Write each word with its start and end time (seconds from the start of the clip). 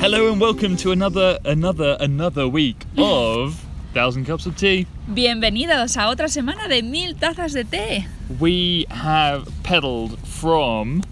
Hello 0.00 0.30
and 0.30 0.40
welcome 0.40 0.76
to 0.76 0.92
another, 0.92 1.40
another, 1.44 1.96
another 1.98 2.46
week 2.46 2.76
of 2.98 3.60
Thousand 3.92 4.26
Cups 4.26 4.46
of 4.46 4.56
Tea. 4.56 4.86
Bienvenidos 5.08 5.96
a 5.96 6.08
otra 6.08 6.28
semana 6.28 6.68
de 6.68 6.82
mil 6.82 7.16
tazas 7.16 7.52
de 7.52 7.64
té. 7.64 8.06
We 8.38 8.86
have 8.90 9.48
pedaled 9.64 10.16
from 10.20 11.02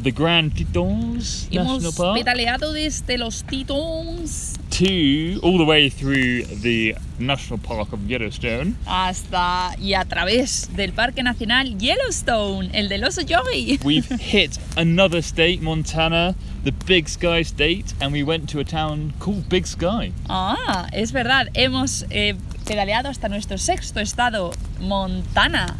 the 0.00 0.12
Grand 0.12 0.56
Tetons 0.56 1.50
National 1.50 1.80
Hemos 1.80 1.96
Park 1.96 2.18
pedaleado 2.18 2.72
desde 2.72 3.18
los 3.18 3.42
Titons 3.42 4.51
to 4.82 5.38
all 5.44 5.58
the 5.58 5.64
way 5.64 5.88
through 5.88 6.42
the 6.42 6.96
National 7.20 7.56
Park 7.56 7.92
of 7.92 8.00
Yellowstone. 8.10 8.74
hasta 8.84 9.76
y 9.78 9.94
a 9.94 10.04
través 10.04 10.74
del 10.74 10.92
Parque 10.92 11.22
Nacional 11.22 11.78
Yellowstone, 11.78 12.68
el 12.74 12.88
del 12.88 13.04
oso 13.04 13.22
yogi. 13.22 13.78
We've 13.84 14.08
hit 14.20 14.58
another 14.76 15.22
state, 15.22 15.60
Montana, 15.62 16.34
the 16.64 16.72
Big 16.72 17.08
Sky 17.08 17.42
State, 17.42 17.94
and 18.00 18.12
we 18.12 18.24
went 18.24 18.48
to 18.50 18.58
a 18.58 18.64
town 18.64 19.12
called 19.20 19.48
Big 19.48 19.66
Sky. 19.68 20.12
Ah, 20.28 20.88
es 20.92 21.12
verdad, 21.12 21.48
hemos 21.54 22.04
eh, 22.10 22.34
pedaleado 22.66 23.08
hasta 23.08 23.28
nuestro 23.28 23.58
sexto 23.58 24.00
estado, 24.00 24.52
Montana. 24.80 25.76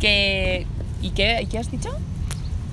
Que, 0.00 0.66
¿Y 1.00 1.10
qué, 1.10 1.42
y 1.42 1.46
qué 1.46 1.58
has 1.58 1.70
dicho? 1.70 1.96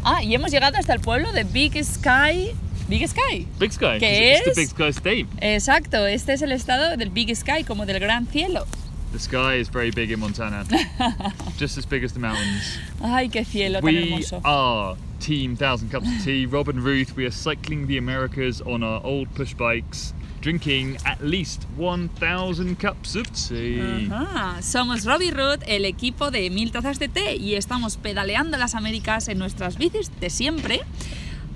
Ah, 0.03 0.23
y 0.23 0.33
hemos 0.33 0.49
llegado 0.51 0.77
hasta 0.77 0.93
el 0.93 0.99
pueblo 0.99 1.31
de 1.31 1.43
Big 1.43 1.73
Sky. 1.83 2.55
Big 2.89 3.07
Sky. 3.07 3.45
Big 3.59 3.71
Sky. 3.71 3.97
¿Qué 3.99 4.33
it's 4.35 4.43
the 4.43 4.51
es? 4.51 4.57
Big 4.57 4.67
Sky 4.69 4.89
State. 4.89 5.27
Exacto, 5.41 6.05
este 6.05 6.33
es 6.33 6.41
el 6.41 6.51
estado 6.51 6.95
del 6.97 7.09
Big 7.09 7.35
Sky, 7.35 7.63
como 7.65 7.85
del 7.85 7.99
gran 7.99 8.27
cielo. 8.27 8.65
The 9.13 9.19
sky 9.19 9.59
is 9.59 9.69
very 9.69 9.91
big 9.91 10.09
in 10.11 10.19
Montana, 10.19 10.65
just 11.59 11.77
as 11.77 11.85
big 11.85 12.03
as 12.03 12.13
the 12.13 12.19
mountains. 12.19 12.79
Ay, 12.99 13.29
qué 13.29 13.45
cielo 13.45 13.79
tan 13.79 13.85
We 13.85 14.09
hermoso. 14.09 14.41
are 14.43 14.97
Team 15.19 15.55
Thousand 15.55 15.91
Cups 15.91 16.07
of 16.07 16.23
Tea. 16.25 16.47
Rob 16.47 16.67
and 16.67 16.83
Ruth, 16.83 17.15
we 17.15 17.23
are 17.25 17.31
cycling 17.31 17.85
the 17.85 17.99
Americas 17.99 18.59
on 18.61 18.81
our 18.81 18.99
old 19.05 19.27
push 19.35 19.53
bikes, 19.53 20.15
drinking 20.41 20.97
at 21.05 21.21
least 21.21 21.67
1,000 21.77 22.75
cups 22.79 23.15
of 23.15 23.27
tea. 23.33 24.09
Ajá. 24.11 24.59
Somos 24.63 25.05
Robbie 25.05 25.29
Root, 25.29 25.61
el 25.67 25.85
equipo 25.85 26.31
de 26.31 26.49
Mil 26.49 26.71
Tazas 26.71 26.97
de 26.97 27.07
Té, 27.07 27.35
y 27.35 27.53
estamos 27.53 27.97
pedaleando 27.97 28.57
las 28.57 28.73
Américas 28.73 29.27
en 29.27 29.37
nuestras 29.37 29.77
bicis 29.77 30.09
de 30.19 30.31
siempre, 30.31 30.81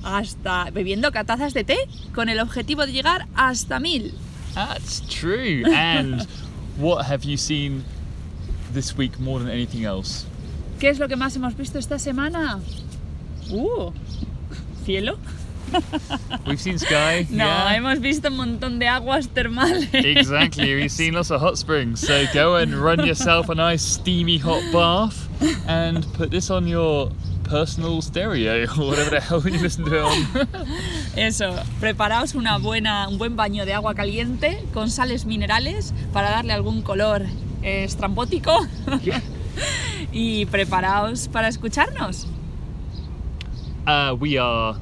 hasta 0.07 0.71
bebiendo 0.71 1.11
tazas 1.11 1.53
de 1.53 1.63
té, 1.63 1.77
con 2.15 2.29
el 2.29 2.39
objetivo 2.39 2.85
de 2.85 2.93
llegar 2.93 3.27
hasta 3.35 3.79
mil. 3.79 4.13
That's 4.55 5.01
true. 5.01 5.63
And 5.73 6.25
what 6.77 7.05
have 7.05 7.23
you 7.25 7.37
seen 7.37 7.83
this 8.73 8.95
week 8.95 9.19
more 9.19 9.39
than 9.39 9.49
anything 9.49 9.83
else? 9.83 10.25
¿Qué 10.79 10.89
es 10.89 10.99
lo 10.99 11.07
que 11.07 11.15
más 11.15 11.35
hemos 11.35 11.55
visto 11.57 11.79
esta 11.79 11.99
semana? 11.99 12.59
¡Uh! 13.49 13.91
¿Cielo? 14.85 15.17
We've 16.45 16.61
seen 16.61 16.79
sky. 16.79 17.27
No, 17.29 17.45
yeah. 17.45 17.75
hemos 17.75 17.99
visto 17.99 18.29
un 18.29 18.37
montón 18.37 18.79
de 18.79 18.87
aguas 18.87 19.27
termales. 19.29 19.89
Exactly, 19.93 20.75
we've 20.75 20.91
seen 21.01 21.13
lots 21.13 21.29
of 21.29 21.41
hot 21.41 21.57
springs. 21.57 21.99
So 21.99 22.25
go 22.33 22.55
and 22.55 22.73
run 22.73 23.05
yourself 23.05 23.49
a 23.49 23.55
nice 23.55 23.81
steamy 23.83 24.37
hot 24.37 24.63
bath 24.71 25.27
and 25.67 26.05
put 26.13 26.31
this 26.31 26.49
on 26.49 26.67
your 26.67 27.11
personal 27.47 28.01
stereo 28.01 28.63
or 28.63 28.67
whatever 28.89 29.09
the 29.09 29.19
hell 29.19 29.41
you 29.41 29.57
listen 29.59 29.85
to 29.85 29.95
it 29.95 30.03
on. 30.03 30.67
Eso, 31.15 31.55
preparaos 31.79 32.35
una 32.35 32.57
buena, 32.57 33.07
un 33.07 33.17
buen 33.17 33.35
baño 33.35 33.65
de 33.65 33.73
agua 33.73 33.95
caliente 33.95 34.63
con 34.73 34.89
sales 34.89 35.25
minerales 35.25 35.93
para 36.13 36.29
darle 36.29 36.53
algún 36.53 36.81
color 36.81 37.23
eh, 37.63 37.83
estrambótico 37.83 38.51
y 40.11 40.45
preparaos 40.47 41.27
para 41.27 41.47
escucharnos. 41.47 42.27
Uh, 43.87 44.13
we 44.19 44.37
are 44.37 44.75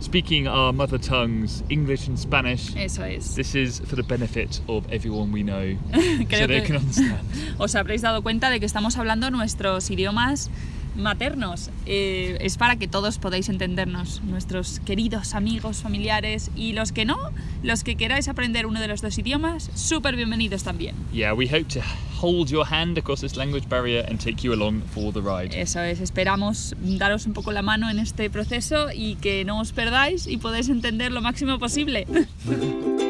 speaking 0.00 0.48
our 0.48 0.72
mother 0.72 0.98
tongues, 0.98 1.62
English 1.68 2.08
and 2.08 2.18
Spanish. 2.18 2.74
Eso 2.74 3.04
es. 3.04 3.34
This 3.34 3.54
is 3.54 3.80
for 3.84 3.96
the 3.96 4.02
benefit 4.02 4.60
of 4.66 4.90
everyone 4.90 5.30
we 5.30 5.42
know, 5.42 5.76
so 5.92 6.00
Creo 6.26 6.48
they 6.48 6.60
que 6.62 6.66
can 6.68 6.76
understand. 6.76 7.20
os 7.58 7.74
habréis 7.74 8.00
dado 8.00 8.22
cuenta 8.22 8.48
de 8.48 8.58
que 8.58 8.66
estamos 8.66 8.96
hablando 8.96 9.30
nuestros 9.30 9.90
idiomas 9.90 10.50
maternos. 10.96 11.70
Eh, 11.86 12.38
es 12.40 12.56
para 12.56 12.76
que 12.76 12.88
todos 12.88 13.18
podáis 13.18 13.48
entendernos, 13.48 14.22
nuestros 14.22 14.80
queridos 14.80 15.34
amigos, 15.34 15.78
familiares 15.82 16.50
y 16.56 16.72
los 16.72 16.92
que 16.92 17.04
no, 17.04 17.18
los 17.62 17.84
que 17.84 17.96
queráis 17.96 18.28
aprender 18.28 18.66
uno 18.66 18.80
de 18.80 18.88
los 18.88 19.02
dos 19.02 19.18
idiomas, 19.18 19.70
súper 19.74 20.16
bienvenidos 20.16 20.62
también. 20.62 20.94
Yeah, 21.12 21.34
we 21.34 21.46
hope 21.46 21.68
to 21.74 21.80
hold 22.20 22.50
your 22.50 22.66
hand 22.70 22.98
across 22.98 23.20
this 23.20 23.36
language 23.36 23.68
barrier 23.68 24.04
and 24.08 24.18
take 24.20 24.42
you 24.42 24.52
along 24.52 24.82
for 24.94 25.12
the 25.12 25.20
ride. 25.20 25.58
Eso 25.58 25.80
es, 25.80 26.00
esperamos 26.00 26.74
daros 26.80 27.26
un 27.26 27.32
poco 27.32 27.52
la 27.52 27.62
mano 27.62 27.90
en 27.90 27.98
este 27.98 28.30
proceso 28.30 28.88
y 28.94 29.16
que 29.16 29.44
no 29.44 29.60
os 29.60 29.72
perdáis 29.72 30.26
y 30.26 30.36
podáis 30.36 30.68
entender 30.68 31.12
lo 31.12 31.20
máximo 31.22 31.58
posible. 31.58 32.06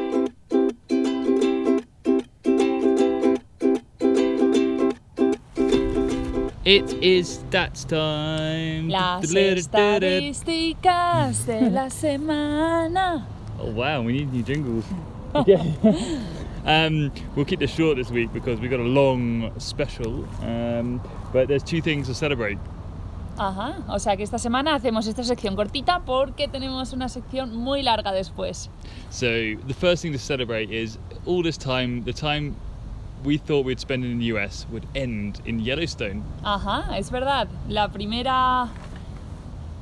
It 6.63 6.93
is 7.03 7.39
stats 7.39 7.89
time. 7.89 8.91
Las 8.91 9.33
estadísticas 9.33 11.47
de 11.47 11.71
la 11.71 11.89
semana. 11.89 13.27
Oh 13.59 13.71
wow, 13.71 14.03
we 14.03 14.13
need 14.13 14.31
new 14.33 14.43
jingles. 14.43 14.85
Okay. 15.33 15.77
um, 16.65 17.13
we'll 17.37 17.45
keep 17.45 17.61
this 17.61 17.71
short 17.71 17.97
this 17.97 18.11
week 18.11 18.33
because 18.33 18.59
we've 18.59 18.69
got 18.69 18.81
a 18.81 18.83
long 18.83 19.53
special. 19.59 20.27
Um, 20.43 21.01
but 21.33 21.47
there's 21.47 21.63
two 21.63 21.81
things 21.81 22.09
to 22.09 22.15
celebrate. 22.15 22.59
Ajá, 23.39 23.85
o 23.89 24.01
sea 24.01 24.17
que 24.17 24.25
esta 24.25 24.39
semana 24.39 24.75
hacemos 24.75 25.07
esta 25.07 25.23
sección 25.23 25.55
cortita 25.55 26.01
porque 26.05 26.49
tenemos 26.49 26.93
una 26.93 27.09
sección 27.09 27.55
muy 27.55 27.83
larga 27.83 28.13
después. 28.13 28.69
So 29.11 29.55
the 29.67 29.73
first 29.73 30.03
thing 30.03 30.13
to 30.13 30.19
celebrate 30.19 30.69
is 30.71 30.99
all 31.27 31.45
this 31.45 31.57
time, 31.57 32.03
the 32.03 32.13
time 32.13 32.57
we 33.25 33.39
thought 33.39 33.65
we'd 33.67 33.79
spend 33.81 34.05
in 34.05 34.19
the 34.19 34.27
US 34.37 34.67
would 34.71 34.85
end 34.95 35.41
in 35.45 35.61
Yellowstone. 35.61 36.23
Ajá, 36.43 36.97
es 36.99 37.11
verdad. 37.11 37.49
La 37.69 37.89
primera. 37.89 38.69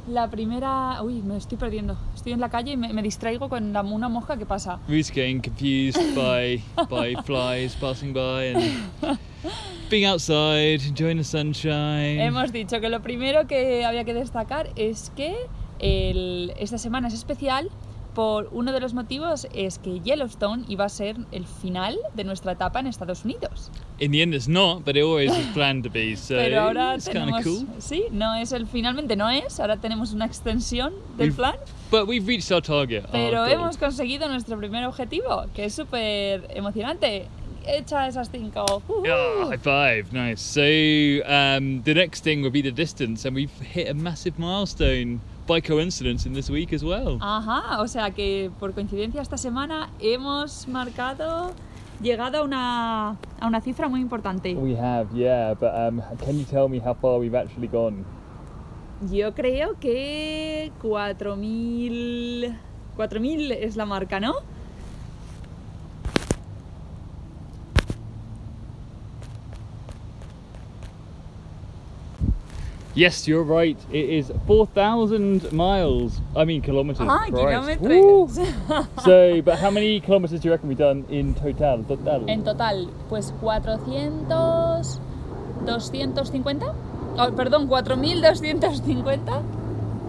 La 0.08 0.28
primera. 0.30 1.02
Uy, 1.02 1.20
me 1.22 1.36
estoy 1.36 1.58
perdiendo. 1.58 1.96
Estoy 2.14 2.32
en 2.32 2.40
la 2.40 2.48
calle 2.48 2.72
y 2.72 2.76
me, 2.76 2.92
me 2.92 3.02
distraigo 3.02 3.48
con 3.48 3.72
la- 3.72 3.82
una 3.82 4.08
mosca 4.08 4.36
que 4.38 4.46
pasa. 4.46 4.78
Ruth's 4.88 5.10
getting 5.10 5.40
confused 5.40 6.00
by 6.14 6.62
by 6.88 7.14
flies 7.24 7.74
passing 7.76 8.12
by 8.14 8.54
and 8.54 9.18
being 9.90 10.06
outside, 10.06 10.80
enjoying 10.86 11.18
the 11.18 11.24
sunshine. 11.24 12.20
Hemos 12.20 12.52
dicho 12.52 12.80
que 12.80 12.88
lo 12.88 13.00
primero 13.02 13.46
que 13.46 13.84
había 13.84 14.04
que 14.04 14.14
destacar 14.14 14.68
es 14.76 15.10
que 15.14 15.36
el- 15.78 16.52
esta 16.58 16.78
semana 16.78 17.08
es 17.08 17.14
especial 17.14 17.68
por 18.18 18.48
uno 18.50 18.72
de 18.72 18.80
los 18.80 18.94
motivos 18.94 19.46
es 19.54 19.78
que 19.78 20.00
Yellowstone 20.00 20.64
iba 20.66 20.84
a 20.84 20.88
ser 20.88 21.14
el 21.30 21.46
final 21.46 21.96
de 22.16 22.24
nuestra 22.24 22.50
etapa 22.50 22.80
en 22.80 22.88
Estados 22.88 23.24
Unidos. 23.24 23.70
In 24.00 24.10
the 24.10 24.22
end, 24.22 24.34
it's 24.34 24.48
not, 24.48 24.84
but 24.84 24.96
it 24.96 25.04
always 25.04 25.30
was 25.30 25.46
planned 25.54 25.84
to 25.84 25.88
be. 25.88 26.16
So 26.16 26.34
Pero 26.34 26.62
ahora 26.62 26.96
it's 26.96 27.04
tenemos, 27.04 27.38
of 27.38 27.44
cool. 27.44 27.66
sí, 27.78 28.06
no 28.10 28.34
es 28.34 28.50
el 28.50 28.66
finalmente 28.66 29.14
no 29.14 29.30
es, 29.30 29.60
ahora 29.60 29.76
tenemos 29.76 30.12
una 30.14 30.26
extensión 30.26 30.94
del 31.16 31.28
We've- 31.30 31.36
plan, 31.36 31.54
But 31.92 32.08
we've 32.08 32.26
reached 32.26 32.50
our 32.50 32.60
target. 32.60 33.04
pero 33.12 33.46
hemos 33.46 33.76
conseguido 33.76 34.26
nuestro 34.26 34.58
primer 34.58 34.84
objetivo, 34.86 35.44
que 35.54 35.66
es 35.66 35.74
súper 35.76 36.48
emocionante. 36.56 37.28
Echa 37.68 38.08
esas 38.08 38.30
cinco. 38.32 38.82
Ah, 39.08 39.46
high 39.48 39.58
five, 39.58 40.06
nice. 40.12 40.40
So 40.42 40.60
um, 41.24 41.82
the 41.84 41.94
next 41.94 42.24
thing 42.24 42.42
will 42.42 42.50
be 42.50 42.62
the 42.62 42.72
distance, 42.72 43.24
and 43.28 43.36
we've 43.36 43.52
hit 43.60 43.88
a 43.88 43.94
massive 43.94 44.40
milestone 44.40 45.20
by 45.48 45.60
coincidence 45.60 46.26
in 46.26 46.34
this 46.34 46.50
week 46.50 46.72
as 46.72 46.84
well. 46.84 47.18
Ajá, 47.20 47.80
o 47.80 47.88
sea 47.88 48.10
que 48.10 48.50
por 48.60 48.74
coincidencia 48.74 49.22
esta 49.22 49.38
semana 49.38 49.88
hemos 49.98 50.68
marcado, 50.68 51.52
llegado 52.00 52.38
a 52.38 52.42
una, 52.42 53.16
a 53.40 53.46
una 53.46 53.60
cifra 53.60 53.88
muy 53.88 54.00
importante. 54.00 54.54
We 54.54 54.76
have, 54.76 55.08
yeah, 55.14 55.54
but 55.54 55.74
um, 55.74 56.02
can 56.24 56.38
you 56.38 56.44
tell 56.44 56.68
me 56.68 56.78
how 56.78 56.94
far 56.94 57.18
we've 57.18 57.34
actually 57.34 57.68
gone? 57.68 58.04
Yo 59.10 59.34
creo 59.34 59.78
que 59.80 60.70
4.000... 60.82 62.56
4.000 62.96 63.52
es 63.52 63.76
la 63.76 63.86
marca, 63.86 64.20
¿no? 64.20 64.34
Yes, 72.98 73.28
you're 73.28 73.44
right. 73.44 73.78
It 73.92 74.10
is 74.10 74.32
4,000 74.48 75.52
miles. 75.52 76.20
I 76.34 76.44
mean 76.44 76.60
kilometers. 76.62 77.06
Ah, 77.08 77.26
Christ. 77.30 77.80
kilómetros. 77.80 78.38
So, 79.04 79.40
but 79.42 79.60
how 79.60 79.70
many 79.70 80.00
kilometers 80.00 80.40
do 80.40 80.48
you 80.48 80.52
reckon 80.52 80.68
we've 80.68 80.76
done 80.76 81.04
in 81.08 81.32
total? 81.34 81.84
total? 81.84 82.28
En 82.28 82.42
total, 82.42 82.90
pues 83.08 83.32
400... 83.40 84.82
250? 85.64 86.74
Oh, 87.18 87.30
perdón, 87.36 87.68
4.250. 87.68 89.42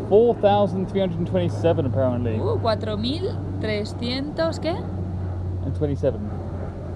4,327 0.10 1.86
apparently. 1.86 2.40
Uh, 2.40 2.58
4.300... 2.58 4.60
¿qué? 4.60 4.76
And 5.64 5.76
27. 5.78 6.20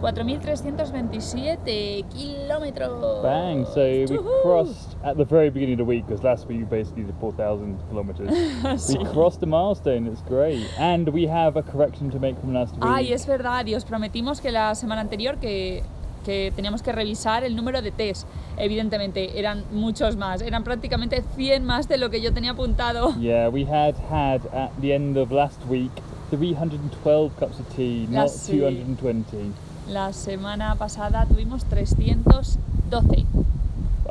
4.327 0.02 2.04
kilómetros. 2.10 3.22
Bang! 3.22 3.66
So 3.68 3.82
we 3.82 4.08
Woohoo! 4.08 4.42
crossed 4.42 4.93
at 5.04 5.18
the 5.18 5.26
very 5.26 5.50
beginning 5.50 5.74
of 5.74 5.80
the 5.80 5.86
week, 5.86 6.06
because 6.08 6.24
last 6.24 6.48
week 6.48 6.60
we 6.60 6.66
basically 6.66 7.04
did 7.04 7.16
4,000 7.20 7.78
kilometers. 7.90 8.30
Sí. 8.78 8.98
We 8.98 9.06
crossed 9.12 9.44
a 9.44 9.46
milestone. 9.46 10.08
It's 10.08 10.22
great, 10.24 10.66
and 10.80 11.10
we 11.10 11.28
have 11.28 11.58
a 11.58 11.64
correction 11.64 12.10
to 12.12 12.20
make 12.20 12.40
from 12.40 12.54
last 12.54 12.74
week. 12.76 12.84
Ay, 12.86 13.12
es 13.14 13.26
verdad, 13.28 13.66
y 13.68 13.76
os 13.76 13.84
prometimos 13.86 14.42
que 14.42 14.52
la 14.52 14.74
semana 14.76 15.02
anterior 15.02 15.38
que, 15.38 15.84
que 16.26 16.52
teníamos 16.56 16.82
que 16.82 16.92
revisar 16.92 17.44
el 17.44 17.56
número 17.56 17.82
de 17.82 17.92
test. 17.92 18.28
Evidentemente, 18.58 19.38
eran 19.40 19.64
muchos 19.72 20.16
más, 20.16 20.42
eran 20.42 20.64
prácticamente 20.64 21.24
100 21.36 21.66
más 21.66 21.88
de 21.88 21.98
lo 21.98 22.10
que 22.10 22.22
yo 22.22 22.34
tenía 22.34 22.52
apuntado. 22.52 23.14
Yeah, 23.20 23.50
we 23.50 23.66
had 23.66 23.96
had 24.10 24.42
at 24.54 24.72
the 24.82 24.94
end 24.94 25.18
of 25.18 25.32
last 25.32 25.60
week 25.70 25.92
312 26.30 27.32
cups 27.38 27.60
of 27.60 27.76
tea, 27.76 28.08
not 28.10 28.24
Las- 28.24 28.48
sí. 28.48 28.60
220. 28.60 29.52
La 29.90 30.14
semana 30.14 30.76
pasada 30.76 31.26
tuvimos 31.26 31.66
312. 31.66 33.26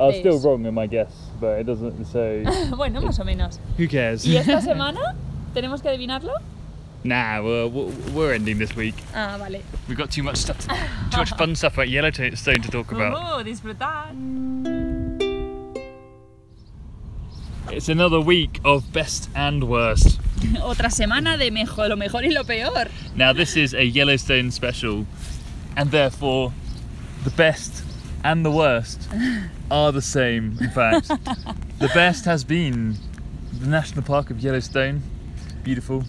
I 0.02 0.06
was 0.06 0.16
still 0.19 0.38
wrong 0.40 0.66
in 0.66 0.75
my 0.75 0.87
guess, 0.87 1.12
but 1.40 1.60
it 1.60 1.64
doesn't. 1.66 2.04
So 2.06 2.43
bueno, 2.76 3.00
más 3.00 3.19
o 3.20 3.25
menos. 3.25 3.58
who 3.76 3.87
cares? 3.88 4.25
¿Y 4.26 4.37
esta 4.37 4.60
semana? 4.62 5.14
¿Tenemos 5.54 5.81
que 5.82 5.88
adivinarlo? 5.90 6.34
nah, 7.04 7.40
we're, 7.43 7.66
we're- 7.66 7.93
we're 8.14 8.32
ending 8.32 8.58
this 8.58 8.76
week. 8.76 8.94
Ah, 9.14 9.37
vale. 9.38 9.60
We've 9.88 9.99
got 9.99 10.10
too 10.12 10.22
much 10.22 10.37
stuff, 10.37 10.58
to, 10.58 10.69
too 11.10 11.16
much 11.19 11.31
fun 11.37 11.56
stuff 11.56 11.75
about 11.75 11.88
Yellowstone 11.88 12.62
to 12.62 12.70
talk 12.70 12.93
about. 12.93 13.14
Uh, 13.16 13.43
disfrutar. 13.43 14.12
It's 17.70 17.88
another 17.88 18.20
week 18.20 18.60
of 18.64 18.93
best 18.93 19.28
and 19.34 19.64
worst. 19.69 20.20
Otra 20.62 20.90
semana 20.90 21.37
de 21.38 21.50
mejor, 21.50 21.88
lo 21.88 21.96
mejor 21.96 22.22
y 22.22 22.31
lo 22.31 22.44
peor. 22.44 22.87
Now 23.16 23.32
this 23.32 23.56
is 23.56 23.75
a 23.75 23.84
Yellowstone 23.84 24.50
special, 24.50 25.06
and 25.76 25.90
therefore 25.90 26.52
the 27.25 27.31
best 27.31 27.82
and 28.25 28.44
the 28.44 28.50
worst 28.50 29.08
are 29.72 29.90
the 29.90 30.02
same. 30.02 30.56
In 30.60 30.70
fact, 30.70 31.08
the 31.78 31.88
best 31.94 32.26
has 32.26 32.44
been 32.44 32.96
the 33.58 33.66
National 33.66 34.02
Park 34.02 34.30
of 34.30 34.38
Yellowstone, 34.40 35.02
beautiful, 35.64 36.04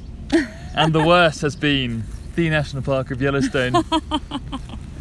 and 0.76 0.94
the 0.94 1.04
worst 1.04 1.42
has 1.42 1.56
been 1.56 2.04
the 2.36 2.50
National 2.50 2.84
Park 2.84 3.10
of 3.10 3.22
Yellowstone, 3.22 3.76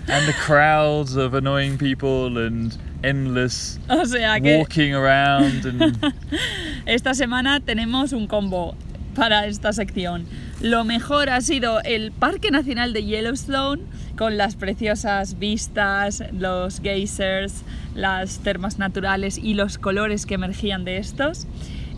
and 0.06 0.29
the 0.29 0.35
crowds 0.38 1.17
of 1.17 1.35
annoying 1.35 1.76
people 1.76 2.38
and 2.38 2.79
endless 3.03 3.81
O 3.91 4.05
sea 4.05 4.38
que 4.41 4.59
walking 4.59 4.94
around 4.94 5.64
and 5.64 6.14
esta 6.87 7.14
semana 7.14 7.59
tenemos 7.59 8.12
un 8.12 8.29
combo 8.29 8.76
para 9.17 9.47
esta 9.47 9.73
sección. 9.73 10.25
Lo 10.62 10.85
mejor 10.85 11.29
ha 11.29 11.41
sido 11.41 11.81
el 11.82 12.12
Parque 12.12 12.53
Nacional 12.53 12.93
de 12.93 13.03
Yellowstone 13.03 13.82
con 14.17 14.37
las 14.37 14.55
preciosas 14.55 15.41
vistas, 15.41 16.23
los 16.32 16.81
geysers, 16.81 17.62
las 17.97 18.38
termas 18.38 18.79
naturales 18.79 19.38
y 19.38 19.55
los 19.55 19.76
colores 19.76 20.25
que 20.25 20.35
emergían 20.35 20.85
de 20.85 20.99
estos. 20.99 21.49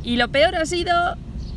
Y 0.03 0.17
lo 0.17 0.29
peor 0.29 0.57
ha 0.57 0.65
sido 0.65 0.95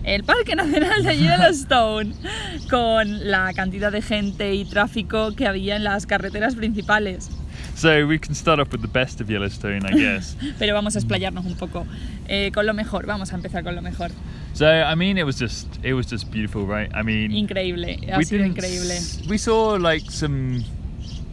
el 0.03 0.25
Parque 0.25 0.57
Nacional 0.57 1.01
de 1.03 1.17
Yellowstone 1.17 2.13
con 2.69 3.31
la 3.31 3.53
cantidad 3.53 3.89
de 3.89 4.01
gente 4.01 4.53
y 4.55 4.65
tráfico 4.65 5.33
que 5.33 5.47
había 5.47 5.77
en 5.77 5.85
las 5.85 6.07
carreteras 6.07 6.55
principales. 6.55 7.29
so 7.77 8.07
we 8.07 8.17
can 8.17 8.33
start 8.33 8.59
off 8.59 8.71
with 8.71 8.81
the 8.81 8.87
best 8.87 9.21
of 9.21 9.29
Yellowstone, 9.29 9.85
I 9.85 9.93
guess. 9.93 10.35
Pero 10.59 10.73
vamos 10.73 10.95
a 10.95 10.99
explayarnos 10.99 11.45
un 11.45 11.55
poco 11.55 11.85
eh, 12.27 12.51
con 12.53 12.65
lo 12.65 12.73
mejor. 12.73 13.05
Vamos 13.05 13.31
a 13.31 13.35
empezar 13.35 13.63
con 13.63 13.75
lo 13.75 13.81
mejor. 13.81 14.11
So 14.57 14.65
I 14.65 14.95
mean, 14.95 15.17
it 15.21 15.25
was 15.29 15.37
just 15.37 15.67
it 15.83 15.93
was 15.93 16.07
just 16.13 16.31
beautiful, 16.31 16.65
right? 16.65 16.89
I 16.99 17.03
mean, 17.03 17.29
Increíble, 17.43 17.85
ha 18.09 18.17
we 18.17 18.25
sido 18.25 18.41
didn't 18.41 18.57
increíble. 18.57 18.89
s- 18.97 19.21
We 19.29 19.37
saw 19.37 19.77
like 19.89 20.09
some 20.09 20.65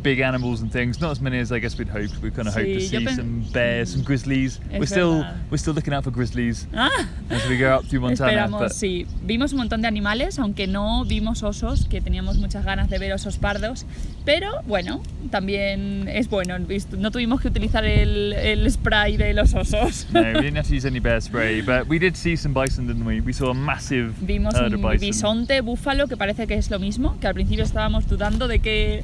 big 0.04 0.20
animals 0.20 0.60
and 0.62 0.70
things, 0.70 1.00
not 1.00 1.10
as 1.10 1.20
many 1.20 1.40
as 1.40 1.50
I 1.50 1.58
guess 1.58 1.76
we'd 1.78 1.88
hoped. 1.88 2.20
We 2.22 2.30
kind 2.30 2.46
of 2.46 2.54
hoped 2.54 2.66
to 2.66 2.78
Sí, 2.80 2.88
see 2.90 3.04
pen- 3.04 3.16
some 3.16 3.44
bears, 3.52 3.90
some 3.90 4.04
grizzlies. 4.04 4.60
Es 4.70 4.78
we're 4.78 4.86
still 4.86 5.14
verdad. 5.22 5.36
we're 5.50 5.58
still 5.58 5.74
looking 5.74 5.92
out 5.94 6.04
for 6.04 6.12
grizzlies 6.12 6.68
Ah, 6.74 6.90
as 7.30 7.48
we 7.48 7.56
go 7.58 7.74
up 7.74 7.86
through 7.86 8.02
Montana. 8.02 8.30
esperamos, 8.30 8.60
but 8.60 8.70
sí. 8.72 9.06
Vimos 9.24 9.52
un 9.52 9.58
montón 9.58 9.80
de 9.82 9.88
animales, 9.88 10.38
aunque 10.38 10.66
no 10.68 11.04
vimos 11.06 11.42
osos, 11.42 11.86
que 11.88 12.00
teníamos 12.00 12.36
muchas 12.38 12.64
ganas 12.64 12.88
de 12.90 12.98
ver 12.98 13.12
osos 13.14 13.38
pardos. 13.38 13.86
Pero 14.26 14.62
bueno, 14.66 15.02
también 15.30 16.06
es 16.08 16.28
bueno. 16.28 16.56
No 16.58 17.10
tuvimos 17.10 17.40
que 17.40 17.48
utilizar 17.48 17.84
el, 17.84 18.32
el 18.34 18.70
spray 18.70 19.16
de 19.16 19.34
los 19.34 19.54
osos. 19.54 20.06
no, 20.12 20.20
we 20.20 20.32
didn't 20.42 20.56
have 20.58 20.68
to 20.68 20.74
use 20.76 20.86
any 20.86 21.00
bear 21.00 21.20
spray, 21.20 21.62
but 21.62 21.88
we 21.88 21.98
did 21.98 22.14
see 22.14 22.36
some 22.36 22.52
bison, 22.54 22.86
didn't 22.86 23.04
we? 23.06 23.20
We 23.20 23.32
saw 23.32 23.50
a 23.50 23.54
massive 23.54 24.12
Vimos 24.20 24.54
herd 24.54 24.74
of 24.74 24.84
un 24.84 24.92
bison. 24.92 25.00
bisonte, 25.00 25.60
búfalo, 25.62 26.08
que 26.08 26.16
parece 26.16 26.46
que 26.46 26.54
es 26.54 26.70
lo 26.70 26.78
mismo, 26.78 27.18
que 27.20 27.26
al 27.26 27.34
principio 27.34 27.64
estábamos 27.64 28.06
dudando 28.06 28.48
de 28.48 28.58
que 28.60 29.02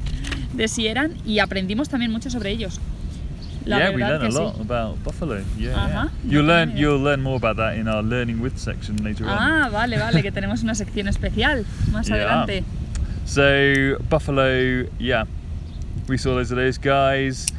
de 0.53 0.67
si 0.67 0.87
eran 0.87 1.13
y 1.25 1.39
aprendimos 1.39 1.89
también 1.89 2.11
mucho 2.11 2.29
sobre 2.29 2.51
ellos. 2.51 2.79
La 3.65 3.77
yeah, 3.77 3.89
we 3.91 3.97
learned 3.97 4.23
a 4.23 4.25
que 4.25 4.31
sí. 4.31 4.37
lot 4.39 4.59
about 4.59 5.03
buffalo. 5.03 5.39
Yeah, 5.57 5.75
Ajá, 5.75 5.87
yeah. 5.87 6.03
no 6.03 6.31
You'll 6.31 6.47
tenía 6.47 6.65
learn 6.65 6.77
you'll 6.77 7.03
learn 7.03 7.21
more 7.21 7.35
about 7.37 7.57
that 7.57 7.75
in 7.77 7.87
our 7.87 8.03
learning 8.03 8.41
with 8.41 8.57
section 8.57 9.03
later 9.03 9.25
on. 9.27 9.37
Ah, 9.37 9.69
vale, 9.71 9.99
vale, 9.99 10.23
que 10.23 10.31
tenemos 10.31 10.63
una 10.63 10.73
sección 10.73 11.07
especial 11.07 11.63
más 11.91 12.07
Yeah. 12.07 12.15
adelante. 12.15 12.63
So 13.25 13.97
buffalo, 14.09 14.87
yeah, 14.99 15.25
we 16.07 16.17
saw 16.17 16.33
those 16.35 16.51
of 16.51 16.57
those 16.57 16.79
guys. 16.79 17.53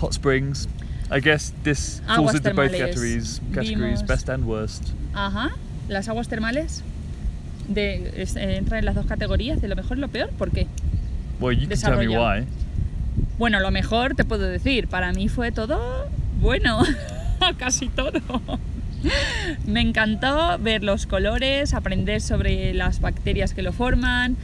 Hot 0.00 0.12
springs. 0.12 0.68
I 1.12 1.20
guess 1.20 1.52
this 1.62 2.02
falls 2.06 2.18
Aguas 2.18 2.34
into 2.34 2.50
both 2.52 2.72
termales. 2.72 2.78
categories. 2.78 3.40
Categories, 3.54 4.00
Vimos- 4.00 4.06
best 4.06 4.28
and 4.28 4.44
worst. 4.44 4.88
Ajá, 5.14 5.50
las 5.88 6.08
aguas 6.08 6.26
termales 6.28 6.82
de, 7.68 8.12
es- 8.20 8.34
eh, 8.34 8.56
entran 8.56 8.80
en 8.80 8.84
las 8.84 8.96
dos 8.96 9.06
categorías, 9.06 9.62
de 9.62 9.68
lo 9.68 9.76
mejor 9.76 9.96
y 9.96 10.00
lo 10.00 10.08
peor. 10.08 10.30
¿Por 10.30 10.50
qué? 10.50 10.66
Well, 11.40 11.52
you 11.56 11.68
can 11.68 11.78
tell 11.78 11.96
me 11.96 12.06
Desarrolla. 12.06 12.40
why. 12.40 12.46
Bueno, 13.38 13.60
lo 13.60 13.70
mejor 13.70 14.14
te 14.14 14.24
puedo 14.24 14.44
decir, 14.48 14.88
para 14.88 15.12
mí 15.12 15.28
fue 15.28 15.52
todo 15.52 16.08
bueno, 16.40 16.82
casi 17.58 17.88
todo. 17.88 18.20
Me 19.66 19.80
encantó 19.80 20.58
ver 20.58 20.82
los 20.82 21.06
colores, 21.06 21.74
aprender 21.74 22.20
sobre 22.20 22.74
las 22.74 23.00
bacterias 23.00 23.54
que 23.54 23.62
lo 23.62 23.72
forman. 23.72 24.36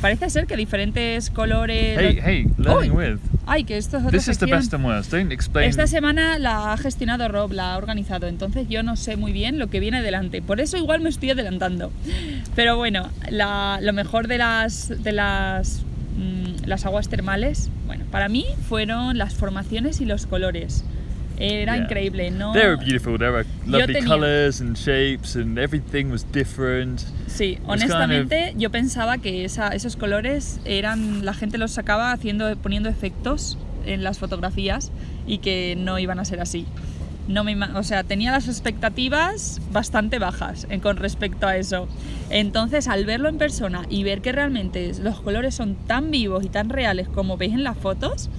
Parece 0.00 0.28
ser 0.30 0.46
que 0.46 0.56
diferentes 0.56 1.30
colores... 1.30 1.96
Hey, 1.98 2.18
hey, 2.22 2.46
learning 2.58 2.92
with. 2.92 3.18
Ay, 3.46 3.62
que 3.64 3.76
esto 3.76 3.98
es 3.98 4.02
otra 4.04 4.18
This 4.18 4.28
is 4.28 4.38
the 4.38 4.46
best 4.46 4.74
and 4.74 4.84
worst. 4.84 5.12
Don't 5.12 5.30
explain. 5.32 5.68
Esta 5.68 5.86
semana 5.86 6.38
la 6.38 6.72
ha 6.72 6.76
gestionado 6.76 7.28
Rob, 7.28 7.52
la 7.52 7.74
ha 7.74 7.78
organizado, 7.78 8.26
entonces 8.26 8.68
yo 8.68 8.82
no 8.82 8.96
sé 8.96 9.16
muy 9.16 9.32
bien 9.32 9.58
lo 9.58 9.68
que 9.68 9.78
viene 9.80 10.02
delante. 10.02 10.42
Por 10.42 10.60
eso 10.60 10.76
igual 10.76 11.00
me 11.00 11.08
estoy 11.08 11.30
adelantando. 11.30 11.92
Pero 12.56 12.76
bueno, 12.76 13.08
la- 13.30 13.78
lo 13.80 13.92
mejor 13.92 14.26
de 14.26 14.38
las 14.38 14.88
de 15.02 15.12
las 15.12 15.82
las 16.64 16.84
aguas 16.86 17.08
termales, 17.08 17.70
bueno, 17.86 18.04
para 18.10 18.28
mí 18.28 18.46
fueron 18.68 19.18
las 19.18 19.34
formaciones 19.34 20.00
y 20.00 20.04
los 20.06 20.26
colores. 20.26 20.84
Era 21.38 21.74
Yeah. 21.74 21.84
increíble, 21.84 22.30
¿no? 22.30 22.52
They 22.54 22.62
were 22.66 22.76
beautiful. 22.76 23.18
There 23.18 23.30
were 23.30 23.44
lovely 23.66 23.92
tenía- 23.94 24.08
colours 24.08 24.60
and 24.62 24.74
shapes, 24.74 25.36
and 25.36 25.58
everything 25.58 26.06
was 26.06 26.24
different. 26.32 27.00
Sí, 27.26 27.56
kind 27.56 27.68
honestamente 27.68 28.54
yo 28.56 28.70
pensaba 28.70 29.18
que 29.18 29.44
esa- 29.44 29.68
esos 29.74 29.96
colores 29.96 30.60
eran 30.64 31.26
la 31.26 31.34
gente 31.34 31.58
los 31.58 31.72
sacaba 31.72 32.12
haciendo 32.12 32.56
poniendo 32.56 32.88
efectos 32.88 33.58
en 33.84 34.02
las 34.02 34.18
fotografías 34.18 34.90
y 35.26 35.38
que 35.38 35.76
no 35.76 35.98
iban 35.98 36.18
a 36.18 36.24
ser 36.24 36.40
así. 36.40 36.64
No 37.28 37.42
me, 37.42 37.56
o 37.74 37.82
sea, 37.82 38.04
tenía 38.04 38.30
las 38.30 38.46
expectativas 38.48 39.60
bastante 39.72 40.18
bajas 40.20 40.66
en- 40.70 40.80
con 40.80 40.96
respecto 40.96 41.46
a 41.48 41.56
eso. 41.56 41.88
Entonces, 42.30 42.86
al 42.88 43.04
verlo 43.04 43.28
en 43.28 43.36
persona 43.38 43.82
y 43.90 44.04
ver 44.04 44.20
que 44.20 44.30
realmente 44.32 44.92
los 45.02 45.20
colores 45.20 45.54
son 45.54 45.74
tan 45.74 46.10
vivos 46.10 46.44
y 46.44 46.48
tan 46.48 46.68
reales 46.68 47.08
como 47.08 47.36
veis 47.36 47.52
en 47.54 47.64
las 47.64 47.76
fotos, 47.76 48.30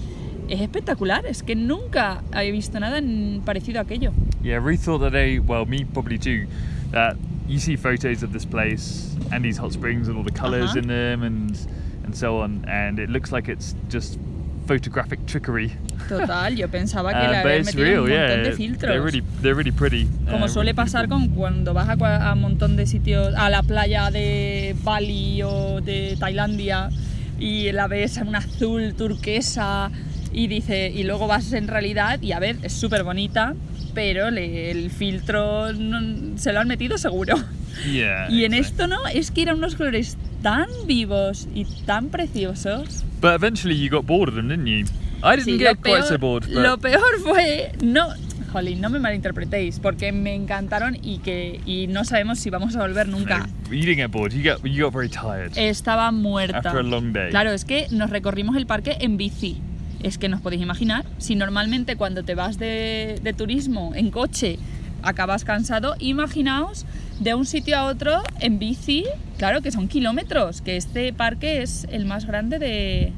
es 0.47 0.61
espectacular. 0.61 1.25
Es 1.25 1.43
que 1.43 1.55
nunca 1.55 2.23
había 2.31 2.51
visto 2.51 2.79
nada 2.79 3.01
parecido 3.43 3.79
a 3.79 3.83
aquello. 3.83 4.13
Yeah, 4.41 4.59
Ruth 4.59 4.79
thought 4.85 5.01
that 5.01 5.11
they, 5.11 5.39
well, 5.39 5.65
me 5.65 5.83
probably 5.85 6.17
too, 6.17 6.47
that 6.91 7.17
you 7.49 7.59
see 7.59 7.75
photos 7.75 8.23
of 8.23 8.31
this 8.31 8.45
place 8.45 9.13
and 9.31 9.43
these 9.43 9.59
hot 9.59 9.73
springs 9.73 10.07
and 10.07 10.17
all 10.17 10.23
the 10.23 10.31
colors 10.31 10.71
Uh-huh. 10.71 10.79
in 10.79 10.87
them 10.87 11.23
and 11.23 11.51
and 12.05 12.15
so 12.15 12.41
on, 12.41 12.63
and 12.69 12.99
it 12.99 13.09
looks 13.09 13.33
like 13.33 13.49
it's 13.51 13.75
just 13.89 14.17
photographic 14.67 15.25
trickery. 15.25 15.71
Total, 16.09 16.55
yo 16.55 16.67
pensaba 16.69 17.11
que 17.13 17.17
Uh, 17.27 17.31
le 17.31 17.37
habían 17.37 17.65
metido 17.65 17.83
real, 17.83 17.99
un 18.01 18.09
montón 18.09 18.27
yeah. 18.27 18.49
de 18.49 18.51
filtros. 18.53 18.89
They're 18.91 19.01
really, 19.03 19.23
they're 19.41 19.55
really 19.55 19.71
pretty. 19.71 20.07
Como 20.29 20.45
uh, 20.45 20.49
suele 20.49 20.71
really 20.71 20.75
pasar 20.75 21.07
con 21.07 21.29
cuando 21.29 21.73
vas 21.73 21.89
a, 21.89 22.29
a 22.29 22.33
un 22.33 22.41
montón 22.41 22.75
de 22.75 22.85
sitios, 22.85 23.33
a 23.35 23.49
la 23.49 23.63
playa 23.63 24.11
de 24.11 24.75
Bali 24.83 25.41
o 25.43 25.81
de 25.81 26.15
Tailandia 26.19 26.89
y 27.39 27.71
la 27.71 27.87
ves 27.87 28.17
en 28.17 28.27
un 28.29 28.35
azul 28.35 28.93
turquesa 28.97 29.91
y 30.33 30.47
dice 30.47 30.91
y 30.93 31.03
luego 31.03 31.27
vas 31.27 31.53
en 31.53 31.67
realidad 31.67 32.21
y 32.21 32.31
a 32.33 32.39
ver 32.39 32.57
es 32.63 32.73
súper 32.73 33.03
bonita 33.03 33.53
pero 33.93 34.29
le- 34.31 34.71
el 34.71 34.89
filtro 34.91 35.71
no- 35.73 36.37
se 36.37 36.51
lo 36.53 36.59
han 36.59 36.67
metido 36.67 36.97
seguro 36.97 37.35
Yeah. 37.85 38.27
y 38.31 38.43
en 38.45 38.55
exactly. 38.55 38.59
esto 38.59 38.87
no 38.87 39.07
es 39.07 39.29
que 39.29 39.43
eran 39.43 39.57
unos 39.57 39.75
colores 39.75 40.17
tan 40.41 40.67
vivos 40.85 41.47
y 41.53 41.65
tan 41.85 42.09
preciosos 42.09 43.03
But 43.21 43.33
eventually 43.35 43.75
you 43.75 43.89
got 43.89 44.05
bored 44.05 44.29
of 44.29 44.35
them, 44.35 44.47
didn't 44.49 44.67
you? 44.67 44.85
I 45.23 45.35
didn't 45.37 45.45
Sí, 45.45 45.57
get 45.57 45.77
lo 45.77 45.81
quite 45.81 46.03
so 46.03 46.09
peor- 46.09 46.19
bored. 46.19 46.43
But 46.53 46.63
Lo 46.63 46.77
peor 46.77 47.19
fue. 47.23 47.71
No. 47.81 48.07
Jolín, 48.53 48.79
no 48.79 48.89
me 48.89 48.99
malinterpretéis, 48.99 49.79
porque 49.79 50.11
me 50.13 50.33
encantaron 50.35 50.95
y 51.01 51.17
que 51.19 51.59
y 51.65 51.87
no 51.87 52.05
sabemos 52.05 52.39
si 52.39 52.49
vamos 52.49 52.75
a 52.75 52.79
volver 52.79 53.09
nunca. 53.09 53.39
no, 53.39 53.73
you 53.75 53.81
didn't 53.85 53.97
get 53.97 54.11
bored. 54.11 54.31
You 54.31 54.43
got, 54.43 54.63
you 54.63 54.83
got 54.85 54.93
very 54.93 55.09
tired. 55.09 55.51
Estaba 55.57 56.11
muerta. 56.11 56.59
After 56.59 56.77
a 56.79 56.83
long 56.83 57.11
day. 57.11 57.29
Claro, 57.31 57.51
es 57.51 57.65
que 57.65 57.87
nos 57.91 58.09
recorrimos 58.09 58.55
el 58.55 58.65
parque 58.67 58.97
en 59.01 59.17
bici. 59.17 59.57
es 60.03 60.19
que 60.19 60.29
no 60.29 60.37
os 60.37 60.43
podéis 60.43 60.61
imaginar, 60.61 61.03
si 61.17 61.35
normalmente 61.35 61.95
cuando 61.97 62.23
te 62.23 62.35
vas 62.35 62.59
de, 62.59 63.19
de 63.23 63.33
turismo 63.33 63.93
en 63.95 64.11
coche 64.11 64.59
acabas 65.03 65.43
cansado, 65.43 65.95
imaginaos 65.99 66.85
de 67.19 67.33
un 67.33 67.45
sitio 67.45 67.77
a 67.77 67.85
otro 67.85 68.21
en 68.39 68.59
bici, 68.59 69.05
claro 69.37 69.61
que 69.61 69.71
son 69.71 69.87
kilómetros, 69.87 70.61
que 70.61 70.77
este 70.77 71.13
parque 71.13 71.61
es 71.61 71.87
el 71.91 72.05
más 72.05 72.25
grande 72.25 72.59
de, 72.59 73.11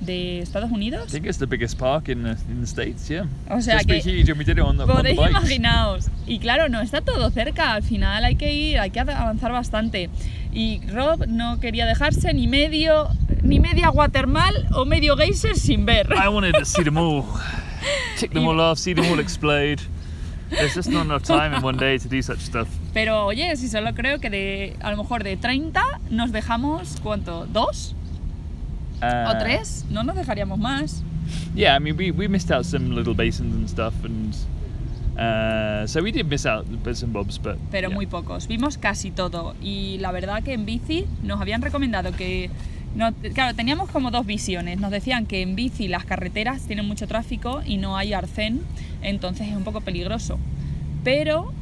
de 0.00 0.40
Estados 0.40 0.70
I 0.70 0.74
Unidos. 0.74 1.10
think 1.10 1.26
it's 1.26 1.38
the 1.38 1.46
biggest 1.46 1.78
park 1.78 2.08
in 2.08 2.22
the, 2.22 2.30
in 2.50 2.60
the 2.60 2.66
States, 2.66 3.08
yeah. 3.08 3.24
O 3.50 3.60
sea 3.62 3.78
pretty 3.78 4.02
que- 4.02 4.20
huge 4.20 4.30
and 4.30 4.38
we 4.38 4.44
did 4.44 4.58
it 4.58 4.64
on 4.64 4.76
the, 4.76 4.82
on 4.84 4.88
the 4.88 4.94
Podéis 5.14 5.18
imaginaos. 5.30 6.10
Y 6.26 6.38
claro, 6.38 6.68
no 6.68 6.80
está 6.80 7.00
todo 7.00 7.30
cerca, 7.30 7.72
al 7.74 7.82
final 7.82 8.24
hay 8.24 8.36
que 8.36 8.52
ir, 8.52 8.78
hay 8.78 8.90
que 8.90 9.00
avanzar 9.00 9.52
bastante. 9.52 10.10
Y 10.52 10.80
Rob 10.88 11.26
no 11.28 11.60
quería 11.60 11.86
dejarse 11.86 12.34
ni 12.34 12.46
medio, 12.48 13.08
ni 13.42 13.60
media 13.60 13.90
watermal 13.90 14.66
o 14.74 14.84
medio 14.84 15.16
geyser 15.16 15.56
sin 15.56 15.86
ver. 15.86 16.08
I 16.12 16.28
wanted 16.28 16.54
to 16.58 16.64
see 16.64 16.82
them 16.82 16.96
all, 16.98 17.24
tick 18.18 18.32
them 18.32 18.46
all 18.48 18.60
off, 18.60 18.78
see 18.78 18.94
them 18.94 19.06
all 19.12 19.20
explode. 19.20 19.80
There's 20.50 20.74
just 20.74 20.90
not 20.90 21.04
enough 21.06 21.22
time 21.22 21.54
in 21.54 21.62
one 21.62 21.76
day 21.76 21.98
to 21.98 22.08
do 22.08 22.20
such 22.22 22.40
stuff. 22.40 22.68
Pero 22.92 23.26
oye, 23.26 23.56
si 23.56 23.68
solo 23.68 23.92
creo 23.94 24.20
que 24.20 24.30
de, 24.30 24.76
a 24.80 24.90
lo 24.90 24.96
mejor 24.96 25.22
de 25.22 25.36
30 25.36 25.82
nos 26.10 26.32
dejamos, 26.32 26.98
¿cuánto? 27.02 27.46
¿Dos? 27.46 27.94
Uh, 29.02 29.30
¿O 29.30 29.38
tres? 29.38 29.86
No 29.88 30.02
nos 30.02 30.16
dejaríamos 30.16 30.58
más. 30.58 31.02
Yeah, 31.54 31.76
I 31.76 31.78
mean, 31.78 31.96
we, 31.96 32.10
we 32.10 32.28
missed 32.28 32.50
out 32.50 32.64
some 32.64 32.94
little 32.94 33.14
basins 33.14 33.54
and 33.54 33.68
stuff, 33.68 33.94
and 34.04 34.34
uh, 35.18 35.86
so 35.86 36.02
we 36.02 36.10
did 36.10 36.28
miss 36.28 36.44
out 36.44 36.66
bits 36.82 37.02
and 37.02 37.12
bobs, 37.12 37.38
but 37.38 37.56
pero 37.70 37.88
yeah. 37.88 37.94
muy 37.94 38.06
pocos. 38.06 38.46
Vimos 38.46 38.78
casi 38.78 39.10
todo. 39.10 39.54
Y 39.62 39.98
la 40.00 40.12
verdad 40.12 40.42
que 40.42 40.52
en 40.52 40.66
bici 40.66 41.06
nos 41.22 41.40
habían 41.40 41.62
recomendado 41.62 42.12
que. 42.12 42.50
No, 42.94 43.12
claro, 43.34 43.54
teníamos 43.54 43.88
como 43.90 44.10
dos 44.10 44.26
visiones. 44.26 44.80
Nos 44.80 44.90
decían 44.90 45.26
que 45.26 45.42
en 45.42 45.54
bici 45.54 45.86
las 45.88 46.04
carreteras 46.04 46.62
tienen 46.62 46.86
mucho 46.86 47.06
tráfico 47.06 47.62
y 47.64 47.76
no 47.76 47.96
hay 47.96 48.12
arcén, 48.12 48.62
entonces 49.02 49.48
es 49.48 49.56
un 49.56 49.62
poco 49.64 49.80
peligroso. 49.80 50.38
Pero 51.04 51.52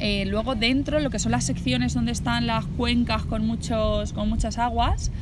eh, 0.00 0.24
luego 0.26 0.54
dentro, 0.56 0.98
lo 0.98 1.10
que 1.10 1.20
son 1.20 1.30
las 1.32 1.44
secciones 1.44 1.94
donde 1.94 2.10
están 2.12 2.46
las 2.48 2.66
cuencas 2.66 3.22
con, 3.24 3.46
muchos, 3.46 4.12
con 4.12 4.28
muchas 4.28 4.58
aguas, 4.58 5.12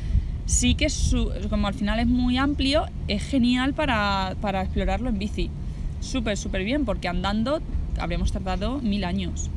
sí 0.47 0.73
que 0.73 0.89
su- 0.89 1.31
como 1.49 1.67
al 1.67 1.75
final 1.75 1.99
es 1.99 2.07
muy 2.07 2.37
amplio, 2.37 2.85
es 3.07 3.23
genial 3.23 3.73
para, 3.75 4.35
para 4.41 4.61
explorarlo 4.63 5.09
en 5.09 5.19
bici. 5.19 5.51
Súper, 5.99 6.35
súper 6.35 6.63
bien, 6.63 6.83
porque 6.83 7.07
andando 7.07 7.61
habríamos 7.99 8.31
tardado 8.31 8.79
mil 8.81 9.03
años. 9.03 9.51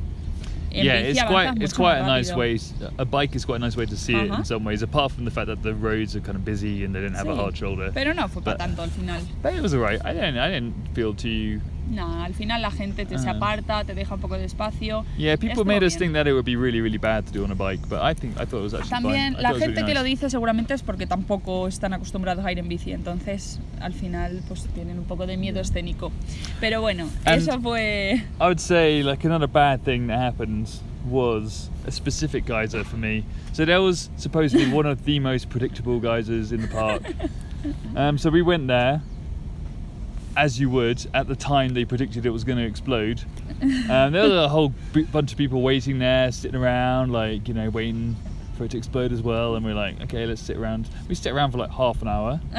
Yeah, 0.74 0.94
it's 0.94 1.22
quite 1.22 1.62
it's 1.62 1.72
quite 1.72 1.98
a 1.98 2.06
nice 2.06 2.32
way. 2.34 2.58
A 2.98 3.04
bike 3.04 3.34
is 3.36 3.44
quite 3.44 3.56
a 3.56 3.58
nice 3.60 3.76
way 3.76 3.86
to 3.86 3.96
see 3.96 4.14
it 4.14 4.30
Uh-huh. 4.30 4.38
in 4.40 4.44
some 4.44 4.64
ways. 4.64 4.82
Apart 4.82 5.12
from 5.12 5.24
the 5.24 5.30
fact 5.30 5.46
that 5.46 5.62
the 5.62 5.74
roads 5.74 6.16
are 6.16 6.20
kind 6.20 6.36
of 6.36 6.44
busy 6.44 6.84
and 6.84 6.94
they 6.94 7.00
didn't 7.00 7.16
have 7.16 7.28
a 7.28 7.36
hard 7.36 7.56
shoulder. 7.56 7.90
Pero 7.94 8.12
no 8.12 8.26
fue 8.28 8.42
para 8.42 8.56
But- 8.56 8.58
tanto 8.58 8.82
al 8.82 8.88
final. 8.90 9.20
But 9.42 9.54
it 9.54 9.62
was 9.62 9.74
alright. 9.74 10.00
I 10.04 10.12
didn't 10.12 10.38
I 10.38 10.50
didn't 10.50 10.74
feel 10.94 11.14
too. 11.14 11.60
No, 11.90 12.22
al 12.24 12.32
final 12.34 12.62
la 12.62 12.70
gente 12.70 13.04
te 13.04 13.18
se 13.18 13.28
Ah. 13.28 13.32
aparta, 13.32 13.84
te 13.84 13.94
deja 13.94 14.14
un 14.14 14.20
poco 14.20 14.36
de 14.38 14.44
espacio. 14.44 15.04
Yeah, 15.18 15.36
people 15.36 15.64
made 15.64 15.84
us 15.84 15.92
bien. 15.98 15.98
think 15.98 16.12
that 16.14 16.26
it 16.26 16.32
would 16.32 16.44
be 16.46 16.56
really 16.56 16.80
really 16.80 16.98
bad 16.98 17.24
to 17.26 17.32
do 17.32 17.44
on 17.44 17.50
a 17.50 17.54
bike, 17.54 17.86
but 17.88 17.98
I 18.02 18.14
think 18.14 18.34
I 18.40 18.46
thought 18.46 18.60
it 18.60 18.72
was 18.72 18.74
actually 18.74 18.90
También 18.90 19.32
fine. 19.34 19.42
La 19.42 19.50
gente 19.50 19.66
really 19.66 19.84
que 19.84 19.94
lo 19.94 20.00
nice. 20.02 20.10
dice 20.10 20.30
seguramente 20.30 20.72
es 20.74 20.82
porque 20.82 21.06
tampoco 21.06 21.68
están 21.68 21.92
acostumbrados 21.92 22.44
a 22.44 22.50
ir 22.52 22.58
en 22.58 22.68
bici, 22.68 22.92
entonces 22.92 23.60
al 23.80 23.92
final 23.92 24.40
pues 24.48 24.66
tienen 24.74 24.98
un 24.98 25.04
poco 25.04 25.26
de 25.26 25.36
miedo 25.36 25.60
escénico. 25.60 26.10
Pero 26.60 26.80
bueno, 26.80 27.08
And- 27.26 27.36
eso 27.42 27.60
fue... 27.60 28.14
I 28.40 28.44
would 28.44 28.58
say 28.60 29.02
like 29.02 29.26
another 29.26 29.48
bad 29.48 29.80
thing 29.82 30.06
that 30.08 30.18
happened 30.20 30.68
was 31.08 31.70
a 31.86 31.90
specific 31.90 32.46
geyser 32.46 32.82
for 32.82 32.96
me. 32.98 33.24
So 33.52 33.66
there 33.66 33.80
was 33.80 34.10
supposedly 34.16 34.66
one 34.72 34.88
of 34.88 35.04
the 35.04 35.20
most 35.20 35.50
predictable 35.50 36.00
geysers 36.00 36.50
in 36.50 36.62
the 36.62 36.68
park. 36.68 37.02
Um, 37.96 38.18
so 38.18 38.28
we 38.28 38.42
went 38.42 38.66
there, 38.68 39.00
as 40.36 40.58
you 40.60 40.68
would, 40.70 41.04
at 41.14 41.26
the 41.28 41.36
time 41.36 41.74
they 41.74 41.84
predicted 41.84 42.26
it 42.26 42.30
was 42.30 42.44
going 42.44 42.58
to 42.58 42.64
explode. 42.64 43.22
Um, 43.62 44.12
there 44.12 44.22
was 44.24 44.32
a 44.32 44.48
whole 44.48 44.74
b- 44.92 45.04
bunch 45.04 45.32
of 45.32 45.38
people 45.38 45.62
waiting 45.62 45.98
there, 45.98 46.30
sitting 46.32 46.60
around, 46.60 47.12
like 47.12 47.48
you 47.48 47.54
know, 47.54 47.70
waiting 47.70 48.14
for 48.58 48.64
it 48.64 48.72
to 48.72 48.76
explode 48.76 49.10
as 49.12 49.22
well. 49.22 49.54
And 49.54 49.64
we're 49.64 49.74
like, 49.74 50.00
okay, 50.02 50.26
let's 50.26 50.42
sit 50.42 50.56
around. 50.58 50.88
We 51.08 51.14
sit 51.14 51.32
around 51.32 51.52
for 51.52 51.58
like 51.58 51.70
half 51.70 52.02
an 52.02 52.08
hour. 52.08 52.40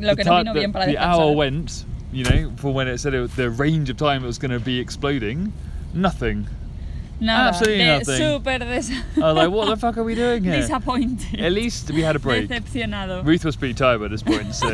lo 0.00 0.14
que 0.16 0.24
the, 0.24 0.30
no 0.44 0.52
the- 0.60 0.64
the 0.86 0.98
hour 0.98 1.32
went, 1.36 1.84
you 2.12 2.24
know, 2.24 2.52
for 2.56 2.74
when 2.74 2.88
it 2.88 2.98
said 2.98 3.14
it, 3.14 3.30
the 3.36 3.48
range 3.50 3.88
of 3.88 3.96
time 3.96 4.22
it 4.22 4.26
was 4.26 4.38
going 4.38 4.50
to 4.50 4.60
be 4.60 4.78
exploding. 4.80 5.52
Nothing. 5.94 6.46
Nada, 7.20 7.48
absolutely 7.50 7.84
nothing. 7.86 8.18
súper 8.18 8.58
des- 8.58 8.90
I 9.16 9.20
was 9.20 9.36
like, 9.36 9.48
what 9.50 9.66
the 9.68 9.76
fuck 9.76 9.96
are 9.96 10.02
we 10.04 10.14
doing 10.16 10.42
here? 10.44 10.56
disappointed. 10.60 11.40
At 11.40 11.52
least 11.52 11.90
we 11.92 12.02
had 12.04 12.16
a 12.16 12.18
break. 12.18 12.48
Decepcionado. 12.48 13.22
Ruth 13.24 13.44
was 13.44 13.56
pretty 13.56 13.72
tired 13.74 14.00
by 14.00 14.08
this 14.08 14.22
point, 14.22 14.52
so 14.52 14.66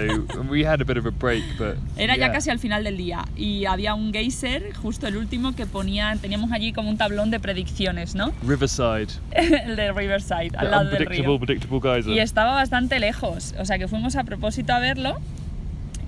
we 0.49 0.64
had 0.64 0.80
a 0.80 0.85
bit 0.85 0.97
of 0.97 1.04
a 1.06 1.11
break, 1.11 1.44
but 1.59 1.76
Era 1.99 2.14
ya 2.16 2.26
yeah. 2.26 2.32
casi 2.32 2.50
al 2.50 2.59
final 2.59 2.82
del 2.82 2.97
día 2.97 3.26
y 3.37 3.66
había 3.66 3.94
un 3.94 4.11
geyser, 4.12 4.73
justo 4.82 5.06
el 5.06 5.16
último, 5.18 5.54
que 5.54 5.66
ponían, 5.66 6.18
teníamos 6.18 6.50
allí 6.50 6.73
como 6.73 6.88
un 6.88 6.97
tablón 6.97 7.30
de 7.30 7.38
predicciones, 7.40 8.14
¿no? 8.14 8.32
Riverside, 8.42 9.09
el 9.32 9.76
de 9.76 9.92
Riverside, 9.92 10.50
the 10.50 10.56
al 10.56 10.70
lado 10.70 10.85
del 10.90 11.06
río. 11.06 11.38
predictable 11.38 11.80
geyser. 11.82 12.12
Y 12.12 12.18
estaba 12.20 12.54
bastante 12.54 12.99
lejos, 12.99 13.54
o 13.59 13.64
sea 13.66 13.78
que 13.78 13.87
fuimos 13.87 14.16
a 14.16 14.25
propósito 14.25 14.73
a 14.73 14.78
verlo 14.80 15.20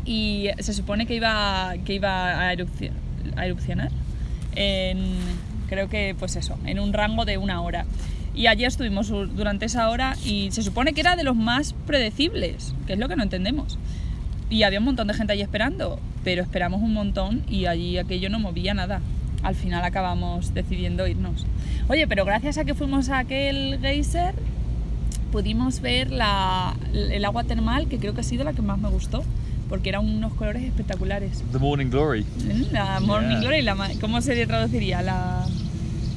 y 0.06 0.48
se 0.58 0.72
supone 0.72 1.06
que 1.06 1.14
iba, 1.14 1.74
que 1.84 1.94
iba 1.94 2.48
a, 2.48 2.54
erupci- 2.54 2.90
a 3.36 3.46
erupcionar 3.46 3.90
en, 4.56 4.98
creo 5.72 5.88
que 5.88 6.14
pues 6.18 6.36
eso, 6.36 6.58
en 6.66 6.78
un 6.78 6.92
rango 6.92 7.24
de 7.24 7.38
una 7.38 7.62
hora. 7.62 7.86
Y 8.34 8.46
allí 8.46 8.64
estuvimos 8.66 9.08
durante 9.08 9.64
esa 9.64 9.88
hora 9.88 10.16
y 10.24 10.50
se 10.52 10.62
supone 10.62 10.92
que 10.92 11.00
era 11.00 11.16
de 11.16 11.24
los 11.24 11.34
más 11.34 11.74
predecibles, 11.86 12.74
que 12.86 12.92
es 12.92 12.98
lo 12.98 13.08
que 13.08 13.16
no 13.16 13.22
entendemos. 13.22 13.78
Y 14.50 14.64
había 14.64 14.80
un 14.80 14.84
montón 14.84 15.08
de 15.08 15.14
gente 15.14 15.32
allí 15.32 15.40
esperando, 15.40 15.98
pero 16.24 16.42
esperamos 16.42 16.82
un 16.82 16.92
montón 16.92 17.42
y 17.48 17.64
allí 17.66 17.96
aquello 17.96 18.28
no 18.28 18.38
movía 18.38 18.74
nada. 18.74 19.00
Al 19.42 19.54
final 19.54 19.82
acabamos 19.82 20.52
decidiendo 20.52 21.06
irnos. 21.06 21.46
Oye, 21.88 22.06
pero 22.06 22.24
gracias 22.26 22.58
a 22.58 22.64
que 22.66 22.74
fuimos 22.74 23.08
a 23.08 23.18
aquel 23.20 23.78
geyser, 23.80 24.34
pudimos 25.32 25.80
ver 25.80 26.10
la- 26.10 26.74
el 26.92 27.24
agua 27.24 27.44
termal, 27.44 27.86
que 27.88 27.98
creo 27.98 28.12
que 28.14 28.20
ha 28.20 28.24
sido 28.24 28.44
la 28.44 28.52
que 28.52 28.60
más 28.62 28.78
me 28.78 28.90
gustó, 28.90 29.24
porque 29.70 29.88
eran 29.88 30.04
unos 30.06 30.34
colores 30.34 30.62
espectaculares. 30.64 31.42
The 31.52 31.58
Morning 31.58 31.86
Glory. 31.90 32.26
La 32.72 33.00
Morning 33.00 33.28
Yeah. 33.30 33.40
Glory, 33.40 33.62
la 33.62 33.90
¿cómo 34.00 34.20
se 34.20 34.46
traduciría? 34.46 35.00
La, 35.02 35.46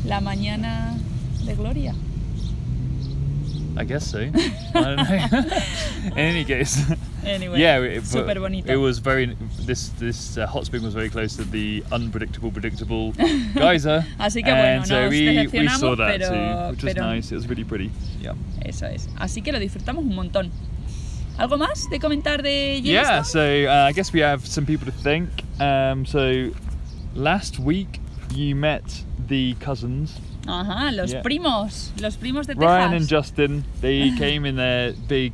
la 0.06 0.22
mañana 0.22 0.98
de 1.46 1.54
gloria. 1.56 1.94
I 3.78 3.84
guess 3.84 4.10
so. 4.10 4.20
I 4.20 4.32
don't 4.74 4.96
know. 4.96 5.40
In 6.14 6.18
any 6.18 6.46
case, 6.46 6.80
Anyway, 7.26 7.60
yeah, 7.60 7.80
it, 7.80 8.04
súper 8.04 8.40
bonito. 8.40 8.72
it 8.72 8.78
was 8.78 9.00
very. 9.00 9.36
This 9.66 9.90
this 10.00 10.38
uh, 10.38 10.46
hot 10.48 10.66
spring 10.66 10.82
was 10.84 10.94
very 10.94 11.10
close 11.10 11.36
to 11.36 11.44
the 11.44 11.84
unpredictable, 11.92 12.52
predictable 12.52 13.12
geyser. 13.54 14.06
Así 14.20 14.44
que 14.44 14.52
bueno, 14.52 14.78
and 14.82 14.88
so 14.88 15.10
we, 15.10 15.48
we 15.48 15.68
saw 15.68 15.96
that 15.96 16.20
pero- 16.20 16.30
too, 16.30 16.72
which 16.72 16.84
was 16.84 16.94
pero- 16.94 17.06
nice. 17.06 17.32
It 17.32 17.36
was 17.36 17.48
really 17.50 17.66
pretty. 17.66 17.92
Yeah. 18.22 18.34
Eso 18.64 18.86
es. 18.86 19.08
Así 19.18 19.44
que 19.44 19.52
lo 19.52 19.60
disfrutamos 19.60 20.06
un 20.06 20.16
montón. 20.16 20.52
¿Algo 21.38 21.58
más 21.58 21.90
de 21.90 22.00
comentar 22.00 22.42
de 22.44 22.80
Yeah, 22.82 23.24
so 23.24 23.42
uh, 23.42 23.90
I 23.90 23.92
guess 23.92 24.14
we 24.14 24.22
have 24.22 24.46
some 24.48 24.66
people 24.66 24.86
to 24.86 24.94
thank. 25.04 25.28
Um, 25.60 26.06
so 26.06 26.52
last 27.14 27.60
week 27.60 28.00
you 28.34 28.56
met 28.56 29.04
the 29.28 29.56
cousins, 29.64 30.16
Ajá, 30.48 30.92
los 30.92 31.12
Yeah. 31.12 31.22
primos, 31.24 31.92
los 32.02 32.18
primos 32.18 32.46
de 32.48 32.54
Ryan 32.56 32.94
and 32.94 33.08
Texas. 33.08 33.10
Justin. 33.10 33.64
They 33.82 34.12
came 34.18 34.46
in 34.48 34.56
their 34.58 34.94
big, 35.08 35.34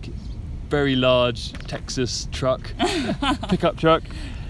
very 0.70 0.96
large 0.96 1.52
Texas 1.68 2.28
truck, 2.32 2.62
pickup 3.50 3.78
truck. 3.78 4.04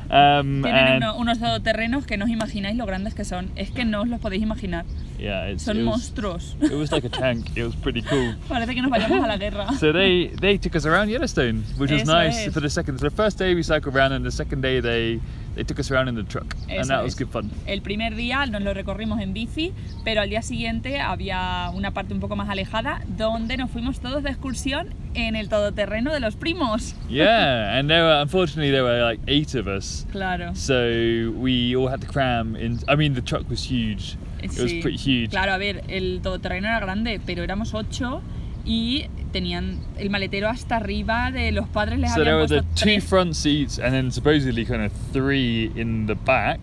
Um, 0.10 0.62
Tienen 0.62 0.76
and 0.76 1.04
uno- 1.04 1.16
unos 1.18 1.40
todoterrenos 1.40 2.06
que 2.06 2.18
no 2.18 2.26
os 2.26 2.32
imagináis 2.32 2.76
lo 2.76 2.86
grandes 2.86 3.14
que 3.14 3.24
son. 3.24 3.50
Es 3.56 3.72
que 3.72 3.86
no 3.86 4.02
os 4.02 4.08
los 4.10 4.20
podéis 4.20 4.44
imaginar. 4.44 4.86
Yeah, 5.22 5.46
it's, 5.46 5.63
Son 5.63 5.78
it, 5.78 5.86
was, 5.86 6.10
monstruos. 6.10 6.56
it 6.62 6.75
was 6.75 6.92
like 6.92 7.04
a 7.04 7.10
tank. 7.10 7.46
It 7.56 7.63
was 7.63 7.75
pretty 7.75 8.01
cool. 8.01 8.34
Parece 8.50 8.74
que 8.74 8.82
nos 8.82 8.92
vayamos 8.92 9.24
a 9.24 9.28
la 9.28 9.38
guerra. 9.38 9.72
So 9.80 9.92
they 9.92 10.28
they 10.42 10.58
took 10.58 10.75
us 10.75 10.86
around 10.86 11.10
Yellowstone, 11.10 11.63
which 11.78 11.92
was 11.92 12.01
Eso 12.01 12.12
nice 12.13 12.48
es. 12.48 12.54
for 12.54 12.60
the 12.62 12.70
second. 12.70 12.98
So 13.00 13.10
the 13.10 13.16
first 13.16 13.38
day 13.38 13.54
we 13.54 13.62
cycled 13.63 13.96
around, 13.96 14.13
and 14.13 14.25
the 14.25 14.32
second 14.32 14.62
day 14.62 14.80
they 14.82 15.20
they 15.56 15.63
took 15.66 15.80
us 15.80 15.92
around 15.92 16.08
in 16.08 16.16
the 16.16 16.24
truck, 16.24 16.56
and 16.70 16.80
Eso 16.80 16.88
that 16.90 17.04
was 17.04 17.13
es. 17.13 17.20
good 17.20 17.30
fun. 17.30 17.51
El 17.68 17.82
primer 17.82 18.16
día 18.16 18.46
nos 18.48 18.62
lo 18.62 18.74
recorrimos 18.74 19.20
en 19.22 19.34
bici, 19.34 19.74
pero 20.04 20.22
al 20.22 20.30
día 20.30 20.42
siguiente 20.42 21.00
había 21.00 21.70
una 21.75 21.92
parte 21.92 22.13
un 22.13 22.20
poco 22.22 22.36
más 22.36 22.50
alejada 22.50 23.01
donde 23.18 23.58
nos 23.58 23.70
fuimos 23.70 24.00
todos 24.00 24.24
de 24.24 24.30
excursión 24.30 24.94
en 25.13 25.36
el 25.36 25.50
todoterreno 25.50 26.13
de 26.13 26.22
los 26.22 26.36
primos. 26.38 26.96
Yeah, 27.10 27.78
and 27.78 27.90
there 27.90 28.04
were 28.06 28.22
unfortunately 28.22 28.72
there 28.72 28.84
were 28.84 29.04
like 29.04 29.20
eight 29.28 29.54
of 29.56 29.68
us, 29.68 30.06
Claro. 30.12 30.54
so 30.56 31.32
we 31.38 31.75
all 31.75 31.90
had 31.90 32.00
to 32.01 32.08
cram 32.08 32.56
in. 32.56 32.80
I 32.88 32.96
mean, 32.96 33.13
the 33.13 33.22
truck 33.22 33.50
was 33.50 33.70
huge. 33.70 34.16
It 34.42 34.50
was 34.52 34.72
Sí. 34.72 34.82
pretty 34.82 34.98
huge. 34.98 35.30
Claro, 35.30 35.54
a 35.54 35.58
ver, 35.58 35.84
el 35.88 36.20
todoterreno 36.22 36.68
era 36.68 36.80
grande, 36.80 37.20
pero 37.26 37.44
éramos 37.44 37.74
ocho 37.74 38.22
y 38.66 39.06
tenían 39.32 39.80
el 39.98 40.10
maletero 40.10 40.50
hasta 40.50 40.76
arriba 40.78 41.32
de 41.32 41.52
los 41.52 41.68
padres 41.70 42.00
les 42.00 42.12
So 42.14 42.24
there 42.24 42.34
habían 42.34 42.50
were 42.50 42.62
the 42.62 42.68
two 42.76 42.84
tres. 42.84 43.04
front 43.06 43.34
seats 43.36 43.80
and 43.80 43.94
then 43.94 44.12
supposedly 44.12 44.66
kind 44.66 44.82
of 44.84 44.92
three 45.14 45.72
in 45.76 46.06
the 46.08 46.16
back, 46.16 46.60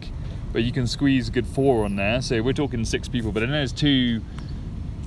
but 0.52 0.62
you 0.62 0.72
can 0.72 0.86
squeeze 0.86 1.28
a 1.28 1.32
good 1.32 1.46
four 1.46 1.84
on 1.84 1.96
there. 1.96 2.20
So 2.22 2.40
we're 2.42 2.52
talking 2.54 2.84
six 2.84 3.08
people, 3.08 3.32
but 3.32 3.40
then 3.40 3.50
there's 3.50 3.72
two 3.72 4.20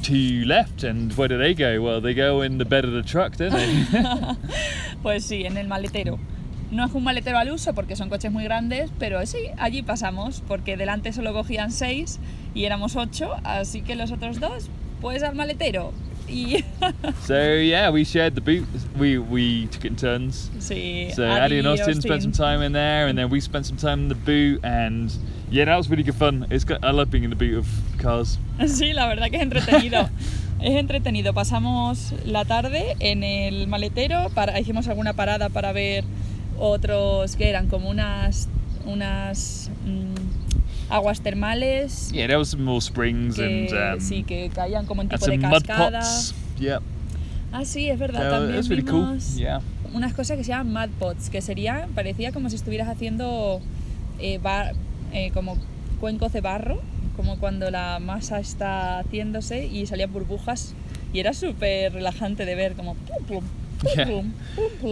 two 0.01 0.44
left, 0.46 0.84
and 0.84 1.13
where 1.16 1.28
do 1.28 1.38
they 1.38 1.54
go? 1.54 1.80
Well, 1.80 2.01
they 2.01 2.16
go 2.16 2.42
in 2.42 2.58
the 2.58 2.66
bed 2.66 2.86
of 2.86 2.92
the 2.92 3.04
truck, 3.04 3.38
don't 3.38 3.51
they? 3.54 3.86
Pues 5.04 5.24
sí, 5.25 5.46
en 5.46 5.58
el 5.58 5.68
maletero. 5.68 6.18
No 6.72 6.86
es 6.86 6.94
un 6.94 7.04
maletero 7.04 7.38
al 7.38 7.51
uso 7.51 7.74
porque 7.74 7.96
son 7.96 8.10
coches 8.10 8.32
muy 8.32 8.44
grandes, 8.46 8.90
pero 8.98 9.24
sí, 9.25 9.38
allí 9.58 9.84
pasamos, 9.84 10.42
porque 10.48 10.78
delante 10.78 11.12
solo 11.13 11.34
cogían 11.34 11.72
seis 11.72 12.20
y 12.56 12.63
éramos 12.66 12.96
ocho, 12.96 13.36
así 13.44 13.82
que 13.82 13.96
los 13.96 14.12
otros 14.12 14.40
dos, 14.40 14.70
pues 15.01 15.22
al 15.24 15.36
maletero. 15.36 15.92
Y 16.30 16.63
So 17.28 17.34
yeah, 17.60 17.90
we 17.92 18.04
shared 18.06 18.36
the 18.36 18.42
boot. 18.42 18.66
We 18.98 19.18
we 19.18 19.68
took 19.68 19.84
it 19.84 19.92
in 19.92 19.96
turns. 19.98 20.50
sí, 20.60 21.10
So 21.13 21.24
Adi 21.24 21.42
Addie 21.42 21.60
and 21.60 21.68
y 21.68 21.72
Austin 21.72 22.01
spent 22.01 22.22
some 22.22 22.32
Austin. 22.32 22.46
time 22.46 22.66
in 22.66 22.72
there, 22.72 23.08
and 23.08 23.18
then 23.18 23.30
we 23.30 23.42
spent 23.42 23.66
some 23.66 23.78
time 23.78 24.04
in 24.04 24.08
the 24.08 24.16
boot, 24.16 24.63
and 24.63 25.12
yeah, 25.50 25.66
that 25.66 25.75
was 25.78 25.90
really 25.90 26.04
good 26.04 26.16
fun. 26.16 26.48
It's 26.50 26.63
got, 26.63 26.84
I 26.86 26.92
love 26.92 27.10
being 27.12 27.25
in 27.25 27.32
the 27.32 27.36
boot 27.36 27.58
of 27.58 27.68
cars. 27.98 28.38
Sí, 28.66 28.94
la 28.94 29.08
verdad 29.08 29.30
que 29.30 29.38
es 29.38 29.44
entretenido. 29.44 30.10
es 30.62 30.75
entretenido. 30.75 31.34
Pasamos 31.34 32.13
la 32.25 32.46
tarde 32.46 32.96
en 33.00 33.24
el 33.24 33.68
maletero, 33.68 34.30
para, 34.34 34.58
hicimos 34.58 34.88
alguna 34.88 35.12
parada 35.13 35.50
para 35.50 35.74
ver 35.74 36.06
otros 36.62 37.36
que 37.36 37.50
eran 37.50 37.68
como 37.68 37.89
unas, 37.89 38.48
unas 38.86 39.70
mm, 39.86 40.91
aguas 40.94 41.22
termales 41.22 42.12
Yeah, 42.13 42.27
there 42.27 42.38
was 42.38 42.50
some 42.50 42.63
more 42.63 42.80
springs 42.82 43.36
que, 43.36 43.46
and 43.46 43.96
um, 43.96 44.00
sí, 44.00 44.24
que 44.24 44.50
caían 44.53 44.86
como 44.86 45.01
en 45.01 45.10
tipo 45.10 45.25
de 45.25 45.39
cascada. 45.39 46.01
Yeah, 46.60 46.80
Ah, 47.51 47.65
sí, 47.65 47.89
es 47.89 48.00
verdad. 48.00 48.30
so 48.30 48.38
También 48.38 48.63
cool. 48.65 48.77
vimos 48.77 49.36
Yeah. 49.36 49.60
unas 49.94 50.13
cosas 50.13 50.38
que 50.38 50.44
se 50.44 50.51
llaman 50.51 50.89
mud 50.89 50.96
pots, 51.00 51.30
que 51.30 51.41
sería, 51.41 51.88
parecía 51.96 52.32
como 52.32 52.50
si 52.50 52.56
estuvieras 52.56 52.88
haciendo 52.88 53.60
eh, 54.20 54.38
bar- 54.38 54.74
eh, 55.12 55.32
como 55.34 55.58
cuencos 56.00 56.32
de 56.32 56.39
barro, 56.41 56.80
como 57.18 57.38
cuando 57.39 57.70
la 57.72 58.00
masa 58.00 58.39
está 58.39 59.00
haciéndose 59.00 59.65
y 59.65 59.86
salían 59.88 60.13
burbujas. 60.13 60.75
Y 61.13 61.20
era 61.20 61.34
súper 61.34 61.91
relajante 61.91 62.46
de 62.46 62.56
ver, 62.56 62.74
como 62.75 62.96
plum, 62.96 63.24
plum, 63.27 63.44
Yeah. 63.83 64.23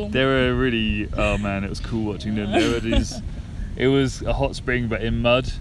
They 0.10 0.26
were 0.26 0.54
really. 0.54 1.10
Oh 1.16 1.38
man, 1.38 1.64
it 1.64 1.70
was 1.70 1.80
cool 1.80 2.12
watching 2.12 2.36
them. 2.36 2.52
There 2.52 2.72
were 2.72 2.80
these. 2.80 3.22
It 3.76 3.88
was 3.88 4.22
a 4.24 4.34
hot 4.34 4.56
spring, 4.56 4.88
but 4.88 5.02
in 5.04 5.22
mud, 5.22 5.52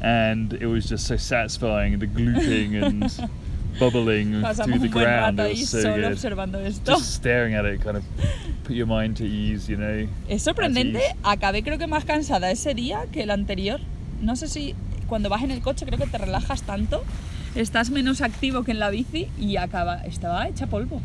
and 0.00 0.52
it 0.52 0.66
was 0.66 0.86
just 0.88 1.06
so 1.06 1.16
satisfying. 1.16 1.98
The 1.98 2.06
glooping 2.06 2.82
and 2.82 3.30
bubbling 3.78 4.32
Pasamos 4.32 4.64
through 4.64 4.78
the 4.80 4.88
ground. 4.88 5.40
It 5.40 5.58
was 5.58 5.70
so 5.70 5.94
good. 5.94 6.04
observando 6.04 6.58
esto. 6.64 6.92
Just 6.96 7.14
staring 7.14 7.54
at 7.54 7.64
it 7.64 7.80
kind 7.80 7.96
of 7.96 8.04
put 8.64 8.76
your 8.76 8.86
mind 8.86 9.16
to 9.18 9.24
ease, 9.24 9.68
you 9.68 9.76
know. 9.76 10.06
Es 10.28 10.42
sorprendente, 10.42 11.00
acabé 11.22 11.62
creo 11.62 11.78
que 11.78 11.86
más 11.86 12.04
cansada 12.04 12.50
ese 12.50 12.74
día 12.74 13.06
que 13.12 13.22
el 13.22 13.30
anterior. 13.30 13.80
No 14.20 14.36
sé 14.36 14.48
si 14.48 14.74
cuando 15.08 15.28
vas 15.28 15.42
en 15.42 15.50
el 15.50 15.60
coche 15.60 15.86
creo 15.86 15.98
que 15.98 16.06
te 16.06 16.18
relajas 16.18 16.62
tanto, 16.62 17.04
estás 17.54 17.90
menos 17.90 18.20
activo 18.20 18.64
que 18.64 18.72
en 18.72 18.78
la 18.78 18.90
bici 18.90 19.28
y 19.38 19.56
acaba, 19.56 19.96
estaba 20.04 20.48
hecha 20.48 20.66
polvo. 20.66 21.00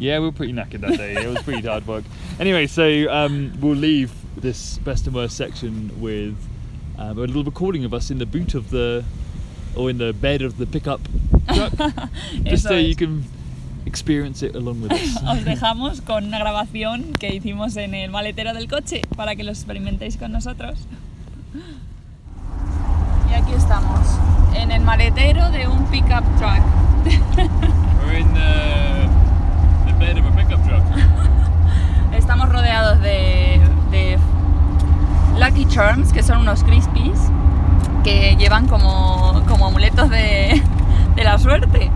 Yeah, 0.00 0.18
we 0.18 0.26
were 0.26 0.32
pretty 0.32 0.54
knackered 0.54 0.80
that 0.80 0.96
day. 0.96 1.14
It 1.14 1.28
was 1.28 1.42
pretty 1.42 1.66
hard 1.66 1.86
work. 1.86 2.04
Anyway, 2.40 2.66
so 2.66 3.06
um, 3.10 3.52
we'll 3.60 3.76
leave 3.76 4.10
this 4.34 4.78
best 4.78 5.06
and 5.06 5.14
worst 5.14 5.36
section 5.36 6.00
with 6.00 6.36
um, 6.98 7.18
a 7.18 7.22
little 7.22 7.44
recording 7.44 7.84
of 7.84 7.92
us 7.92 8.10
in 8.10 8.16
the 8.16 8.24
boot 8.24 8.54
of 8.54 8.70
the, 8.70 9.04
or 9.76 9.90
in 9.90 9.98
the 9.98 10.14
bed 10.14 10.40
of 10.40 10.56
the 10.56 10.66
pickup 10.66 11.02
truck, 11.52 11.72
just 12.44 12.64
Eso 12.64 12.68
so 12.70 12.76
you 12.76 12.96
can 12.96 13.24
experience 13.84 14.42
it 14.42 14.54
along 14.54 14.80
with 14.80 14.92
us. 14.92 15.16
Os 15.16 15.44
dejamos 15.44 16.00
con 16.00 16.24
una 16.24 16.38
grabación 16.38 17.12
que 17.18 17.34
hicimos 17.34 17.76
en 17.76 17.92
el 17.92 18.10
maletero 18.10 18.54
del 18.54 18.68
coche 18.68 19.02
para 19.16 19.36
que 19.36 19.44
lo 19.44 19.50
experimentéis 19.50 20.16
con 20.16 20.32
nosotros. 20.32 20.78
Y 23.30 23.34
aquí 23.34 23.52
estamos, 23.52 24.00
en 24.54 24.70
el 24.72 24.80
maletero 24.80 25.50
de 25.50 25.68
un 25.68 25.84
pickup 25.90 26.24
truck. 26.38 26.62
We're 28.02 28.18
in 28.18 28.34
the, 28.34 29.08
the 29.14 29.19
Estamos 32.12 32.48
rodeados 32.48 33.00
de, 33.00 33.60
Lucky 35.38 35.66
Charms, 35.66 36.12
que 36.12 36.22
son 36.22 36.38
unos 36.38 36.64
crispies 36.64 37.30
que 38.04 38.36
llevan 38.36 38.66
como, 38.66 39.42
como 39.46 39.66
amuletos 39.66 40.08
de, 40.10 40.62
de 41.16 41.24
la 41.24 41.38
suerte, 41.38 41.90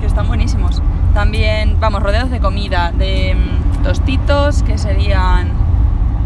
que 0.00 0.06
están 0.06 0.26
buenísimos. 0.28 0.82
También 1.14 1.76
vamos 1.80 2.02
rodeados 2.02 2.30
de 2.30 2.40
comida, 2.40 2.90
de 2.92 3.34
mm, 3.34 3.82
tostitos, 3.82 4.62
que 4.62 4.78
serían 4.78 5.50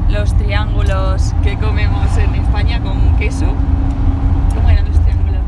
los 0.08 0.34
triángulos 0.36 1.34
que 1.42 1.56
comemos 1.56 2.16
en 2.18 2.34
España 2.36 2.80
con 2.80 3.16
queso. 3.16 3.46
¿Cómo 4.54 4.68
eran 4.70 4.86
los 4.86 4.98
triángulos? 5.00 5.42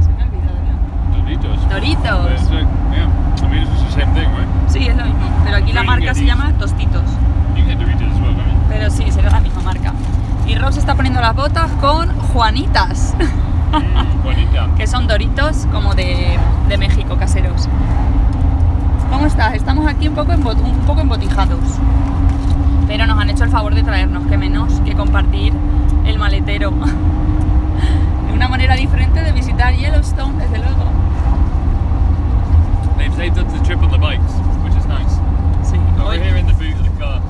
Se 0.00 0.08
me 0.12 0.22
ha 0.22 0.26
olvidado 0.26 0.56
ya. 0.64 1.18
Doritos. 1.18 1.68
Doritos. 1.68 2.50
yeah. 2.50 2.66
I 3.42 3.48
mean, 3.48 3.62
it's 3.62 3.82
the 3.94 4.00
same 4.00 4.12
thing, 4.14 4.28
right? 4.34 4.46
Sí, 4.68 4.86
es 4.88 4.96
lo 4.96 5.04
mismo, 5.04 5.20
pero 5.44 5.56
aquí 5.58 5.72
la 5.72 5.82
Really 5.82 5.86
marca 5.86 6.14
se 6.14 6.20
goodies. 6.20 6.26
llama 6.26 6.52
Tostitos. 6.58 7.02
You 7.54 7.64
can 7.64 7.66
get 7.66 7.78
Doritos 7.78 8.12
as 8.12 8.20
well, 8.20 8.34
can't 8.34 8.50
you? 8.52 8.58
Pero 8.68 8.90
sí, 8.90 9.10
será 9.12 9.30
la 9.30 9.40
misma 9.40 9.62
marca. 9.62 9.92
Y 10.46 10.54
Rob 10.54 10.72
se 10.72 10.80
está 10.80 10.94
botas 11.46 11.70
con 11.80 12.08
Juanitas, 12.32 13.14
Mm, 13.70 14.22
Juanita. 14.24 14.68
que 14.76 14.86
son 14.88 15.06
doritos 15.06 15.64
como 15.70 15.94
de, 15.94 16.36
de 16.68 16.76
México, 16.76 17.16
caseros. 17.16 17.68
¿Cómo 19.12 19.26
estás? 19.26 19.54
Estamos 19.54 19.86
aquí 19.86 20.08
un 20.08 20.14
poco, 20.16 20.32
un 20.32 20.78
poco 20.86 21.02
embotijados. 21.02 21.60
Pero 22.88 23.06
nos 23.06 23.16
han 23.20 23.30
hecho 23.30 23.44
el 23.44 23.50
favor 23.50 23.76
de 23.76 23.84
traernos, 23.84 24.26
que 24.26 24.36
menos 24.36 24.80
que 24.80 24.94
compartir 24.94 25.52
el 26.04 26.18
maletero. 26.18 26.72
Una 28.34 28.48
manera 28.48 28.74
diferente 28.74 29.22
de 29.22 29.30
visitar 29.30 29.72
Yellowstone, 29.72 30.38
desde 30.38 30.58
luego. 30.58 30.84
They've 32.98 33.14
saved 33.14 33.38
up 33.38 33.46
the 33.52 33.60
trip 33.64 33.80
on 33.84 33.90
the 33.92 33.98
bikes, 33.98 34.32
which 34.64 34.74
is 34.76 34.86
nice. 34.86 35.14
Sí, 35.62 35.78
Over 36.00 36.08
hoy 36.08 36.18
here 36.18 36.40
in 36.40 36.46
the 36.48 36.54
boot 36.54 36.74
of 36.74 36.82
the 36.82 36.98
car. 36.98 37.20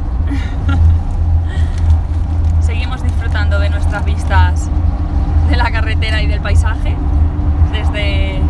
Disfrutando 3.36 3.60
de 3.60 3.68
nuestras 3.68 4.02
vistas 4.06 4.70
de 5.50 5.56
la 5.58 5.70
carretera 5.70 6.22
y 6.22 6.26
del 6.26 6.40
paisaje 6.40 6.96
desde, 7.70 8.40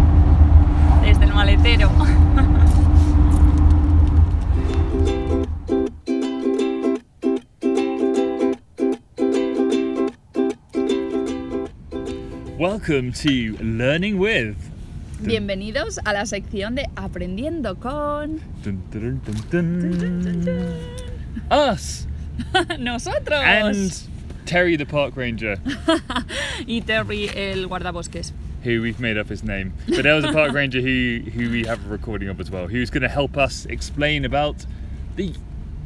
desde 1.02 1.24
el 1.24 1.34
maletero. 1.34 1.90
Welcome 12.56 13.10
to 13.10 13.60
Learning 13.60 14.20
with. 14.20 14.54
Bienvenidos 15.18 15.98
a 16.04 16.12
la 16.12 16.26
sección 16.26 16.76
de 16.76 16.88
Aprendiendo 16.94 17.74
con 17.80 18.38
Dun, 18.62 18.80
dun, 18.92 19.20
dun, 19.24 19.42
dun, 19.50 20.44
dun. 20.44 20.56
Us 21.50 22.06
nosotros 22.78 23.40
and 23.42 24.06
Terry 24.46 24.76
the 24.76 24.86
park 24.86 25.16
ranger, 25.16 25.56
y 26.66 26.80
Terry 26.80 27.28
el 27.34 27.66
guardabosques. 27.68 28.32
who 28.62 28.80
we've 28.82 28.98
made 28.98 29.16
up 29.18 29.28
his 29.28 29.44
name. 29.44 29.72
But 29.88 30.02
there 30.02 30.14
was 30.14 30.24
a 30.24 30.32
park 30.32 30.52
ranger 30.60 30.80
who 30.80 31.20
who 31.30 31.50
we 31.50 31.64
have 31.66 31.84
a 31.86 31.88
recording 31.88 32.28
of 32.28 32.40
as 32.40 32.50
well, 32.50 32.66
who's 32.68 32.90
going 32.90 33.02
to 33.02 33.08
help 33.08 33.36
us 33.36 33.66
explain 33.66 34.24
about 34.24 34.66
the 35.16 35.32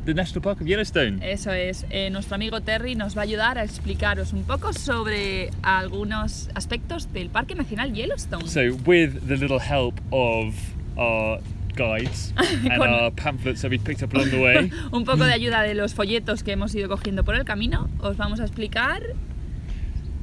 the 0.06 0.14
National 0.14 0.40
Park 0.40 0.60
of 0.62 0.66
Yellowstone. 0.66 1.22
Eso 1.22 1.50
es, 1.52 1.84
eh, 1.90 2.08
nuestro 2.10 2.34
amigo 2.36 2.60
Terry 2.62 2.94
nos 2.94 3.14
va 3.14 3.20
a 3.20 3.24
ayudar 3.24 3.58
a 3.58 3.64
explicaros 3.64 4.32
un 4.32 4.44
poco 4.44 4.72
sobre 4.72 5.50
algunos 5.62 6.48
aspectos 6.54 7.12
del 7.12 7.28
Parque 7.28 7.54
Nacional 7.54 7.92
Yellowstone. 7.92 8.48
So, 8.48 8.76
with 8.86 9.26
the 9.28 9.36
little 9.36 9.58
help 9.58 10.00
of 10.10 10.54
our 10.96 11.40
guides 11.80 12.32
and 12.36 12.76
Con- 12.76 12.88
our 12.88 13.10
pamphlets 13.10 13.62
that 13.62 13.70
we 13.70 13.78
picked 13.78 14.02
up 14.02 14.12
along 14.14 14.30
the 14.30 14.38
way, 14.40 14.70
un 14.92 15.04
poco 15.04 15.24
de 15.24 15.32
ayuda 15.32 15.62
de 15.62 15.74
los 15.74 15.94
folletos 15.94 16.42
que 16.42 16.52
hemos 16.52 16.74
ido 16.74 16.88
cogiendo 16.88 17.24
por 17.24 17.34
el 17.36 17.44
camino, 17.44 17.88
os 18.00 18.16
vamos 18.16 18.40
a 18.40 18.44
explicar 18.44 19.02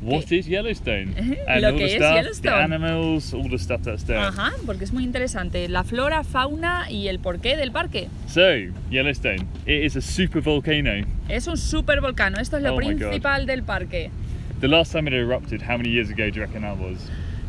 what 0.02 0.32
is 0.32 0.46
Yellowstone 0.48 1.14
and 1.48 1.62
Lo 1.62 1.70
all 1.70 1.78
que 1.78 1.86
the 1.88 1.96
es 1.96 1.96
stuff, 1.96 2.14
the 2.14 2.22
Yellowstone. 2.22 2.74
animals, 2.74 3.34
all 3.34 3.50
the 3.50 3.58
stuff 3.58 3.82
that's 3.82 4.04
there. 4.06 4.20
Ajá, 4.20 4.54
porque 4.66 4.84
es 4.84 4.94
muy 4.94 5.04
interesante 5.04 5.68
la 5.70 5.84
flora, 5.84 6.24
fauna 6.24 6.90
y 6.90 7.08
el 7.08 7.20
porqué 7.20 7.58
del 7.58 7.72
parque. 7.72 8.08
So, 8.28 8.42
Yellowstone, 8.92 9.48
it 9.66 9.84
is 9.84 9.96
a 9.96 10.02
super 10.02 10.42
volcano. 10.42 11.04
Es 11.30 11.48
un 11.48 11.58
super 11.58 12.00
volcano, 12.00 12.40
esto 12.40 12.58
es 12.58 12.64
lo 12.64 12.76
Oh 12.76 12.78
principal 12.78 13.46
del 13.48 13.64
parque. 13.64 14.12
The 14.62 14.68
last 14.68 14.92
time 14.92 15.08
it 15.08 15.14
erupted, 15.14 15.62
how 15.62 15.78
many 15.78 15.90
years 15.90 16.10
ago 16.10 16.30
do 16.30 16.36
you 16.40 16.42
reckon 16.46 16.62
that 16.62 16.78
was? 16.78 17.00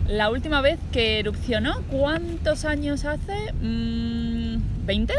La 0.09 0.31
última 0.31 0.62
vez 0.62 0.79
que 0.90 1.18
erupcionó, 1.18 1.83
¿cuántos 1.90 2.64
años 2.64 3.05
hace? 3.05 3.53
Mm, 3.61 4.87
¿20? 4.87 5.12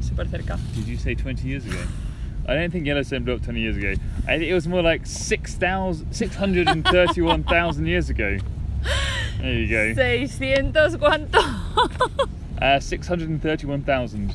Súper 0.00 0.28
cerca. 0.28 0.58
Did 0.74 0.86
you 0.86 0.98
say 0.98 1.14
20 1.14 1.46
years 1.46 1.64
ago? 1.64 1.78
I 2.48 2.54
don't 2.54 2.72
think 2.72 2.84
Yellowstone 2.84 3.22
blew 3.22 3.34
up 3.34 3.42
20 3.42 3.60
years 3.60 3.76
ago. 3.76 3.92
I 4.26 4.38
think 4.38 4.50
it 4.50 4.54
was 4.54 4.66
more 4.66 4.82
like 4.82 5.06
6,000 5.06 6.12
631,000 6.12 7.86
years 7.86 8.10
ago. 8.10 8.38
There 9.40 9.52
you 9.52 9.68
go. 9.68 9.94
600 10.28 10.98
cuánto? 10.98 11.38
Uh, 12.60 12.80
631,000. 12.80 14.34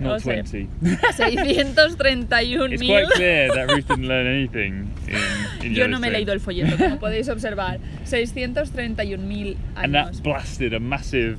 No 0.00 0.10
Not 0.10 0.20
sé. 0.22 0.42
20. 0.42 0.68
631 1.16 2.72
It's 2.72 2.82
quite 2.82 3.08
clear 3.14 3.48
that 3.54 3.70
Ruth 3.70 3.88
didn't 3.88 4.08
learn 4.08 4.26
anything 4.26 4.92
in, 5.08 5.66
in 5.66 5.74
Yo 5.74 5.86
no 5.86 5.98
me 5.98 6.08
he 6.08 6.10
leído 6.12 6.32
el 6.32 6.40
folleto, 6.40 6.76
como 6.76 6.98
podéis 7.00 7.28
observar. 7.28 7.78
631.000 8.04 9.56
And 9.76 9.94
años. 9.94 10.12
that 10.16 10.22
blasted 10.22 10.74
a 10.74 10.80
massive 10.80 11.38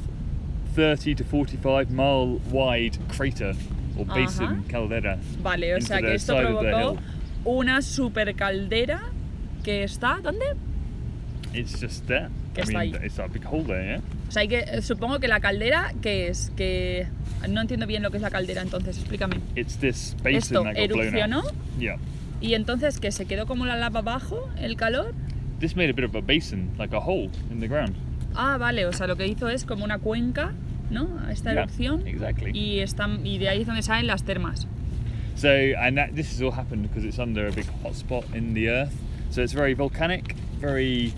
30 0.76 1.16
to 1.16 1.24
45 1.24 1.92
mile 1.92 2.40
wide 2.52 2.98
crater 3.10 3.56
or 3.98 4.06
basin 4.06 4.46
Ajá. 4.46 4.68
caldera. 4.70 5.18
Vale, 5.42 5.76
o 5.76 5.82
sea 5.82 6.02
que 6.02 6.14
esto 6.16 6.36
provocó 6.36 6.98
una 7.46 7.82
super 7.82 8.34
caldera 8.36 9.02
que 9.64 9.84
está. 9.84 10.20
¿Dónde? 10.22 10.56
It's 11.54 11.80
just 11.80 12.06
there. 12.08 12.30
Que 12.58 12.62
I 12.62 12.64
está 12.66 12.80
mean, 12.80 12.96
ahí. 12.96 13.06
it's 13.06 13.16
that 13.16 13.30
big 13.32 13.46
hole 13.46 13.64
there, 13.64 13.84
yeah? 13.86 14.02
O 14.28 14.32
sea, 14.32 14.42
hay 14.42 14.48
que, 14.48 14.60
eh, 14.60 14.82
supongo 14.82 15.20
que 15.20 15.28
la 15.28 15.40
caldera, 15.40 15.94
¿qué 16.02 16.28
es? 16.28 16.52
Que 16.58 17.08
no 17.50 17.62
entiendo 17.62 17.86
bien 17.88 18.02
lo 18.04 18.12
que 18.12 18.18
es 18.18 18.24
la 18.24 18.30
caldera, 18.32 18.62
entonces 18.62 18.98
explícame. 18.98 19.38
It's 19.56 19.78
this 19.78 20.16
basin 20.24 20.38
Esto 20.38 20.64
that 20.64 20.76
got 20.76 20.88
blown 20.90 21.02
erupcionó 21.06 21.40
out. 21.42 21.54
Yeah. 21.80 21.98
y 22.42 22.54
entonces 22.56 23.00
que 23.00 23.12
se 23.12 23.26
quedó 23.26 23.46
como 23.48 23.66
la 23.66 23.76
lava 23.78 24.00
abajo, 24.00 24.50
el 24.60 24.76
calor. 24.76 25.14
This 25.60 25.76
made 25.76 25.90
a 25.90 25.94
bit 25.94 26.06
of 26.06 26.16
a 26.16 26.22
basin, 26.22 26.70
like 26.78 26.96
a 26.96 27.00
hole 27.00 27.30
in 27.52 27.60
the 27.60 27.68
ground. 27.68 27.96
Ah, 28.36 28.58
vale, 28.58 28.86
o 28.86 28.94
sea, 28.94 29.08
lo 29.08 29.16
que 29.16 29.26
hizo 29.28 29.50
es 29.50 29.64
como 29.66 29.84
una 29.86 29.98
cuenca, 30.00 30.52
¿no? 30.92 31.08
A 31.26 31.32
esta 31.32 31.52
Yeah, 31.54 31.64
erupción. 31.64 32.08
exactly. 32.08 32.52
Y, 32.54 32.80
están, 32.80 33.26
y 33.26 33.38
de 33.40 33.50
ahí 33.50 33.62
es 33.62 33.68
donde 33.68 33.82
salen 33.82 34.08
las 34.08 34.24
termas. 34.24 34.68
So, 35.36 35.50
and 35.50 35.98
that, 35.98 36.16
this 36.16 36.32
has 36.34 36.42
all 36.42 36.52
happened 36.52 36.84
because 36.84 37.06
it's 37.08 37.20
under 37.20 37.48
a 37.48 37.52
big 37.52 37.66
hotspot 37.84 38.24
in 38.36 38.54
the 38.56 38.68
earth. 38.70 38.94
So 39.30 39.42
it's 39.44 39.54
very 39.54 39.74
volcanic, 39.76 40.36
very 40.60 41.14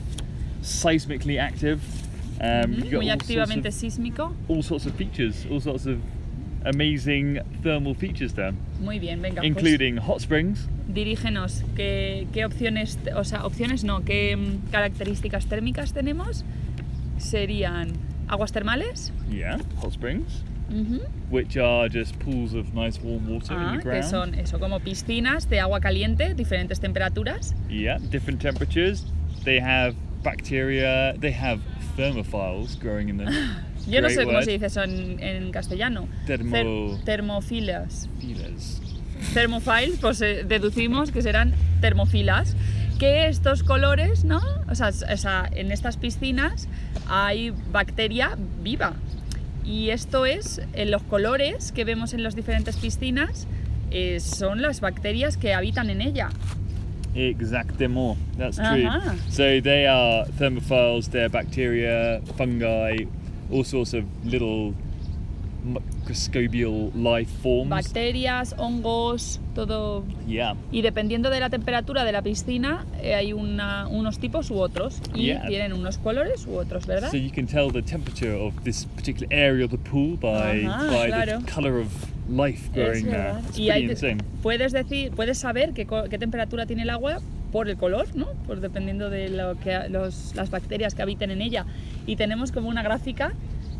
seismically 0.69 1.37
active. 1.39 1.79
Um, 2.41 2.71
got 2.71 2.91
Muy 2.93 3.09
all 3.09 3.19
sorts, 3.19 3.23
activamente 3.29 3.67
of, 3.67 3.73
sísmico. 3.73 4.33
all 4.47 4.63
sorts 4.63 4.85
of 4.85 4.93
features, 4.95 5.45
all 5.51 5.59
sorts 5.59 5.85
of 5.85 5.97
amazing 6.65 7.39
thermal 7.63 7.93
features 7.93 8.33
there, 8.33 8.53
Muy 8.81 8.99
bien, 8.99 9.21
venga. 9.21 9.41
pues 9.41 9.47
including 9.47 9.97
hot 9.97 10.19
springs. 10.21 10.67
dirígenos, 10.87 11.63
¿qué, 11.75 12.27
qué 12.33 12.45
opciones, 12.45 12.97
o 13.15 13.23
sea, 13.23 13.45
opciones 13.45 13.83
no, 13.83 14.03
qué 14.05 14.35
mm, 14.37 14.69
características 14.71 15.47
térmicas 15.47 15.93
tenemos? 15.93 16.43
Serían 17.17 17.91
aguas 18.27 18.51
termales, 18.51 19.11
Yeah, 19.29 19.57
hot 19.81 19.91
springs, 19.93 20.43
ujú, 20.69 21.01
which 21.29 21.57
are 21.57 21.89
just 21.89 22.17
pools 22.19 22.53
of 22.53 22.73
nice 22.73 22.99
warm 23.01 23.27
water 23.27 23.53
in 23.53 23.59
ah, 23.59 23.71
the 23.73 23.77
que 23.83 23.89
ground. 23.89 24.05
son 24.05 24.35
eso, 24.35 24.59
como 24.59 24.79
piscinas 24.79 25.49
de 25.49 25.59
agua 25.59 25.79
caliente, 25.81 26.33
diferentes 26.35 26.79
temperaturas. 26.79 27.53
Yeah, 27.69 27.99
different 28.09 28.41
temperatures. 28.41 29.05
They 29.43 29.59
have 29.59 29.95
bacteria. 30.23 31.13
They 31.19 31.31
have 31.33 31.59
thermophiles 31.95 32.77
growing 32.79 33.09
in 33.09 33.17
them. 33.17 33.29
Yo 33.87 34.01
no 34.01 34.07
Great 34.07 34.19
sé 34.19 34.25
cómo 34.25 34.37
word. 34.37 34.45
se 34.45 34.51
dice 34.51 34.65
eso 34.67 34.83
en, 34.83 35.19
en 35.19 35.51
castellano. 35.51 36.07
Termo- 36.27 36.51
Cer- 36.55 37.03
termofilas. 37.05 38.07
Feelers. 38.19 38.81
Thermophiles, 39.33 39.99
pues 39.99 40.21
eh, 40.21 40.43
deducimos 40.47 41.11
que 41.11 41.21
serán 41.21 41.53
termofilas. 41.81 42.55
Que 42.99 43.27
estos 43.27 43.63
colores, 43.63 44.25
¿no? 44.25 44.41
O 44.69 44.75
sea, 44.75 44.89
o 44.89 45.17
sea, 45.17 45.49
en 45.55 45.71
estas 45.71 45.95
piscinas 45.97 46.67
hay 47.07 47.51
bacteria 47.71 48.37
viva. 48.61 48.93
Y 49.63 49.91
esto 49.91 50.25
es, 50.25 50.61
en 50.73 50.91
los 50.91 51.03
colores 51.03 51.71
que 51.71 51.85
vemos 51.85 52.13
en 52.13 52.23
las 52.23 52.35
diferentes 52.35 52.75
piscinas, 52.75 53.47
eh, 53.91 54.19
son 54.19 54.61
las 54.61 54.81
bacterias 54.81 55.37
que 55.37 55.53
habitan 55.53 55.89
en 55.89 56.01
ella. 56.01 56.29
Exactement. 57.15 58.17
That's 58.37 58.57
true. 58.57 58.85
Uh-huh. 58.85 59.13
So 59.29 59.59
they 59.61 59.87
are 59.87 60.25
thermophiles. 60.37 61.09
They're 61.11 61.29
bacteria, 61.29 62.21
fungi, 62.37 63.05
all 63.51 63.63
sorts 63.63 63.93
of 63.93 64.03
little 64.23 64.73
microscopial 65.65 66.91
life 66.95 67.29
forms. 67.41 67.69
Bacterias, 67.69 68.53
hongos, 68.57 69.39
todo. 69.55 70.03
yeah. 70.27 70.55
Y 70.71 70.81
dependiendo 70.81 71.29
de 71.29 71.39
la 71.39 71.49
temperatura 71.49 72.03
de 72.05 72.11
la 72.11 72.21
piscina, 72.21 72.85
eh, 73.01 73.13
hay 73.15 73.33
una- 73.33 73.87
unos 73.89 74.19
tipos 74.19 74.49
u 74.51 74.59
otros. 74.59 75.01
Y 75.13 75.27
Yeah. 75.27 75.47
tienen 75.47 75.73
unos 75.73 75.97
colores 75.97 76.45
u 76.47 76.55
otros, 76.57 76.85
¿verdad? 76.87 77.11
So 77.11 77.17
you 77.17 77.31
can 77.31 77.45
tell 77.47 77.71
the 77.71 77.81
temperature 77.81 78.33
of 78.33 78.53
this 78.63 78.85
particular 78.85 79.27
area 79.31 79.65
of 79.65 79.71
the 79.71 79.77
pool 79.77 80.15
by 80.17 80.63
Ajá, 80.65 80.87
by 80.91 81.07
claro. 81.07 81.39
the 81.41 81.51
color 81.51 81.79
of 81.79 81.87
life 82.29 82.67
Es 82.67 82.71
growing 82.73 83.05
there. 83.05 83.33
It's 83.47 83.57
Y 83.59 83.69
hay- 83.69 83.87
puedes 84.41 84.71
decir, 84.71 85.11
puedes 85.11 85.37
saber 85.37 85.73
qué, 85.73 85.87
qué 86.09 86.17
temperatura 86.17 86.65
tiene 86.65 86.83
el 86.83 86.89
agua 86.89 87.19
por 87.51 87.67
el 87.67 87.77
color, 87.77 88.07
¿no? 88.15 88.27
Pues 88.45 88.61
dependiendo 88.61 89.09
de 89.09 89.29
lo 89.29 89.59
que 89.59 89.89
los- 89.89 90.35
las 90.35 90.49
bacterias 90.51 90.93
que 90.95 91.01
habiten 91.01 91.31
en 91.31 91.41
ella. 91.41 91.65
Y 92.05 92.15
tenemos 92.15 92.51
como 92.51 92.69
una 92.69 92.83
gráfica 92.83 93.33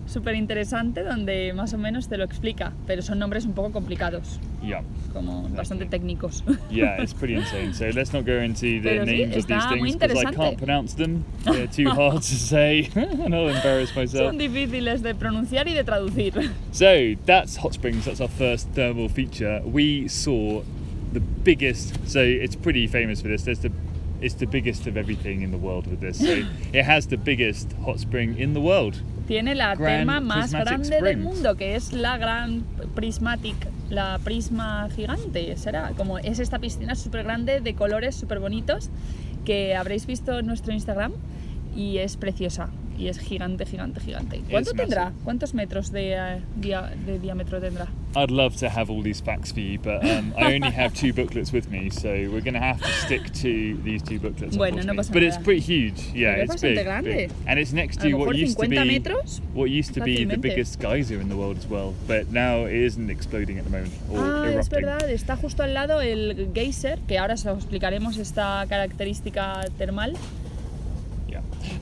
súper 0.10 0.36
interesante 0.36 1.04
donde 1.04 1.54
más 1.54 1.74
o 1.74 1.78
menos 1.78 2.10
te 2.10 2.18
lo 2.18 2.24
explica, 2.24 2.74
pero 2.88 3.02
son 3.02 3.20
nombres 3.20 3.46
un 3.46 3.54
poco 3.54 3.72
complicados, 3.72 4.40
Yeah. 4.64 4.82
como 5.14 5.48
bastante 5.50 5.86
técnicos. 5.86 6.44
Yeah, 6.70 7.02
it's 7.02 7.14
pretty 7.20 7.36
insane. 7.36 7.74
So 7.74 7.86
let's 7.94 8.12
not 8.12 8.26
go 8.26 8.42
into 8.42 8.62
the 8.62 8.82
Pero 8.82 9.06
sí, 9.06 9.18
names 9.18 9.38
of 9.38 9.46
these 9.48 9.66
things 9.68 9.96
because 9.98 10.26
I 10.26 10.32
can't 10.34 10.58
pronounce 10.58 10.96
them. 10.96 11.24
They're 11.46 11.68
too 11.68 11.90
hard 11.90 12.24
to 12.24 12.36
say. 12.36 12.90
and 12.96 13.34
I'll 13.36 13.50
embarrass 13.50 13.96
myself. 13.96 14.30
son 14.32 14.38
difíciles 14.40 15.02
de 15.04 15.14
pronunciar 15.14 15.68
y 15.68 15.74
de 15.74 15.84
traducir. 15.84 16.52
So 16.72 17.16
that's 17.26 17.56
hot 17.58 17.74
springs. 17.74 18.06
That's 18.06 18.20
our 18.22 18.28
first 18.30 18.70
thermal 18.74 19.10
feature. 19.10 19.62
We 19.64 20.08
saw 20.08 20.64
the 21.14 21.20
biggest. 21.20 21.94
So 22.10 22.20
it's 22.22 22.56
pretty 22.56 22.88
famous 22.88 23.22
for 23.22 23.28
this. 23.28 23.44
There's 23.44 23.60
the. 23.60 23.72
It's 24.22 24.36
the 24.36 24.48
biggest 24.48 24.86
of 24.86 24.98
everything 24.98 25.44
in 25.44 25.52
the 25.52 25.58
world 25.58 25.88
with 25.88 26.02
this. 26.02 26.18
So 26.20 26.44
it 26.74 26.84
has 26.84 27.08
the 27.08 27.16
biggest 27.16 27.72
hot 27.86 28.00
spring 28.02 28.38
in 28.38 28.54
the 28.54 28.60
world. 28.60 29.02
Tiene 29.30 29.54
la 29.54 29.76
Grand 29.76 29.98
terma 29.98 30.22
más 30.22 30.50
Prismatic 30.50 30.90
grande 30.90 31.02
del 31.08 31.18
mundo, 31.18 31.56
que 31.56 31.76
es 31.76 31.94
la 31.94 32.18
gran 32.18 32.64
prismatic, 32.96 33.56
la 33.92 34.20
prisma 34.24 34.90
gigante, 34.96 35.56
será. 35.56 35.92
Como 35.96 36.18
es 36.18 36.40
esta 36.40 36.58
piscina 36.58 36.96
súper 36.96 37.26
grande 37.26 37.62
de 37.62 37.76
colores 37.76 38.16
súper 38.16 38.40
bonitos 38.40 38.90
que 39.46 39.76
habréis 39.76 40.08
visto 40.08 40.40
en 40.40 40.48
nuestro 40.48 40.74
Instagram 40.74 41.12
y 41.76 42.00
es 42.00 42.18
preciosa 42.18 42.70
y 43.00 43.08
es 43.08 43.18
gigante, 43.20 43.66
gigante, 43.66 44.02
gigante. 44.02 44.42
¿Cuánto 44.52 44.74
tendrá? 44.74 45.14
¿Cuántos 45.24 45.54
metros 45.54 45.92
de, 45.92 46.14
eh, 46.14 46.42
dia- 46.58 46.92
de 47.06 47.18
diámetro 47.18 47.62
tendrá? 47.62 47.88
I'd 48.16 48.32
love 48.32 48.56
to 48.58 48.68
have 48.70 48.90
all 48.92 49.02
these 49.04 49.22
facts 49.24 49.52
for 49.54 49.62
you, 49.62 49.80
but 49.80 50.04
um, 50.04 50.34
I 50.36 50.56
only 50.56 50.72
have 50.72 50.94
two 50.96 51.14
booklets 51.14 51.54
with 51.54 51.70
me, 51.70 51.90
so 51.92 52.10
we're 52.10 52.42
going 52.42 52.56
to 52.56 52.60
have 52.60 52.80
to 52.82 52.88
stick 53.06 53.32
to 53.42 53.78
these 53.84 54.02
two 54.04 54.20
booklets. 54.20 54.58
Bueno, 54.58 54.82
no 54.84 54.96
pasa 54.96 55.14
but 55.14 55.22
it's 55.24 55.36
nada. 55.36 55.46
pretty 55.46 55.62
huge. 55.62 56.02
Yeah, 56.14 56.34
Pero 56.34 56.44
es 56.46 56.50
it's 56.56 56.62
big, 56.64 56.76
bastante 56.76 56.84
grande. 56.84 57.16
big. 57.16 57.32
and 57.48 57.60
it's 57.60 57.72
next 57.72 58.02
to 58.02 58.14
what 58.18 58.36
used 58.36 58.58
to 58.58 58.64
50 58.68 58.76
be 58.80 59.00
metros. 59.00 59.42
what 59.54 59.70
used 59.70 59.94
to 59.94 60.02
be 60.04 60.26
the 60.26 60.38
biggest 60.38 60.80
geyser 60.82 61.22
in 61.22 61.30
the 61.30 61.36
world 61.36 61.58
as 61.58 61.68
well, 61.70 61.94
but 62.08 62.32
now 62.32 62.66
it 62.66 62.74
isn't 62.74 63.10
exploding 63.12 63.60
at 63.60 63.64
the 63.66 63.70
moment 63.70 63.94
or 64.12 64.20
Ah, 64.20 64.46
es 64.48 64.54
erupting. 64.56 64.70
verdad, 64.86 65.10
está 65.12 65.36
justo 65.38 65.62
al 65.64 65.74
lado 65.76 66.02
el 66.02 66.50
geyser, 66.54 66.98
que 67.08 67.20
ahora 67.20 67.36
os 67.36 67.46
explicaremos 67.46 68.18
esta 68.18 68.66
característica 68.68 69.66
termal. 69.78 70.14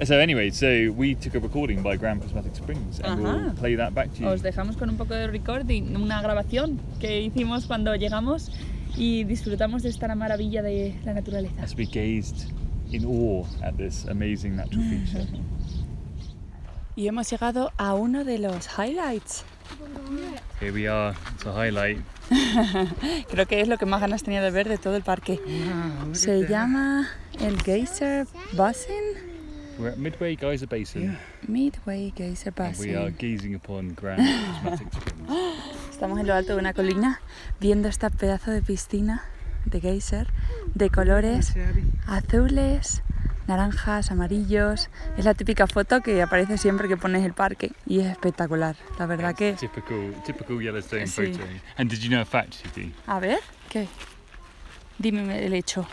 So 0.05 0.19
anyway, 0.19 0.51
so 0.51 0.91
we 0.91 1.15
took 1.15 1.35
a 1.35 1.39
recording 1.39 1.81
by 1.81 1.97
Grand 1.97 2.21
Prismatic 2.21 2.55
Springs, 2.55 2.99
and 2.99 3.21
we'll 3.21 3.49
Ajá. 3.49 3.55
play 3.55 3.75
that 3.75 3.93
back 3.93 4.13
to 4.13 4.21
you. 4.21 4.27
Os 4.27 4.41
dejamos 4.41 4.77
con 4.77 4.89
un 4.89 4.97
poco 4.97 5.13
de 5.13 5.27
recording, 5.27 5.95
una 5.95 6.21
grabación 6.21 6.79
que 6.99 7.21
hicimos 7.21 7.65
cuando 7.65 7.95
llegamos 7.95 8.51
y 8.95 9.23
disfrutamos 9.23 9.83
de 9.83 9.89
esta 9.89 10.13
maravilla 10.15 10.61
de 10.61 10.95
la 11.03 11.13
naturaleza. 11.13 11.61
As 11.61 11.75
we 11.75 11.85
gazed 11.85 12.51
in 12.91 13.05
awe 13.05 13.45
at 13.63 13.75
this 13.77 14.05
amazing 14.07 14.55
natural 14.55 14.83
feature. 14.83 15.27
Y 16.95 17.07
hemos 17.07 17.29
llegado 17.29 17.71
a 17.77 17.93
uno 17.93 18.23
de 18.23 18.39
los 18.39 18.67
highlights. 18.67 19.43
Here 20.59 20.71
we 20.71 20.87
are. 20.87 21.15
It's 21.35 21.45
a 21.45 21.53
highlight. 21.53 21.99
Creo 23.29 23.45
que 23.45 23.61
es 23.61 23.67
lo 23.67 23.77
que 23.77 23.85
más 23.85 24.01
ganas 24.01 24.23
tenía 24.23 24.41
de 24.41 24.49
ver 24.49 24.67
de 24.67 24.77
todo 24.77 24.95
el 24.95 25.03
parque. 25.03 25.39
Se 26.13 26.47
llama 26.47 27.07
el 27.39 27.61
Geyser 27.61 28.25
Basin. 28.53 29.26
We're 29.79 29.89
at 29.89 29.97
Midway 29.97 30.35
Geyser 30.35 30.65
Basin, 30.65 31.17
Midway 31.47 32.11
Geyser 32.15 32.51
and 32.57 32.77
we 32.79 32.95
are 32.95 33.11
Basin. 33.11 33.15
gazing 33.19 33.55
upon 33.55 33.89
Grand 33.93 34.19
Prismatic 34.63 34.87
Springs. 34.91 35.29
Estamos 35.91 36.19
en 36.19 36.25
lo 36.27 36.33
alto 36.33 36.53
de 36.53 36.59
una 36.59 36.73
colina 36.73 37.21
viendo 37.59 37.87
esta 37.87 38.09
pedazo 38.09 38.49
de 38.51 38.61
piscina 38.63 39.23
de 39.65 39.79
geyser 39.81 40.27
de 40.73 40.89
colores 40.89 41.53
azules, 42.07 43.03
naranjas, 43.47 44.09
amarillos. 44.11 44.89
Es 45.17 45.25
la 45.25 45.33
típica 45.35 45.67
foto 45.67 46.01
que 46.01 46.21
aparece 46.23 46.57
siempre 46.57 46.87
que 46.87 46.97
pones 46.97 47.23
el 47.23 47.33
parque 47.33 47.71
y 47.85 47.99
es 47.99 48.07
espectacular. 48.07 48.75
La 48.97 49.05
verdad 49.05 49.35
que... 49.35 49.53
typical, 49.53 50.15
typical 50.25 50.59
Yellowstone 50.59 51.05
Sí. 51.07 51.33
photo. 51.33 51.43
And 51.77 51.89
did 51.89 51.99
you 51.99 52.09
know 52.09 52.21
a 52.21 52.25
fact, 52.25 52.53
Shitty? 52.63 52.93
A 53.05 53.19
ver, 53.19 53.39
¿qué? 53.69 53.87
Dime 54.97 55.45
el 55.45 55.53
hecho. 55.53 55.85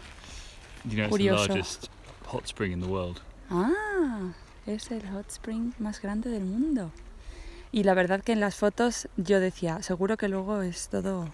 You 0.85 0.92
know 0.97 1.05
it's 1.05 1.11
Curioso. 1.11 1.42
the 1.42 1.49
largest 1.55 1.90
hot 2.27 2.47
spring 2.49 2.73
in 2.73 2.81
the 2.81 2.87
world. 2.88 3.20
Ah, 3.50 4.33
es 4.66 4.90
el 4.90 5.09
hot 5.11 5.30
spring 5.30 5.72
más 5.78 6.00
grande 6.00 6.30
del 6.30 6.44
mundo. 6.44 6.90
Y 7.72 7.83
la 7.83 7.94
verdad 7.94 8.22
que 8.22 8.33
en 8.33 8.40
las 8.40 8.54
fotos 8.54 9.09
yo 9.16 9.40
decía, 9.40 9.83
seguro 9.83 10.16
que 10.16 10.28
luego 10.28 10.62
es 10.62 10.88
todo 10.88 11.28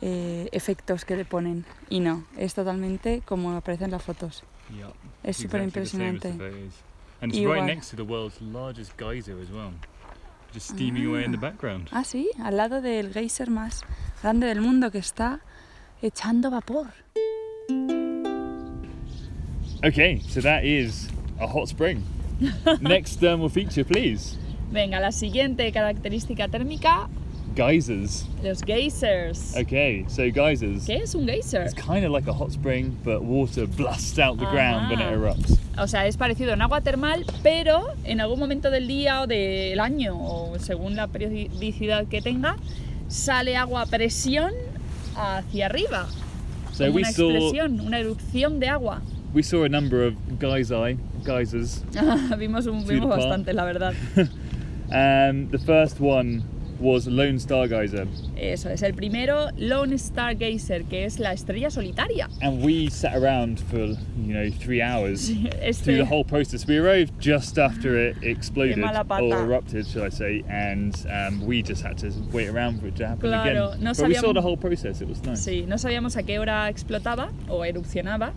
eh, 0.00 0.48
efectos 0.52 1.04
que 1.04 1.16
le 1.16 1.24
ponen. 1.24 1.64
Y 1.90 2.00
no, 2.00 2.24
es 2.36 2.54
totalmente 2.54 3.22
como 3.24 3.52
aparece 3.52 3.84
en 3.84 3.90
las 3.90 4.02
fotos. 4.02 4.42
Yeah. 4.74 4.92
Es 5.22 5.36
súper 5.36 5.62
impresionante. 5.62 6.28
And 7.20 7.32
it's 7.32 7.38
Igual. 7.38 7.60
right 7.60 7.66
next 7.66 7.90
to 7.90 7.96
the 7.96 8.02
world's 8.02 8.40
largest 8.40 8.92
geyser 8.98 9.40
as 9.40 9.50
well. 9.50 9.72
Just 10.52 10.70
steaming 10.70 11.06
away 11.06 11.24
in 11.24 11.32
the 11.32 11.38
background. 11.38 11.88
Ah, 11.92 12.04
sí, 12.04 12.30
al 12.42 12.56
lado 12.56 12.80
del 12.80 13.12
geyser 13.12 13.50
más 13.50 13.82
grande 14.22 14.46
del 14.46 14.60
mundo 14.60 14.90
que 14.90 14.98
está 14.98 15.40
echando 16.02 16.50
vapor. 16.50 16.88
Okay, 19.84 20.20
so 20.20 20.40
that 20.40 20.64
is 20.64 21.08
a 21.40 21.46
hot 21.46 21.68
spring. 21.68 22.02
Next 22.80 23.20
thermal 23.20 23.48
feature, 23.48 23.84
please. 23.84 24.36
Venga, 24.70 25.00
la 25.00 25.10
siguiente 25.10 25.70
característica 25.72 26.48
térmica, 26.48 27.08
geysers. 27.54 28.26
Los 28.42 28.62
geysers. 28.62 29.56
Okay, 29.56 30.04
so 30.08 30.30
geysers. 30.30 30.86
¿Qué 30.86 31.02
es 31.02 31.14
un 31.14 31.26
geyser? 31.26 31.62
It's 31.62 31.74
kind 31.74 32.04
of 32.04 32.12
like 32.12 32.28
a 32.28 32.32
hot 32.32 32.52
spring, 32.52 32.96
but 33.02 33.22
water 33.22 33.66
blasts 33.66 34.18
out 34.18 34.38
the 34.38 34.46
ground 34.46 34.90
when 34.90 35.00
it 35.00 35.12
erupts. 35.12 35.58
O 35.78 35.86
sea, 35.86 36.06
es 36.06 36.16
parecido 36.16 36.50
a 36.50 36.54
un 36.54 36.62
agua 36.62 36.80
termal, 36.82 37.24
pero 37.42 37.94
en 38.04 38.20
algún 38.20 38.38
momento 38.38 38.70
del 38.70 38.86
día 38.86 39.22
o 39.22 39.26
del 39.26 39.80
año, 39.80 40.14
o 40.16 40.58
según 40.58 40.96
la 40.96 41.06
periodicidad 41.06 42.06
que 42.06 42.20
tenga, 42.20 42.56
sale 43.08 43.56
agua 43.56 43.82
a 43.82 43.86
presión 43.86 44.52
hacia 45.16 45.66
arriba. 45.66 46.08
So 46.72 46.84
como 46.84 46.96
we 46.96 47.02
una 47.02 47.12
saw 47.12 47.30
expresión, 47.30 47.80
una 47.80 47.98
erupción 47.98 48.60
de 48.60 48.68
agua. 48.68 49.02
we 49.36 49.42
saw 49.42 49.64
a 49.64 49.68
number 49.68 50.02
of 50.02 50.14
geyser 50.38 50.96
geysers. 51.26 51.82
vimos 52.38 52.66
un, 52.66 52.86
vimos 52.86 53.08
bastante, 53.08 53.52
la 53.52 53.64
verdad. 53.64 53.94
Um, 54.88 55.48
the 55.50 55.58
first 55.58 55.98
one 55.98 56.44
was 56.78 57.08
Lone 57.08 57.36
Star 57.40 57.66
Geyser, 57.66 58.06
Eso 58.36 58.68
es, 58.68 58.82
el 58.84 58.92
primero, 58.92 59.48
Lone 59.56 59.94
Star 59.94 60.34
Geyser, 60.36 60.84
que 60.84 61.04
es 61.06 61.18
la 61.18 61.30
estrella 61.32 61.70
solitaria. 61.72 62.28
and 62.40 62.62
we 62.62 62.88
sat 62.88 63.16
around 63.16 63.58
for 63.58 63.78
you 63.78 63.96
know 64.32 64.48
three 64.60 64.80
hours 64.80 65.28
through 65.30 65.50
Este, 65.60 65.86
the 65.96 66.04
whole 66.04 66.22
process. 66.22 66.66
We 66.68 66.76
arrived 66.78 67.18
just 67.18 67.58
after 67.58 67.96
it 67.98 68.18
exploded 68.22 68.78
or 68.78 69.34
erupted, 69.42 69.86
shall 69.88 70.04
I 70.04 70.10
say, 70.10 70.44
and 70.48 70.94
um, 71.10 71.44
we 71.44 71.62
just 71.62 71.82
had 71.82 71.98
to 71.98 72.12
wait 72.32 72.48
around 72.48 72.78
for 72.80 72.86
it 72.86 72.96
to 72.96 73.08
happen 73.08 73.28
Claro, 73.28 73.70
again. 73.70 73.82
no 73.82 73.92
but 73.92 74.06
we 74.06 74.14
saw 74.14 74.28
sabíamos- 74.28 74.34
the 74.34 74.42
whole 74.42 74.56
process. 74.56 75.00
It 75.00 75.08
was 75.08 75.20
nice. 75.24 75.40
Sí, 75.44 75.66
no 75.66 75.76
sabíamos 75.78 76.16
a 76.16 76.22
qué 76.22 76.38
hora 76.38 76.68
explotaba 76.68 77.32
o 77.48 77.64
erupcionaba 77.64 78.32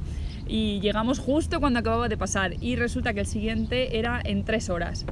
y 0.49 0.79
llegamos 0.81 1.19
justo 1.19 1.59
cuando 1.59 1.79
acababa 1.79 2.09
de 2.09 2.17
pasar 2.17 2.55
y 2.59 2.75
resulta 2.75 3.13
que 3.13 3.21
el 3.21 3.27
siguiente 3.27 3.99
era 3.99 4.19
en 4.23 4.43
tres 4.43 4.69
horas. 4.69 5.05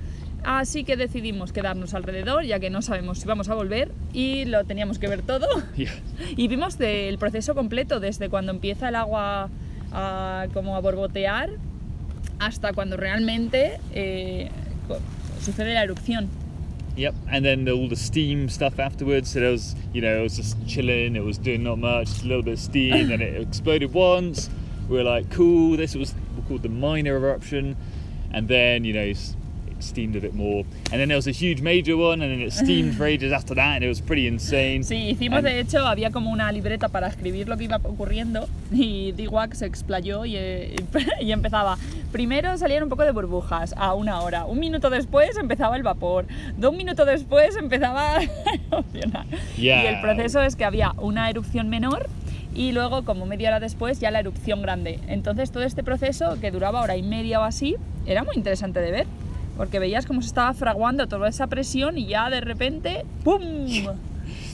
Así 0.44 0.84
que 0.84 0.98
decidimos 0.98 1.52
quedarnos 1.52 1.94
alrededor 1.94 2.44
ya 2.44 2.60
que 2.60 2.70
no 2.70 2.82
sabemos 2.82 3.20
si 3.20 3.28
vamos 3.28 3.50
a 3.50 3.54
volver 3.54 3.92
y 4.14 4.46
lo 4.46 4.64
teníamos 4.66 4.98
que 5.00 5.08
ver 5.08 5.22
todo 5.22 5.48
Yeah. 5.76 5.92
y 6.38 6.48
vimos 6.48 6.80
el 6.80 7.18
proceso 7.18 7.54
completo 7.54 8.00
desde 8.00 8.30
cuando 8.30 8.52
empieza 8.52 8.90
el 8.90 8.96
agua 8.96 9.50
a, 9.92 10.48
como 10.54 10.76
a 10.76 10.80
borbotear 10.80 11.50
hasta 12.40 12.74
cuando 12.74 12.98
realmente 12.98 13.80
eh, 13.94 14.50
sucede 15.42 15.74
la 15.74 15.84
erupción. 15.84 16.28
Yep, 16.96 17.14
and 17.30 17.46
then 17.46 17.70
all 17.70 17.88
the 17.88 17.96
steam 17.96 18.50
stuff 18.50 18.80
afterwards. 18.80 19.30
So 19.30 19.40
there 19.40 19.52
was, 19.52 19.76
you 19.94 20.02
know, 20.02 20.18
it 20.20 20.24
was 20.24 20.36
just 20.36 20.58
chilling. 20.66 21.16
It 21.16 21.24
was 21.24 21.38
doing 21.38 21.62
not 21.64 21.78
much, 21.78 22.08
just 22.08 22.24
a 22.24 22.28
little 22.28 22.42
bit 22.42 22.54
of 22.54 22.60
steam, 22.60 23.12
and 23.12 23.22
it 23.22 23.40
exploded 23.48 23.94
once. 23.94 24.50
We 24.90 24.98
were 24.98 25.04
like, 25.04 25.30
cool. 25.32 25.78
This 25.78 25.96
was 25.96 26.14
called 26.48 26.62
the 26.64 26.70
minor 26.70 27.16
eruption, 27.18 27.76
and 28.34 28.48
then 28.48 28.86
you 28.86 28.94
know, 28.94 29.14
steamed 29.80 30.16
a 30.16 30.20
bit 30.20 30.34
more, 30.34 30.66
and 30.92 31.00
then 31.00 31.08
there 31.08 31.18
was 31.18 31.28
a 31.28 31.32
huge 31.32 31.62
major 31.62 31.96
one, 31.96 32.22
and 32.24 32.32
then 32.32 32.42
it 32.42 32.52
steamed 32.52 32.96
for 32.96 33.06
ages 33.06 33.32
after 33.32 33.54
that, 33.54 33.76
and 33.76 33.84
it 33.84 33.88
was 33.88 34.02
pretty 34.02 34.26
insane. 34.26 34.82
Sí, 34.84 35.10
hicimos 35.10 35.40
And- 35.40 35.48
de 35.48 35.60
hecho, 35.60 35.86
había 35.86 36.10
como 36.12 36.32
una 36.32 36.52
libreta 36.52 36.88
para 36.90 37.08
escribir 37.08 37.48
lo 37.48 37.58
que 37.58 37.66
iba 37.66 37.76
ocurriendo 37.84 38.48
y 38.72 39.12
Diwak 39.12 39.54
se 39.54 39.68
explayó 39.68 40.26
y, 40.26 40.36
eh, 40.36 40.76
y 41.22 41.32
empezaba. 41.32 41.78
Primero 42.12 42.58
salían 42.58 42.82
un 42.84 42.90
poco 42.90 43.04
de 43.04 43.12
burbujas 43.12 43.76
a 43.78 43.94
una 43.94 44.22
hora, 44.22 44.46
un 44.46 44.58
minuto 44.60 44.90
después 44.90 45.38
empezaba 45.38 45.76
el 45.76 45.84
vapor, 45.84 46.26
dos 46.58 46.74
minutos 46.76 47.06
después 47.06 47.56
empezaba 47.56 48.16
a 48.18 48.24
erupcionar. 48.72 49.26
Y 49.58 49.68
el 49.70 49.82
Yeah. 49.84 50.02
proceso 50.02 50.42
es 50.42 50.56
que 50.56 50.66
había 50.66 50.94
una 50.98 51.30
erupción 51.30 51.70
menor 51.70 52.08
y 52.58 52.72
luego 52.72 53.06
como 53.06 53.28
media 53.28 53.50
hora 53.50 53.60
después 53.60 54.00
ya 54.00 54.10
la 54.10 54.20
erupción 54.20 54.64
grande. 54.64 55.00
Entonces 55.08 55.52
todo 55.52 55.64
este 55.64 55.84
proceso 55.84 56.40
que 56.42 56.50
duraba 56.50 56.82
hora 56.82 56.98
y 56.98 57.04
media 57.04 57.40
o 57.40 57.44
así 57.44 57.76
era 58.08 58.24
muy 58.24 58.36
interesante 58.36 58.82
de 58.82 58.92
ver. 58.92 59.08
Porque 59.56 59.80
veías 59.80 60.06
cómo 60.06 60.22
se 60.22 60.28
estaba 60.28 60.54
fraguando 60.54 61.08
toda 61.08 61.30
esa 61.30 61.48
presión 61.48 61.98
y 61.98 62.08
ya 62.08 62.30
de 62.30 62.42
repente 62.42 63.06
¡pum! 63.24 63.42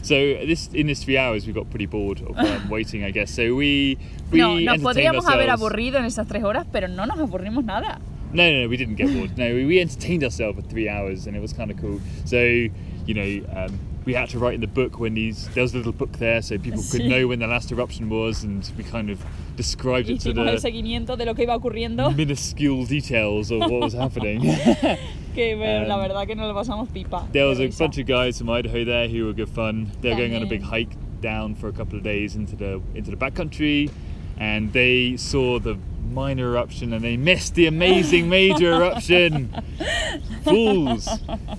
So 0.03 0.15
this 0.15 0.69
in 0.73 0.87
this 0.87 0.99
three 0.99 1.17
hours, 1.17 1.47
we 1.47 1.53
got 1.53 1.69
pretty 1.69 1.85
bored 1.85 2.21
of 2.21 2.37
um, 2.37 2.69
waiting, 2.69 3.05
I 3.05 3.11
guess. 3.11 3.31
So 3.31 3.55
we 3.55 3.97
we 4.31 4.37
No, 4.37 4.59
nos 4.59 4.79
podríamos 4.79 5.25
haber 5.25 5.49
aburrido 5.49 5.97
en 5.97 6.05
esas 6.05 6.27
tres 6.27 6.43
horas, 6.43 6.67
pero 6.71 6.89
no 6.89 7.05
nos 7.05 7.17
aburrimos 7.17 7.63
nada. 7.63 7.99
No, 8.33 8.43
no, 8.43 8.63
no, 8.63 8.69
we 8.69 8.75
didn't 8.75 8.97
get 8.97 9.07
bored. 9.13 9.37
No, 9.37 9.45
we, 9.45 9.65
we 9.65 9.79
entertained 9.79 10.23
ourselves 10.23 10.59
for 10.59 10.61
three 10.67 10.89
hours, 10.89 11.25
and 11.25 11.37
it 11.37 11.41
was 11.41 11.53
kind 11.53 11.71
of 11.71 11.79
cool. 11.79 12.01
So, 12.25 12.37
you 12.37 13.13
know, 13.13 13.45
um, 13.55 13.79
we 14.05 14.13
had 14.13 14.29
to 14.29 14.39
write 14.39 14.53
in 14.55 14.61
the 14.61 14.67
book 14.67 14.99
when 14.99 15.13
these. 15.13 15.47
There 15.53 15.61
was 15.63 15.73
a 15.73 15.77
little 15.77 15.91
book 15.93 16.11
there, 16.19 16.41
so 16.41 16.57
people 16.57 16.81
could 16.91 17.01
Sí. 17.01 17.09
know 17.09 17.27
when 17.27 17.39
the 17.39 17.47
last 17.47 17.71
eruption 17.71 18.09
was, 18.09 18.43
and 18.43 18.69
we 18.77 18.83
kind 18.83 19.09
of 19.09 19.23
described 19.55 20.09
it 20.09 20.19
to 20.21 20.29
Hicimos 20.33 20.47
el 20.47 20.55
the 20.55 20.61
seguimiento 20.61 21.17
de 21.17 21.25
lo 21.25 21.33
que 21.35 21.45
iba 21.45 21.55
ocurriendo, 21.55 22.11
minuscule 22.15 22.85
details 22.85 23.51
of 23.51 23.59
what 23.61 23.81
was 23.81 23.93
happening. 23.93 24.41
que 25.35 25.55
bueno, 25.55 25.87
la 25.87 25.95
Um, 25.95 26.01
verdad 26.01 26.27
que 26.27 26.35
nos 26.35 26.47
lo 26.47 26.53
pasamos 26.53 26.89
pipa. 26.89 27.27
there 27.31 27.45
was 27.45 27.59
a 27.59 27.67
risa. 27.67 27.79
bunch 27.79 27.97
of 27.99 28.05
guys 28.05 28.37
from 28.37 28.49
Idaho 28.49 28.83
there 28.83 29.07
who 29.07 29.25
were 29.25 29.33
good 29.33 29.49
fun. 29.49 29.91
They 30.01 30.09
were 30.09 30.17
going 30.17 30.35
on 30.35 30.43
a 30.43 30.47
big 30.47 30.61
hike 30.63 30.95
down 31.21 31.55
for 31.55 31.69
a 31.69 31.71
couple 31.73 31.97
of 31.97 32.03
days 32.03 32.35
into 32.35 32.55
the 32.55 32.81
into 32.95 33.09
the 33.11 33.17
backcountry, 33.17 33.89
and 34.37 34.71
they 34.73 35.15
saw 35.17 35.59
the 35.59 35.77
minor 36.11 36.47
eruption 36.55 36.93
and 36.93 37.03
they 37.03 37.17
missed 37.17 37.55
the 37.55 37.67
amazing 37.67 38.29
major 38.29 38.73
eruption. 38.73 39.49
Fools. 40.43 41.07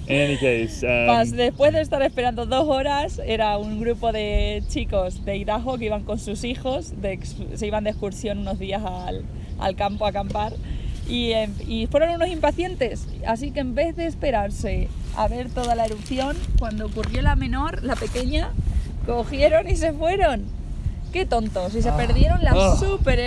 In 0.06 0.14
any 0.14 0.36
case, 0.36 0.82
um, 0.82 1.06
Pas- 1.06 1.32
después 1.32 1.72
de 1.72 1.80
estar 1.80 2.02
esperando 2.02 2.44
dos 2.46 2.66
horas, 2.68 3.20
era 3.24 3.56
un 3.58 3.80
grupo 3.80 4.12
de 4.12 4.62
chicos 4.68 5.24
de 5.24 5.36
Idaho 5.38 5.78
que 5.78 5.86
iban 5.86 6.04
con 6.04 6.18
sus 6.18 6.44
hijos, 6.44 6.92
de 7.00 7.18
se 7.54 7.66
iban 7.66 7.84
de 7.84 7.90
excursión 7.90 8.38
unos 8.38 8.58
días 8.58 8.82
al, 8.84 9.24
al 9.58 9.74
campo 9.76 10.04
a 10.04 10.10
acampar 10.10 10.52
y, 11.08 11.32
em, 11.32 11.50
y 11.66 11.86
fueron 11.86 12.10
unos 12.10 12.28
impacientes. 12.28 13.06
Así 13.26 13.50
que 13.50 13.60
en 13.60 13.74
vez 13.74 13.96
de 13.96 14.06
esperarse 14.06 14.88
a 15.16 15.28
ver 15.28 15.48
toda 15.48 15.74
la 15.74 15.86
erupción, 15.86 16.36
cuando 16.58 16.86
ocurrió 16.86 17.22
la 17.22 17.36
menor, 17.36 17.82
la 17.82 17.96
pequeña, 17.96 18.50
cogieron 19.06 19.68
y 19.68 19.76
se 19.76 19.92
fueron. 19.92 20.44
Qué 21.14 21.24
tontos, 21.24 21.74
y 21.76 21.80
se 21.80 21.92
perdieron 21.92 22.42
la 22.42 22.52
Oh. 22.56 22.76
super 22.76 23.18
Oh 23.18 23.22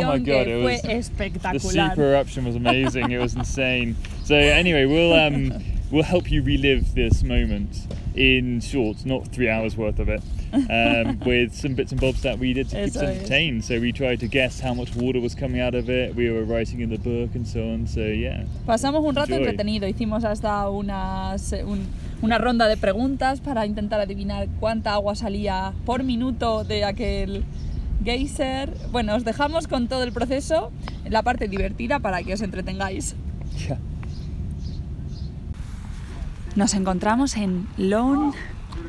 erupción 0.00 0.10
my 0.10 0.18
God, 0.24 0.44
que 0.44 0.58
fue 0.62 0.72
was- 0.72 0.82
the 0.82 0.92
espectacular. 0.96 1.90
super 1.90 2.02
eruption 2.14 2.46
was 2.46 2.56
amazing. 2.56 3.10
it 3.12 3.20
was 3.20 3.34
insane. 3.34 3.94
So 4.24 4.34
anyway, 4.34 4.86
we'll 4.86 5.12
um, 5.12 5.52
we'll 5.90 6.02
help 6.02 6.30
you 6.30 6.42
relive 6.42 6.94
this 6.94 7.22
moment 7.22 7.68
in 8.16 8.60
short, 8.60 9.04
not 9.04 9.28
three 9.28 9.48
hours 9.50 9.76
worth 9.76 9.98
of 9.98 10.08
it, 10.08 10.22
um, 10.70 11.18
with 11.26 11.54
some 11.54 11.74
bits 11.74 11.92
and 11.92 12.00
bobs 12.00 12.22
that 12.22 12.38
we 12.38 12.52
did 12.54 12.68
to 12.70 12.76
keep 12.76 12.96
us 12.96 13.02
entertained. 13.02 13.64
So 13.64 13.78
we 13.78 13.92
tried 13.92 14.20
to 14.20 14.26
guess 14.28 14.58
how 14.60 14.74
much 14.74 14.94
water 14.96 15.20
was 15.20 15.34
coming 15.34 15.60
out 15.60 15.74
of 15.74 15.88
it. 15.90 16.14
We 16.16 16.30
were 16.30 16.44
writing 16.44 16.80
in 16.80 16.88
the 16.90 16.98
book 16.98 17.34
and 17.34 17.46
so 17.46 17.60
on. 17.60 17.86
So 17.86 18.00
yeah. 18.00 18.44
Pasamos 18.66 19.04
un 19.04 19.14
rato 19.14 19.32
Enjoy. 19.34 19.48
entretenido, 19.48 19.86
hicimos 19.88 20.24
hasta 20.24 20.68
una, 20.70 21.36
se- 21.38 21.64
un- 21.64 21.86
una 22.22 22.38
ronda 22.38 22.66
de 22.68 22.76
preguntas 22.76 23.40
para 23.40 23.66
intentar 23.66 24.00
adivinar 24.00 24.48
cuánta 24.60 24.94
agua 24.94 25.14
salía 25.14 25.72
por 25.84 26.02
minuto 26.02 26.64
de 26.64 26.84
aquel 26.84 27.44
geyser. 28.04 28.72
Bueno, 28.92 29.14
os 29.16 29.24
dejamos 29.24 29.66
con 29.66 29.88
todo 29.88 30.02
el 30.04 30.12
proceso, 30.12 30.70
la 31.08 31.22
parte 31.22 31.48
divertida 31.48 31.98
para 31.98 32.22
que 32.22 32.32
os 32.34 32.40
entretengáis. 32.42 33.14
Yeah. 33.66 33.78
Nos 36.56 36.72
encontramos 36.72 37.36
en 37.36 37.68
Lone, 37.76 38.32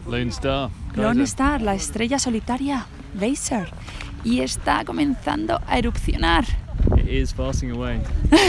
Lone 0.09 0.29
Star. 0.29 0.69
Lone. 0.95 1.23
Star, 1.23 1.61
la 1.61 1.75
estrella 1.75 2.17
solitaria 2.17 2.85
geyser, 3.19 3.67
y 4.23 4.39
está 4.39 4.85
comenzando 4.85 5.59
a 5.67 5.77
erupcionar. 5.77 6.45
It 6.95 7.09
is 7.09 7.33
passing 7.33 7.71
away. 7.71 7.99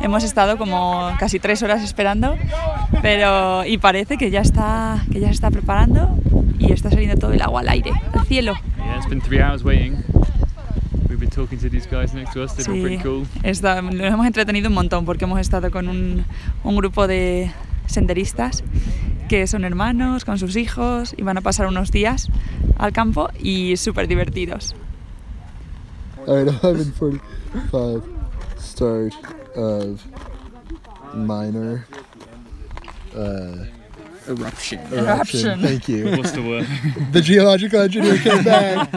Hemos 0.00 0.22
estado 0.22 0.56
como 0.56 1.10
casi 1.18 1.40
tres 1.40 1.60
horas 1.64 1.82
esperando, 1.82 2.36
pero 3.02 3.64
y 3.64 3.78
parece 3.78 4.16
que 4.16 4.30
ya 4.30 4.40
está, 4.40 5.04
que 5.10 5.18
ya 5.18 5.26
se 5.26 5.34
está 5.34 5.50
preparando 5.50 6.16
y 6.60 6.72
está 6.72 6.88
saliendo 6.88 7.16
todo 7.16 7.32
el 7.32 7.42
agua 7.42 7.62
al 7.62 7.68
aire, 7.68 7.90
al 8.12 8.24
cielo. 8.26 8.54
Yeah, 8.76 8.96
it's 8.96 9.08
been 9.08 9.20
three 9.20 9.40
hours 9.40 9.64
waiting. 9.64 9.96
Sí, 12.62 12.80
pretty 12.82 13.02
cool. 13.02 13.26
está- 13.42 13.80
nos 13.82 13.94
hemos 13.94 14.26
entretenido 14.26 14.68
un 14.68 14.74
montón 14.74 15.04
porque 15.04 15.24
hemos 15.24 15.40
estado 15.40 15.70
con 15.70 15.88
un, 15.88 16.24
un 16.62 16.76
grupo 16.76 17.06
de 17.06 17.50
senderistas 17.86 18.62
que 19.28 19.46
son 19.46 19.64
hermanos 19.64 20.24
con 20.24 20.38
sus 20.38 20.56
hijos 20.56 21.14
y 21.16 21.22
van 21.22 21.36
a 21.38 21.40
pasar 21.40 21.66
unos 21.66 21.90
días 21.90 22.28
al 22.78 22.92
campo 22.92 23.28
y 23.40 23.76
súper 23.76 24.06
divertidos. 24.08 24.74
All 26.26 26.44
right, 26.44 26.54
11:45 26.62 28.02
start 28.58 29.12
of 29.56 30.00
minor 31.14 31.84
uh, 33.14 33.64
Eruption. 34.28 34.80
Eruption. 34.92 35.60
Thank 35.60 35.88
you. 35.88 36.16
What's 36.16 36.32
the 36.32 36.42
word? 36.42 36.66
The 37.12 37.20
geological 37.20 37.80
engineer 37.80 38.16
came 38.18 38.42
back, 38.42 38.88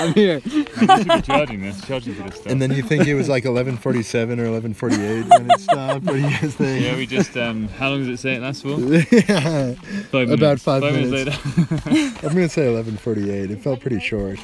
I'm 0.00 0.12
here. 0.14 0.40
you 0.44 0.64
should 0.64 1.08
be 1.08 1.22
charging 1.22 1.60
this, 1.62 1.80
charging 1.86 2.14
for 2.14 2.22
this 2.24 2.36
stuff. 2.36 2.46
and 2.52 2.62
then 2.62 2.70
you 2.72 2.82
think 2.82 3.06
it 3.06 3.14
was 3.14 3.28
like 3.28 3.44
11:47 3.44 4.38
or 4.38 4.46
11:48 4.60 5.28
when 5.28 5.50
it 5.50 5.60
stopped. 5.60 6.04
What 6.04 6.12
do 6.14 6.18
you 6.20 6.30
guys 6.30 6.54
think? 6.54 6.84
yeah, 6.84 6.96
we 6.96 7.06
just 7.06 7.36
um, 7.36 7.66
how 7.68 7.90
long 7.90 7.98
does 8.00 8.08
it 8.08 8.18
say 8.18 8.34
it 8.36 8.42
lasts 8.42 8.62
for? 8.62 8.78
Yeah, 8.78 9.74
Five 10.12 10.30
About 10.30 10.38
minutes. 10.40 10.62
five 10.62 10.82
minutes 10.82 11.10
minutes. 11.10 11.86
later. 11.86 12.26
I'm 12.26 12.34
gonna 12.34 12.48
say 12.48 12.66
11:48. 12.66 13.50
It 13.50 13.60
felt 13.62 13.80
pretty 13.80 13.98
short. 14.00 14.38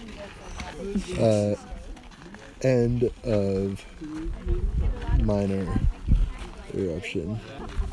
Uh, 1.18 1.54
end 2.62 3.10
of 3.24 3.84
minor 5.20 5.66
eruption. 6.74 7.38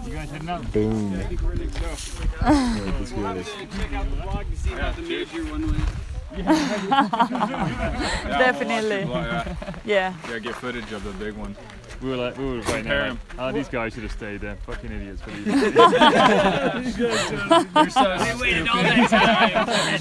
You 0.05 0.13
guys 0.13 0.29
heading 0.29 0.49
out? 0.49 0.71
Boom. 0.71 1.13
Yeah, 2.41 2.91
this 2.99 3.11
here 3.11 3.35
is- 3.37 3.49
Definitely. 8.37 9.01
Yeah. 9.85 10.13
Yeah, 10.29 10.39
get 10.39 10.55
footage 10.55 10.91
of 10.91 11.03
the 11.03 11.11
big 11.13 11.33
one. 11.35 11.55
We 12.01 12.09
were 12.09 12.15
like, 12.15 12.37
we 12.37 12.45
were 12.45 12.51
waiting 12.51 12.65
Compare 12.65 12.81
ah, 12.81 12.85
there. 12.85 13.05
'em. 13.07 13.19
Like, 13.37 13.39
oh, 13.39 13.51
these 13.51 13.67
guys 13.67 13.93
should 13.93 14.03
have 14.03 14.11
stayed 14.11 14.41
there. 14.41 14.55
Fucking 14.65 14.91
idiots 14.91 15.21
for 15.21 15.31
these. 15.31 15.45
You're 16.97 17.89
so 17.89 18.01
uh, 18.01 18.17
stupid. 18.37 18.67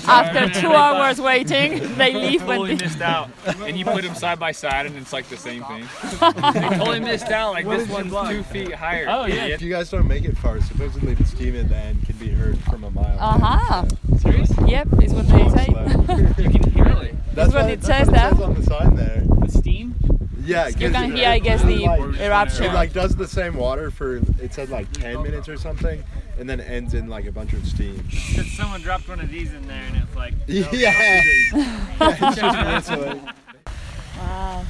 After 0.09 0.61
two 0.61 0.73
hours 0.73 1.21
waiting, 1.21 1.97
they 1.97 2.15
leave 2.15 2.43
when 2.47 2.59
totally 2.59 2.77
the- 2.77 2.85
missed 2.85 3.01
out. 3.01 3.31
And 3.61 3.77
you 3.77 3.85
put 3.85 4.05
them 4.05 4.15
side 4.15 4.39
by 4.39 4.53
side, 4.53 4.87
and 4.87 4.97
it's 4.97 5.13
like 5.13 5.29
the 5.29 5.37
same 5.37 5.65
thing. 5.65 5.89
they 6.21 6.77
totally 6.79 7.01
missed 7.01 7.31
out. 7.31 7.53
Like 7.53 7.67
this 7.67 7.89
one's 7.89 8.13
two 8.31 8.43
feet 8.45 8.73
higher. 8.75 9.07
Oh, 9.09 9.27
yeah. 9.27 9.47
If 9.47 9.63
you 9.63 9.71
guys 9.71 9.91
don't 9.91 10.07
make 10.07 10.25
it 10.25 10.37
far, 10.39 10.61
supposedly 10.61 11.15
the 11.15 11.25
steam 11.25 11.57
at 11.57 11.69
the 11.69 11.77
end 11.77 12.05
can 12.07 12.17
be 12.17 12.29
heard 12.29 12.59
from 12.65 12.85
a 12.85 12.91
mile. 12.91 13.19
Uh-huh. 13.19 13.45
Aha. 13.45 13.87
Serious? 14.19 14.51
Yep, 14.67 14.89
is 15.03 15.13
what 15.15 15.29
they 15.29 15.49
say. 15.51 15.65
You 16.39 16.51
can 16.51 16.71
hear 16.73 16.87
it. 16.87 17.15
That's 17.35 17.53
what 17.53 17.63
what 17.65 17.71
it 17.73 17.81
that's 17.81 17.87
says 17.87 18.09
what. 18.09 18.17
It 18.17 18.37
says 18.37 18.41
on 18.41 18.55
the 18.55 18.63
sign 18.63 18.95
there. 18.97 19.23
The 19.45 19.51
steam. 19.53 19.88
Yeah, 20.49 20.69
You 20.69 20.91
can 20.91 21.13
hear, 21.15 21.29
I 21.29 21.39
guess, 21.41 21.63
the 21.63 21.85
It 21.85 22.21
eruption. 22.21 22.73
like 22.73 22.95
does 22.95 23.15
the 23.15 23.29
same 23.29 23.55
water 23.55 23.91
for 23.91 24.17
it 24.17 24.55
said 24.55 24.71
like 24.71 24.91
10 24.93 25.23
minutes 25.23 25.47
or 25.47 25.59
something, 25.59 26.03
and 26.39 26.49
then 26.49 26.59
ends 26.59 26.95
in 26.95 27.07
like 27.07 27.27
a 27.27 27.33
bunch 27.33 27.53
of 27.53 27.67
steam. 27.67 28.03
Because 28.09 28.51
someone 28.53 28.81
dropped 28.81 29.09
one 29.11 29.21
of 29.21 29.29
these 29.31 29.53
in 29.53 29.69
there 29.69 29.83
and 29.83 29.97
it's 29.99 30.17
like, 30.17 30.33
Yeah, 30.47 30.69
yeah 30.73 31.21
it's 32.01 32.37
just 32.37 32.89
whistling. 32.89 33.29
Wow. 34.17 34.65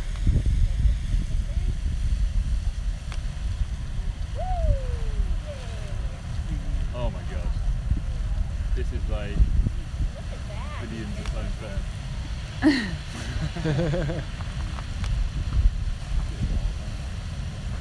oh 6.94 7.10
my 7.10 7.20
god. 7.30 7.48
This 8.74 8.86
is 8.92 9.08
like 9.10 9.36
billions 10.80 11.18
of 11.20 11.26
times 11.32 11.54
better. 13.62 14.22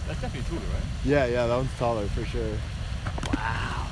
That's 0.08 0.22
definitely 0.22 0.50
taller, 0.50 0.74
right? 0.74 0.84
Yeah, 1.06 1.26
yeah, 1.26 1.48
that 1.48 1.56
one's 1.56 1.78
taller 1.78 2.08
for 2.08 2.26
sure. 2.26 2.58
Wow. 3.34 3.88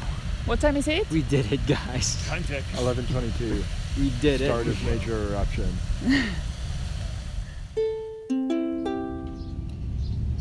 What 0.46 0.60
time 0.60 0.78
is 0.78 0.88
it? 0.88 1.10
We 1.10 1.24
did 1.24 1.52
it, 1.52 1.66
guys. 1.68 2.26
Time 2.28 2.44
check. 2.44 2.64
1122. 2.76 3.64
We 3.98 4.10
did 4.20 4.42
it. 4.42 4.48
Start 4.48 4.68
of 4.68 4.84
major 4.84 5.30
eruption. 5.30 5.70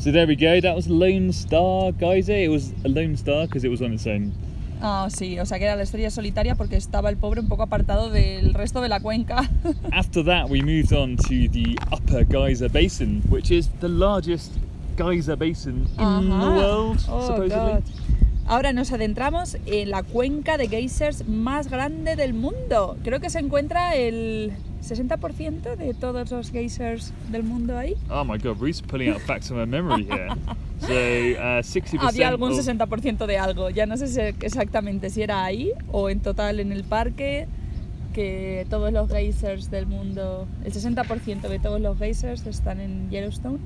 So 0.05 0.13
there 0.13 0.27
we 0.27 0.37
go. 0.37 0.61
That 0.61 0.77
was 0.77 0.87
Lone 0.87 1.33
Star 1.33 1.91
Geyser. 1.91 2.35
It 2.35 2.51
was 2.51 2.75
a 2.85 2.91
Lone 2.91 3.17
Star 3.17 3.47
because 3.47 3.65
it 3.65 3.71
was 3.71 3.81
on 3.81 3.95
its 3.95 4.07
own. 4.07 4.35
Ah, 4.83 5.09
sí, 5.09 5.41
o 5.41 5.47
sea 5.47 5.59
que 5.59 5.65
era 5.65 5.77
la 5.77 5.83
estrella 5.83 6.11
solitaria 6.11 6.57
porque 6.57 6.77
estaba 6.77 7.09
el 7.09 7.17
pobre 7.17 7.41
un 7.41 7.49
poco 7.49 7.63
apartado 7.63 8.11
del 8.11 8.53
resto 8.53 8.83
de 8.83 8.91
la 8.91 9.01
cuenca. 9.01 9.49
After 9.93 10.23
that, 10.25 10.51
we 10.51 10.61
moved 10.61 10.93
on 10.93 11.17
to 11.17 11.49
the 11.49 11.79
Upper 11.91 12.23
Geyser 12.25 12.69
Basin, 12.69 13.23
which 13.31 13.51
is 13.51 13.71
the 13.81 13.89
largest 13.89 14.53
geyser 14.96 15.37
basin 15.37 15.76
in 15.78 15.85
the 15.96 16.02
Ajá. 16.02 16.57
world, 16.57 17.00
Oh, 17.09 17.26
supposedly. 17.26 17.48
God. 17.50 17.83
Ahora 18.46 18.72
nos 18.74 18.92
adentramos 18.92 19.57
en 19.66 19.90
la 19.90 20.02
cuenca 20.02 20.59
de 20.59 20.68
geysers 20.68 21.26
más 21.26 21.68
grande 21.70 22.14
del 22.16 22.35
mundo. 22.35 22.96
Creo 23.02 23.18
que 23.18 23.30
se 23.30 23.38
encuentra 23.38 23.94
el 23.94 24.52
60% 24.83 25.76
de 25.76 25.94
todos 25.94 26.30
los 26.30 26.50
geysers 26.50 27.12
del 27.30 27.42
mundo 27.42 27.78
ahí. 27.78 27.94
Oh 28.11 28.22
my 28.22 28.37
god, 28.38 28.61
Reese 28.61 28.83
pulling 28.83 29.11
out 29.12 29.20
facts 29.22 29.48
from 29.48 29.59
her 29.59 29.66
memory 29.66 30.04
here. 30.04 30.28
So, 30.80 30.88
uh, 30.92 31.62
60% 31.62 31.98
Había 32.00 32.28
algún 32.28 32.50
of- 32.52 32.59
60% 32.59 33.24
de 33.26 33.38
algo. 33.38 33.70
Ya 33.70 33.87
no 33.87 33.96
sé 33.96 34.07
si- 34.09 34.20
exactamente 34.44 35.09
si 35.09 35.22
era 35.22 35.42
ahí 35.42 35.70
o 35.90 36.11
en 36.11 36.20
total 36.20 36.61
en 36.61 36.72
el 36.72 36.85
parque 36.85 37.46
que 38.12 38.66
todos 38.68 38.92
los 38.92 39.09
geysers 39.11 39.70
del 39.70 39.87
mundo, 39.87 40.46
el 40.64 40.72
60% 40.74 41.48
de 41.48 41.59
todos 41.59 41.80
los 41.80 41.98
geysers 41.98 42.44
están 42.46 42.80
en 42.80 43.09
Yellowstone. 43.09 43.59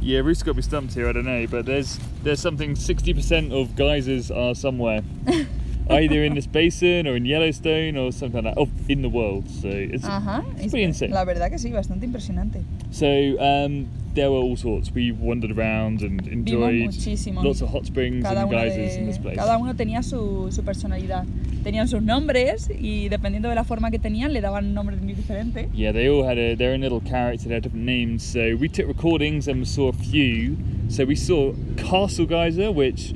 Yeah, 0.00 0.20
Reese 0.20 0.42
got 0.42 0.56
me 0.56 0.62
stumped 0.62 0.94
here. 0.94 1.08
I 1.08 1.12
don't 1.12 1.24
know, 1.24 1.46
but 1.46 1.64
there's 1.66 1.98
there's 2.22 2.40
something 2.40 2.74
60% 2.74 3.52
of 3.52 3.74
geysers 3.74 4.30
are 4.30 4.54
somewhere, 4.54 5.02
either 5.90 6.24
in 6.24 6.34
this 6.34 6.46
basin 6.46 7.06
or 7.06 7.16
in 7.16 7.24
Yellowstone 7.26 7.96
or 7.96 8.10
something 8.12 8.42
like 8.44 8.54
that. 8.54 8.60
Oh, 8.60 8.68
in 8.88 9.02
the 9.02 9.08
world. 9.08 9.48
So 9.50 9.68
it's 9.68 10.04
Ajá. 10.04 10.44
it's 10.56 10.70
pretty 10.70 10.84
insane. 10.84 11.10
La 11.10 11.24
verdad 11.24 11.50
que 11.50 11.58
sí, 11.58 11.70
bastante 11.72 12.04
impresionante. 12.06 12.62
So 12.90 13.06
um, 13.40 13.86
there 14.14 14.30
were 14.30 14.38
all 14.38 14.56
sorts. 14.56 14.90
We 14.92 15.12
wandered 15.12 15.50
around 15.50 16.00
and 16.02 16.22
Vimos 16.22 16.32
enjoyed 16.32 16.86
muchísimo. 16.88 17.42
lots 17.44 17.60
of 17.60 17.70
hot 17.70 17.84
springs 17.86 18.22
Cada 18.22 18.42
and 18.42 18.50
uno, 18.52 18.58
geysers 18.62 18.96
in 18.96 19.06
this 19.06 19.16
de, 19.16 19.22
place. 19.22 19.36
cada 19.36 19.58
uno 19.58 19.74
tenía 19.74 20.02
su, 20.02 20.48
su 20.50 20.62
personalidad. 20.62 21.26
Tenían 21.64 21.88
sus 21.88 22.02
nombres 22.02 22.70
y 22.78 23.08
dependiendo 23.08 23.48
de 23.48 23.54
la 23.54 23.64
forma 23.64 23.90
que 23.90 23.98
tenían 23.98 24.32
le 24.32 24.40
daban 24.40 24.66
un 24.66 24.74
nombre 24.74 24.96
muy 24.96 25.14
diferente. 25.14 25.68
Yeah, 25.74 25.92
they 25.92 26.08
all 26.08 26.22
had 26.24 26.38
a, 26.38 26.54
their 26.54 26.72
own 26.72 26.80
little 26.82 27.00
character, 27.00 27.48
they 27.48 27.54
had 27.54 27.62
different 27.62 27.84
names. 27.86 28.22
So 28.22 28.54
we 28.56 28.68
took 28.68 28.86
recordings 28.86 29.48
and 29.48 29.58
we 29.60 29.64
saw 29.66 29.88
a 29.88 29.92
few. 29.92 30.56
So 30.88 31.04
we 31.04 31.16
saw 31.16 31.52
Castle 31.76 32.26
Geyser, 32.26 32.70
which 32.70 33.14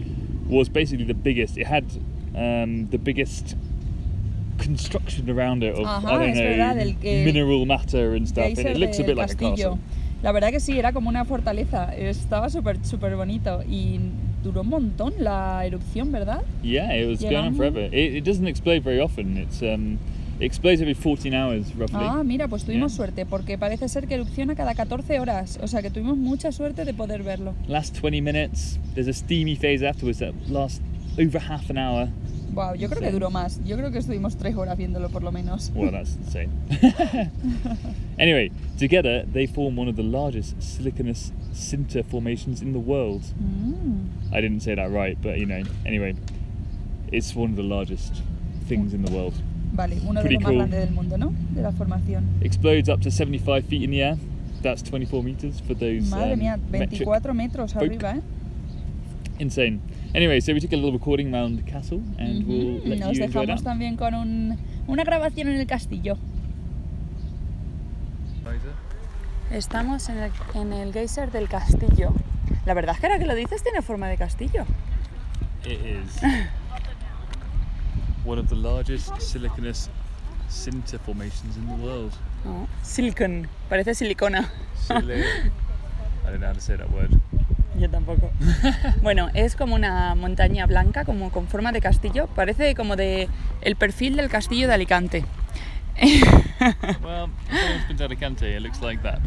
was 0.49 0.69
basically 0.69 1.05
the 1.05 1.15
biggest. 1.15 1.57
It 1.59 1.67
had 1.67 1.85
um, 2.39 2.87
the 2.91 2.99
biggest 2.99 3.57
construction 4.59 5.29
around 5.31 5.63
it 5.63 5.75
of 5.75 5.87
Ajá, 5.87 6.09
I 6.09 6.19
don't 6.19 6.29
es 6.31 6.35
know 6.37 6.45
verdad, 6.45 6.79
el 6.81 6.97
que- 6.97 7.25
mineral 7.25 7.67
matter 7.67 8.15
and 8.15 8.27
stuff, 8.27 8.45
and 8.47 8.59
it 8.59 8.77
looks 8.79 8.99
a 8.99 9.03
bit 9.05 9.17
like 9.17 9.33
a 9.33 9.37
castle. 9.37 9.79
La 10.23 10.33
verdad 10.33 10.51
que 10.51 10.59
sí, 10.61 10.77
era 10.79 10.93
como 10.93 11.09
una 11.09 11.25
fortaleza. 11.25 11.95
Estaba 11.97 12.51
súper 12.51 12.85
súper 12.85 13.15
bonito 13.15 13.63
y 13.69 14.01
duró 14.43 14.63
un 14.63 14.69
montón 14.69 15.15
la 15.21 15.65
erupción, 15.65 16.11
¿verdad? 16.11 16.43
Yeah, 16.63 16.93
it 16.97 17.07
was 17.09 17.21
going 17.21 17.37
on 17.37 17.55
forever. 17.55 17.85
It, 17.95 18.17
it 18.17 18.25
doesn't 18.25 18.49
explode 18.49 18.81
very 18.83 18.99
often. 19.01 19.37
It's 19.37 19.63
um, 19.63 19.97
it 20.41 20.45
explodes 20.45 20.81
every 20.81 20.95
14 20.95 21.33
hours 21.35 21.73
roughly. 21.77 22.01
Ah, 22.03 22.25
mira, 22.25 22.49
pues 22.49 22.65
tuvimos 22.65 22.93
Yeah. 22.93 22.97
suerte 22.97 23.27
porque 23.27 23.59
parece 23.59 23.89
ser 23.89 24.09
que 24.09 24.15
erupciona 24.15 24.57
cada 24.57 24.75
14 24.75 25.21
horas. 25.21 25.57
O 25.63 25.69
sea 25.69 25.83
que 25.83 25.91
tuvimos 25.91 26.17
mucha 26.17 26.51
suerte 26.51 26.85
de 26.85 26.95
poder 26.95 27.23
verlo. 27.23 27.55
Last 27.69 27.97
20 28.01 28.21
minutes. 28.21 28.81
There's 28.95 29.07
a 29.09 29.13
steamy 29.13 29.55
phase 29.55 29.85
afterwards 29.87 30.19
that 30.19 30.33
lasts 30.49 30.81
over 31.19 31.39
half 31.39 31.71
an 31.71 31.79
hour. 31.79 32.09
Wow, 32.55 32.75
yo 32.75 32.89
creo 32.89 33.01
que 33.01 33.09
Sí. 33.09 33.13
duró 33.13 33.31
más. 33.31 33.61
Yo 33.65 33.77
creo 33.77 33.91
que 33.93 33.99
estuvimos 33.99 34.37
tres 34.37 34.57
horas 34.57 34.77
viéndolo 34.77 35.11
por 35.11 35.23
lo 35.23 35.31
menos. 35.31 35.71
Well, 35.75 35.91
that's 35.93 36.17
insane. 36.17 36.51
anyway, 38.19 38.51
together 38.79 39.25
they 39.33 39.47
form 39.47 39.77
one 39.77 39.89
of 39.89 39.97
the 39.97 40.03
largest 40.03 40.61
siliconous 40.63 41.33
sinter 41.53 42.03
formations 42.03 42.63
in 42.63 42.73
the 42.73 42.79
world. 42.79 43.23
Mm. 43.41 44.09
I 44.33 44.41
didn't 44.41 44.61
say 44.61 44.75
that 44.75 44.91
right, 44.91 45.17
but 45.21 45.39
you 45.39 45.47
know, 45.47 45.63
anyway, 45.87 46.15
it's 47.13 47.35
one 47.35 47.51
of 47.51 47.57
the 47.57 47.63
largest 47.63 48.23
things 48.67 48.93
in 48.95 49.03
the 49.05 49.13
world. 49.13 49.35
Vale, 49.75 49.97
uno 50.07 50.15
de 50.15 50.29
Pretty 50.29 50.35
los 50.37 50.43
más 50.43 50.49
cool. 50.51 50.57
grandes 50.59 50.81
del 50.81 50.91
mundo, 50.95 51.17
¿no? 51.19 51.33
De 51.55 51.63
la 51.63 51.73
formación. 51.73 52.25
Explodes 52.41 52.89
up 52.89 53.01
to 53.03 53.11
75 53.11 53.65
feet 53.67 53.83
in 53.83 53.91
the 53.91 54.03
air. 54.03 54.17
That's 54.63 54.83
24 54.83 55.23
meters 55.23 55.61
for 55.61 55.75
those. 55.75 56.11
Madre 56.11 56.33
um, 56.33 56.39
mía, 56.41 56.59
24 56.71 57.33
metros 57.35 57.73
folk. 57.75 57.85
arriba, 57.85 58.17
¿eh? 58.17 58.23
Insane. 59.39 59.79
Anyway, 60.15 60.41
so 60.41 60.53
we 60.55 60.61
took 60.61 60.73
a 60.73 60.77
little 60.77 60.93
recording 60.93 61.35
around 61.35 61.59
the 61.63 61.71
castle, 61.71 62.01
and 62.19 62.47
we'll 62.47 62.81
Ujú, 62.81 62.89
let 62.89 62.99
Nos 62.99 63.17
you 63.19 63.25
enjoy 63.25 63.43
dejamos 63.47 63.63
that. 63.63 63.71
también 63.71 63.97
con 63.97 64.15
un- 64.15 64.59
una 64.87 65.05
grabación 65.05 65.49
en 65.49 65.57
el 65.61 65.67
castillo. 65.67 66.17
Estamos 69.51 70.09
en 70.11 70.19
el, 70.19 70.31
en 70.55 70.73
el 70.75 70.93
geyser 70.93 71.31
del 71.31 71.49
castillo. 71.49 72.13
La 72.67 72.75
verdad 72.75 72.95
es 72.95 73.01
que 73.01 73.07
ahora 73.07 73.19
que 73.19 73.25
lo 73.27 73.35
dices 73.35 73.63
tiene 73.63 73.81
forma 73.83 74.09
de 74.09 74.17
castillo. 74.19 74.65
It 75.65 75.81
is 75.81 76.23
one 78.27 78.39
of 78.39 78.49
the 78.49 78.57
largest 78.57 79.11
siliconous 79.21 79.89
sinter 80.49 80.99
formations 80.99 81.57
in 81.57 81.67
the 81.67 81.75
world. 81.83 82.13
Silicon, 82.83 83.49
parece 83.71 83.95
silicona. 83.95 84.51
Sili- 84.87 85.25
I 86.27 86.31
don't 86.31 86.41
know 86.41 86.49
how 86.49 86.53
to 86.55 86.61
say 86.61 86.77
that 86.77 86.91
word. 86.91 87.19
Yo 87.81 87.89
tampoco. 87.91 88.31
bueno, 89.03 89.29
es 89.35 89.57
como 89.57 89.75
una 89.75 90.15
montaña 90.15 90.67
blanca, 90.67 91.05
como 91.05 91.31
con 91.31 91.47
forma 91.47 91.73
de 91.73 91.81
castillo. 91.81 92.29
Parece 92.35 92.75
como 92.75 92.97
de 92.97 93.29
el 93.63 93.77
perfil 93.77 94.17
del 94.17 94.29
castillo 94.29 94.69
de 94.69 94.75
Alicante. 94.75 95.25
Well, 97.03 97.29
to 97.97 98.05
Alicante, 98.05 98.57
it 98.57 98.63
looks 98.63 98.81
like 98.81 99.03
that. 99.03 99.19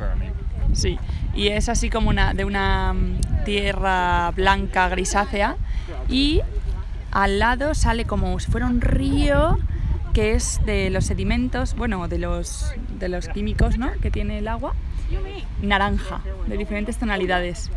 Sí, 0.73 0.97
y 1.33 1.49
es 1.49 1.67
así 1.67 1.89
como 1.89 2.09
una, 2.09 2.33
de 2.33 2.45
una 2.45 2.93
mm, 2.93 3.43
tierra 3.45 4.31
blanca 4.31 4.87
grisácea 4.87 5.57
y 6.07 6.41
al 7.11 7.39
lado 7.39 7.73
sale 7.73 8.05
como 8.05 8.39
si 8.39 8.49
fuera 8.49 8.67
un 8.67 8.79
río 8.79 9.57
que 10.13 10.33
es 10.33 10.61
de 10.65 10.89
los 10.89 11.05
sedimentos, 11.05 11.75
bueno, 11.75 12.07
de 12.07 12.19
los, 12.19 12.73
de 12.99 13.09
los 13.09 13.27
químicos 13.27 13.77
¿no? 13.77 13.91
que 14.01 14.11
tiene 14.11 14.39
el 14.39 14.47
agua, 14.47 14.73
naranja, 15.61 16.21
de 16.47 16.57
diferentes 16.57 16.97
tonalidades. 16.97 17.69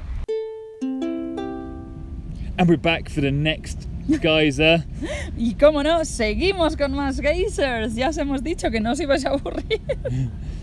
And 2.56 2.68
we're 2.68 2.76
back 2.76 3.08
for 3.08 3.20
the 3.20 3.32
next 3.32 3.88
geyser. 4.20 4.84
Eh? 5.02 5.30
Y 5.36 5.54
cómo 5.54 5.82
no, 5.82 6.04
seguimos 6.04 6.76
con 6.76 6.94
más 6.94 7.20
geysers. 7.20 7.96
Ya 7.96 8.10
os 8.10 8.16
hemos 8.16 8.44
dicho 8.44 8.70
que 8.70 8.78
no 8.78 8.92
os 8.92 9.00
ibais 9.00 9.24
a 9.24 9.30
aburrir. 9.30 9.80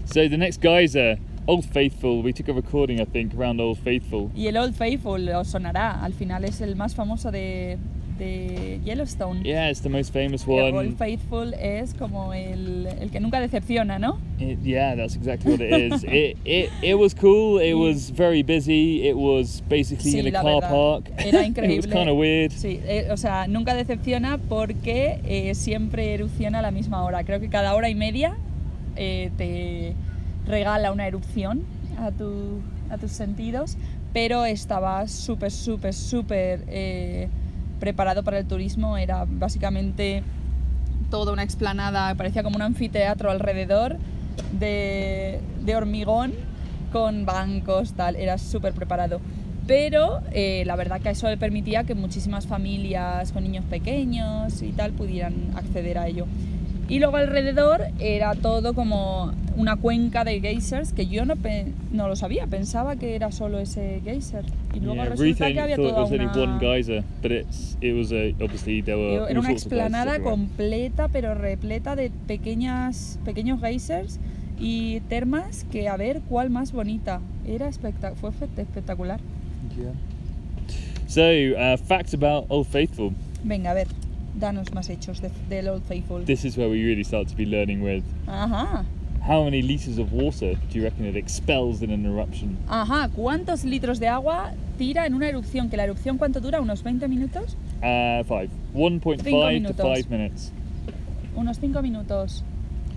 so 0.05 0.29
the 0.29 0.37
next 0.37 0.61
geyser 0.61 1.17
eh, 1.17 1.19
Old 1.47 1.65
Faithful. 1.65 2.23
We 2.23 2.31
took 2.31 2.47
a 2.47 2.53
recording, 2.53 3.01
I 3.01 3.05
think, 3.05 3.33
around 3.35 3.59
Old 3.59 3.77
Faithful. 3.79 4.31
Y 4.33 4.47
el 4.47 4.55
Old 4.55 4.73
Faithful 4.73 5.27
os 5.29 5.49
sonará, 5.49 6.01
al 6.01 6.13
final 6.13 6.45
es 6.45 6.61
el 6.61 6.77
más 6.77 6.95
famoso 6.95 7.29
de, 7.29 7.77
de 8.21 8.79
Yellowstone. 8.85 9.41
Yeah, 9.43 9.69
it's 9.69 9.81
the 9.81 9.89
most 9.89 10.13
famous 10.13 10.45
one. 10.47 10.73
Old 10.75 10.97
Faithful 10.97 11.53
es 11.55 11.93
como 11.95 12.33
el, 12.33 12.85
el 12.87 13.09
que 13.09 13.19
nunca 13.19 13.39
decepciona, 13.39 13.97
¿no? 13.99 14.19
It- 14.39 14.59
yeah, 14.63 14.95
that's 14.95 15.15
exactly 15.15 15.51
what 15.53 15.61
it 15.61 15.91
is. 15.93 16.03
it, 16.03 16.37
it 16.45 16.69
it 16.83 16.93
was 16.95 17.13
cool. 17.15 17.59
It 17.59 17.73
was 17.73 18.11
very 18.11 18.43
busy. 18.43 19.07
It 19.07 19.15
was 19.15 19.61
basically 19.67 20.11
Sí, 20.11 20.19
in 20.19 20.27
a 20.27 20.31
car 20.31 20.43
verdad. 20.61 20.69
park. 20.69 21.09
Era 21.17 21.27
it 21.27 21.33
was 21.33 21.45
increíble. 21.47 21.91
kind 21.91 22.09
of 22.09 22.17
weird. 22.17 22.51
Sí, 22.51 22.79
eh, 22.85 23.07
o 23.11 23.17
sea, 23.17 23.47
nunca 23.47 23.73
decepciona 23.73 24.37
porque 24.37 25.19
eh, 25.25 25.55
siempre 25.55 26.13
erupciona 26.13 26.59
a 26.59 26.61
la 26.61 26.71
misma 26.71 27.03
hora. 27.03 27.23
Creo 27.23 27.39
que 27.39 27.49
cada 27.49 27.73
hora 27.73 27.89
y 27.89 27.95
media 27.95 28.35
eh, 28.95 29.31
te 29.37 29.93
regala 30.45 30.91
una 30.91 31.07
erupción 31.07 31.63
a, 31.97 32.11
tu- 32.11 32.61
a 32.89 32.97
tus 32.97 33.11
sentidos, 33.11 33.77
pero 34.13 34.45
estaba 34.45 35.07
súper, 35.07 35.49
súper, 35.51 35.93
súper 35.93 36.63
eh, 36.67 37.27
preparado 37.81 38.23
para 38.23 38.39
el 38.39 38.45
turismo. 38.45 38.97
Era 38.97 39.25
básicamente 39.27 40.23
toda 41.09 41.33
una 41.33 41.43
explanada, 41.43 42.15
parecía 42.15 42.43
como 42.43 42.55
un 42.55 42.61
anfiteatro 42.61 43.29
alrededor 43.29 43.97
de, 44.57 45.41
hormigón 45.75 46.31
con 46.93 47.25
bancos, 47.25 47.93
tal, 47.93 48.15
era 48.15 48.37
súper 48.37 48.73
preparado. 48.73 49.19
Pero 49.67 50.21
eh, 50.31 50.63
la 50.65 50.75
verdad 50.75 51.01
que 51.01 51.09
eso 51.09 51.27
le 51.29 51.37
permitía 51.37 51.83
que 51.83 51.95
muchísimas 51.95 52.47
familias 52.47 53.31
con 53.31 53.43
niños 53.43 53.65
pequeños 53.65 54.61
y 54.61 54.71
tal 54.71 54.91
pudieran 54.91 55.33
acceder 55.55 55.97
a 55.97 56.07
ello. 56.07 56.25
Y 56.91 56.99
luego 56.99 57.15
alrededor 57.15 57.81
era 57.99 58.35
todo 58.35 58.73
como 58.73 59.31
una 59.55 59.77
cuenca 59.77 60.23
de 60.25 60.41
geysers 60.41 60.91
que 60.91 61.07
yo 61.07 61.23
no, 61.25 61.35
no 61.93 62.07
lo 62.09 62.15
sabía, 62.17 62.47
pensaba 62.47 62.97
que 62.97 63.15
era 63.15 63.31
solo 63.31 63.59
ese 63.59 64.01
geyser. 64.03 64.43
Y 64.73 64.79
luego 64.81 64.95
Yeah, 64.95 65.05
resulta 65.05 65.53
que 65.53 65.59
había 65.61 65.75
toda 65.77 66.01
was 66.01 66.11
only 66.11 66.25
una... 66.25 66.33
one 66.33 66.59
geyser, 66.59 67.03
but 67.21 67.31
it's 67.31 67.77
it 67.81 67.95
was 67.95 68.11
a 68.11 68.33
obviously 68.43 68.81
there 68.81 68.97
were 68.97 69.29
Era 69.29 69.39
una 69.39 69.49
sorts 69.49 69.65
of 69.65 69.71
geysers 69.71 69.83
explanada 69.87 70.19
completa, 70.21 71.07
pero 71.07 71.33
repleta 71.33 71.95
de 71.95 72.11
pequeñas, 72.27 73.19
pequeños 73.23 73.61
geysers 73.61 74.19
y 74.59 74.99
termas 75.07 75.65
que 75.71 75.87
a 75.87 75.95
ver 75.95 76.19
cuál 76.27 76.49
más 76.49 76.73
bonita. 76.73 77.21
Era 77.47 77.69
espectac- 77.69 78.15
fue 78.15 78.31
espe- 78.31 78.49
espectacular. 78.57 79.19
Yeah. 79.77 79.93
So, 81.07 81.21
uh, 81.23 81.77
facts 81.77 82.13
about 82.13 82.45
Old 82.49 82.67
Faithful. 82.67 83.11
Venga, 83.43 83.71
a 83.71 83.73
ver, 83.73 83.87
danos 84.35 84.73
más 84.73 84.89
hechos 84.89 85.21
de- 85.21 85.31
del 85.49 85.67
Old 85.69 85.83
Faithful. 85.83 86.23
This 86.25 86.45
is 86.45 86.57
where 86.57 86.69
we 86.69 86.83
really 86.83 87.03
start 87.03 87.27
to 87.29 87.35
be 87.35 87.45
learning 87.45 87.81
with 87.81 88.03
Ajá, 88.27 88.85
how 89.27 89.43
many 89.43 89.61
liters 89.61 89.97
of 89.99 90.11
water 90.13 90.55
do 90.71 90.79
you 90.79 90.83
reckon 90.83 91.05
it 91.05 91.15
expels 91.15 91.81
in 91.81 91.91
an 91.91 92.05
eruption? 92.05 92.57
ajá. 92.67 93.09
¿Cuántos 93.15 93.63
litros 93.63 93.99
de 93.99 94.07
agua 94.07 94.53
tira 94.77 95.05
en 95.05 95.13
una 95.13 95.27
erupción? 95.29 95.69
¿Que 95.69 95.77
la 95.77 95.83
erupción 95.83 96.17
cuánto 96.17 96.39
dura? 96.39 96.59
¿Unos 96.61 96.81
20 96.83 97.07
minutos? 97.07 97.55
Uh, 97.83 98.23
five. 98.23 98.49
1.5 98.73 99.23
to 99.23 99.47
minutos. 99.51 99.97
5 99.97 100.09
minutes. 100.09 100.51
Unos 101.35 101.59
5 101.59 101.81
minutos. 101.81 102.43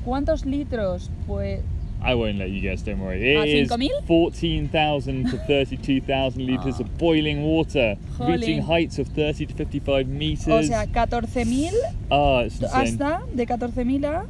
¿Cuántos 0.05 0.45
litros? 0.45 1.11
Pues 1.27 1.61
I 2.05 2.15
won't 2.15 2.37
let 2.39 2.51
you 2.51 2.61
guess, 2.61 2.83
don't 2.83 3.01
worry. 3.01 3.37
Ah, 3.37 3.45
It 3.45 3.55
is 3.65 3.71
5.000? 3.71 4.05
14,000 4.07 5.31
to 5.31 5.39
32,000 5.47 6.45
litres 6.47 6.79
of 6.81 6.87
boiling 6.99 7.43
water, 7.43 7.97
reaching 8.21 8.61
heights 8.63 8.99
of 8.99 9.09
30 9.09 9.47
to 9.47 9.55
55 9.55 10.07
meters. 10.07 10.49
o 10.49 10.63
sea, 10.63 10.85
14.000 10.87 11.73
Ah, 12.11 12.43
it's 12.45 12.61
insane. 12.61 12.69
hasta 13.01 13.23
de 13.35 13.47
14.000 13.47 14.05
a, 14.05 14.27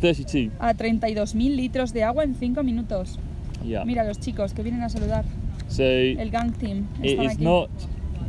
32. 0.00 0.50
a 0.60 0.74
32.000 0.74 1.56
litros 1.56 1.92
de 1.92 2.02
agua 2.02 2.24
en 2.24 2.34
5 2.34 2.62
minutos. 2.62 3.18
Yeah. 3.64 3.84
Mira 3.84 4.04
los 4.04 4.18
chicos 4.18 4.52
que 4.52 4.62
vienen 4.62 4.82
a 4.82 4.88
saludar. 4.88 5.24
So 5.68 5.84
El 5.84 6.30
gang 6.30 6.52
team. 6.52 6.88
It 7.02 7.18
is 7.18 7.32
aquí. 7.36 7.42
not 7.42 7.70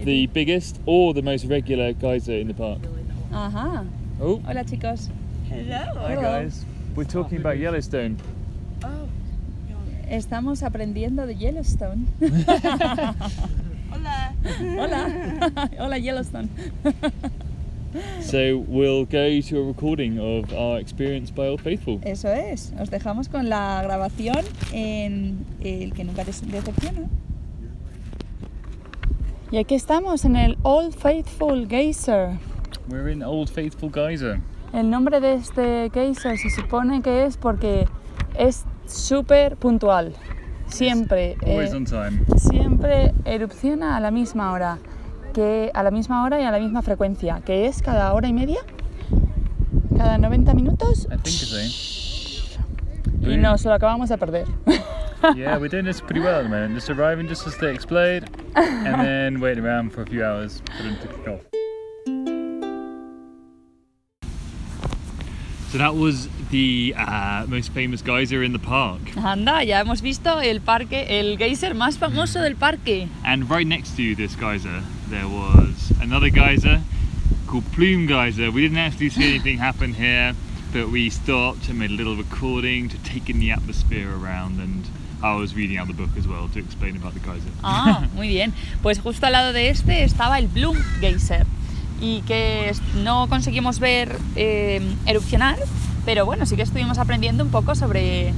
the 0.06 0.28
biggest 0.28 0.80
or 0.86 1.14
the 1.14 1.22
most 1.22 1.46
regular 1.46 1.94
geyser 1.94 2.40
in 2.40 2.48
the 2.48 2.54
park. 2.54 2.80
Ajá. 3.32 3.84
Oh, 4.22 4.40
Hola 4.46 4.64
chicos. 4.64 5.10
Hello. 5.50 6.00
hi 6.00 6.14
Hello. 6.16 6.22
guys. 6.22 6.66
We're 6.96 7.04
talking 7.10 7.40
about 7.40 7.58
Yellowstone. 7.58 8.18
Estamos 10.10 10.64
aprendiendo 10.64 11.26
de 11.26 11.36
Yellowstone. 11.36 12.06
Hola. 13.92 14.34
Hola. 14.78 15.70
Hola 15.80 15.98
Yellowstone. 15.98 16.50
So 18.22 18.58
we'll 18.68 19.06
go 19.06 19.40
to 19.40 19.60
a 19.60 19.64
recording 19.64 20.18
of 20.18 20.52
our 20.52 20.80
experience 20.80 21.30
by 21.30 21.48
Old 21.48 21.62
Faithful. 21.62 22.00
Eso 22.04 22.28
es. 22.28 22.74
Os 22.80 22.90
dejamos 22.90 23.30
con 23.30 23.50
la 23.50 23.84
grabación 23.84 24.44
en 24.72 25.46
el 25.62 25.94
que 25.94 26.04
nunca 26.04 26.24
decepciona. 26.24 27.08
Y 29.52 29.58
aquí 29.58 29.76
estamos 29.76 30.26
en 30.26 30.36
el 30.36 30.58
Old 30.64 30.96
Faithful 30.96 31.68
Geyser. 31.68 32.40
We're 32.90 33.12
in 33.12 33.22
Old 33.22 33.52
Faithful 33.52 33.92
Geyser. 33.92 34.42
El 34.74 34.90
nombre 34.90 35.20
de 35.20 35.36
este 35.36 35.92
geyser 35.94 36.40
se 36.40 36.50
supone 36.50 37.04
que 37.04 37.26
es 37.26 37.38
porque 37.38 37.86
es 38.40 38.66
súper 38.94 39.58
puntual. 39.58 40.14
Siempre. 40.68 41.36
Always 41.46 41.74
eh, 41.74 41.78
on 41.78 41.86
time. 41.86 42.26
siempre 42.38 43.14
erupciona 43.26 43.98
a 43.98 44.00
la 44.00 44.12
misma 44.12 44.52
hora. 44.52 44.78
Que 45.34 45.72
a 45.74 45.84
la 45.84 45.92
misma 45.92 46.24
hora 46.24 46.40
y 46.40 46.44
a 46.44 46.52
la 46.52 46.60
misma 46.60 46.82
frecuencia. 46.82 47.42
Que 47.44 47.66
es 47.66 47.82
cada 47.82 48.14
hora 48.14 48.28
y 48.28 48.34
media. 48.34 48.60
Cada 49.98 50.18
90 50.18 50.54
minutos. 50.54 51.08
I 51.12 51.18
think 51.18 51.36
so. 51.36 51.58
Y 53.22 53.38
nos 53.38 53.64
lo 53.66 53.74
acabamos 53.74 54.10
de 54.10 54.18
perder. 54.18 54.48
yeah, 55.36 55.58
we're 55.58 55.70
doing 55.70 55.86
this 55.86 56.02
pretty 56.02 56.20
well 56.20 56.40
at 56.40 56.44
the 56.44 56.50
moment. 56.50 56.76
Just 56.76 56.90
arriving 56.90 57.28
just 57.28 57.48
as 57.48 57.58
they 57.58 57.74
explode, 57.74 58.30
and 58.56 59.02
then 59.02 59.40
waiting 59.40 59.64
around 59.64 59.92
for 59.92 60.02
a 60.02 60.06
few 60.06 60.24
hours 60.24 60.62
for 60.78 60.84
them 60.84 60.98
to 60.98 61.08
kick 61.08 61.28
off. 61.28 61.53
So 65.74 65.80
that 65.80 65.96
was 65.96 66.30
the 66.52 66.94
uh, 66.96 67.48
most 67.48 67.72
famous 67.72 68.04
geyser 68.04 68.44
in 68.44 68.54
the 68.54 68.60
park. 68.60 69.02
Anda, 69.18 69.64
ya 69.64 69.80
hemos 69.80 70.04
visto 70.04 70.38
el 70.38 70.60
parque, 70.60 71.08
el 71.10 71.36
geyser 71.36 71.74
más 71.74 71.98
famoso 71.98 72.44
del 72.44 72.56
parque. 72.56 73.10
And 73.26 73.50
right 73.50 73.66
next 73.66 73.98
to 73.98 74.14
this 74.14 74.36
geyser, 74.36 74.84
there 75.10 75.28
was 75.28 75.92
another 76.00 76.30
geyser 76.30 76.84
called 77.48 77.66
Plume 77.72 78.06
Geyser. 78.06 78.52
We 78.52 78.62
didn't 78.62 78.78
actually 78.78 79.10
see 79.10 79.28
anything 79.28 79.58
happen 79.58 79.96
here, 79.96 80.36
but 80.72 80.90
we 80.90 81.10
stopped 81.10 81.68
and 81.70 81.80
made 81.80 81.90
a 81.90 81.96
little 81.96 82.16
recording 82.16 82.88
to 82.90 82.98
take 83.00 83.28
in 83.28 83.40
the 83.40 83.50
atmosphere 83.50 84.16
around. 84.16 84.60
And 84.60 84.86
I 85.24 85.34
was 85.38 85.56
reading 85.56 85.80
out 85.80 85.88
the 85.88 85.96
book 85.96 86.12
as 86.16 86.28
well 86.28 86.50
to 86.50 86.60
explain 86.60 86.96
about 86.96 87.16
the 87.16 87.20
geyser. 87.20 87.50
Ah, 87.64 88.06
muy 88.14 88.28
bien. 88.28 88.54
Pues 88.84 89.00
justo 89.00 89.26
al 89.26 89.32
lado 89.32 89.54
de 89.54 89.70
este 89.70 90.04
estaba 90.04 90.38
el 90.38 90.50
Bloom 90.50 90.78
Geyser 91.02 91.48
y 92.04 92.22
que 92.24 92.74
no 93.02 93.28
conseguimos 93.30 93.80
ver 93.80 94.18
eh, 94.36 94.82
erupcionar, 95.06 95.58
pero 96.04 96.26
bueno, 96.26 96.46
sí 96.46 96.58
que 96.58 96.62
estuvimos 96.64 96.98
aprendiendo 96.98 97.46
un 97.46 97.50
poco 97.50 97.76
sobre, 97.76 98.34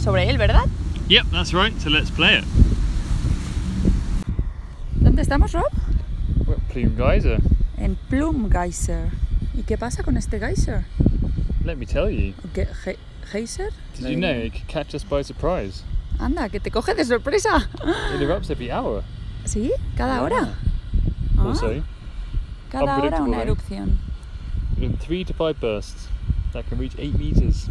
sobre 0.00 0.30
él, 0.30 0.38
¿verdad? 0.38 0.62
Yep, 1.08 1.26
that's 1.32 1.52
right. 1.52 1.76
So 1.80 1.90
let's 1.90 2.12
play 2.12 2.38
it. 2.38 2.44
¿Dónde 5.00 5.22
estamos, 5.22 5.52
Rob? 5.52 5.64
We're 6.46 6.54
at 6.56 6.62
Plume 6.72 6.96
Geyser. 6.96 7.40
En 7.76 7.96
Plum 8.08 8.48
Geyser. 8.50 9.08
¿Y 9.54 9.62
qué 9.62 9.76
pasa 9.76 10.02
con 10.04 10.16
este 10.16 10.38
geyser? 10.38 10.84
Let 11.64 11.76
me 11.76 11.86
tell 11.86 12.08
you. 12.10 12.34
¿Ge- 12.54 12.68
ge- 12.84 12.98
¿Geyser? 13.32 13.70
Did 13.98 14.08
you 14.10 14.16
know 14.16 14.30
it 14.30 14.52
could 14.52 14.68
catch 14.68 14.94
us 14.94 15.04
by 15.04 15.22
surprise? 15.24 15.82
Anda, 16.20 16.48
que 16.48 16.60
te 16.60 16.70
coge 16.70 16.94
de 16.94 17.04
sorpresa. 17.04 17.68
It 18.14 18.20
erupts 18.22 18.50
every 18.50 18.70
hour. 18.70 19.02
¿Sí? 19.44 19.72
¿Cada 19.96 20.22
hora? 20.22 20.54
Ah, 21.36 21.48
Also, 21.48 21.82
cada 22.70 22.98
hora 22.98 23.22
una 23.22 23.42
erupción. 23.42 23.98
in 24.80 24.96
three 24.96 25.24
to 25.24 25.32
five 25.34 25.54
bursts 25.60 26.08
that 26.52 26.64
can 26.68 26.78
reach 26.78 26.94
eight 26.98 27.14
meters. 27.18 27.68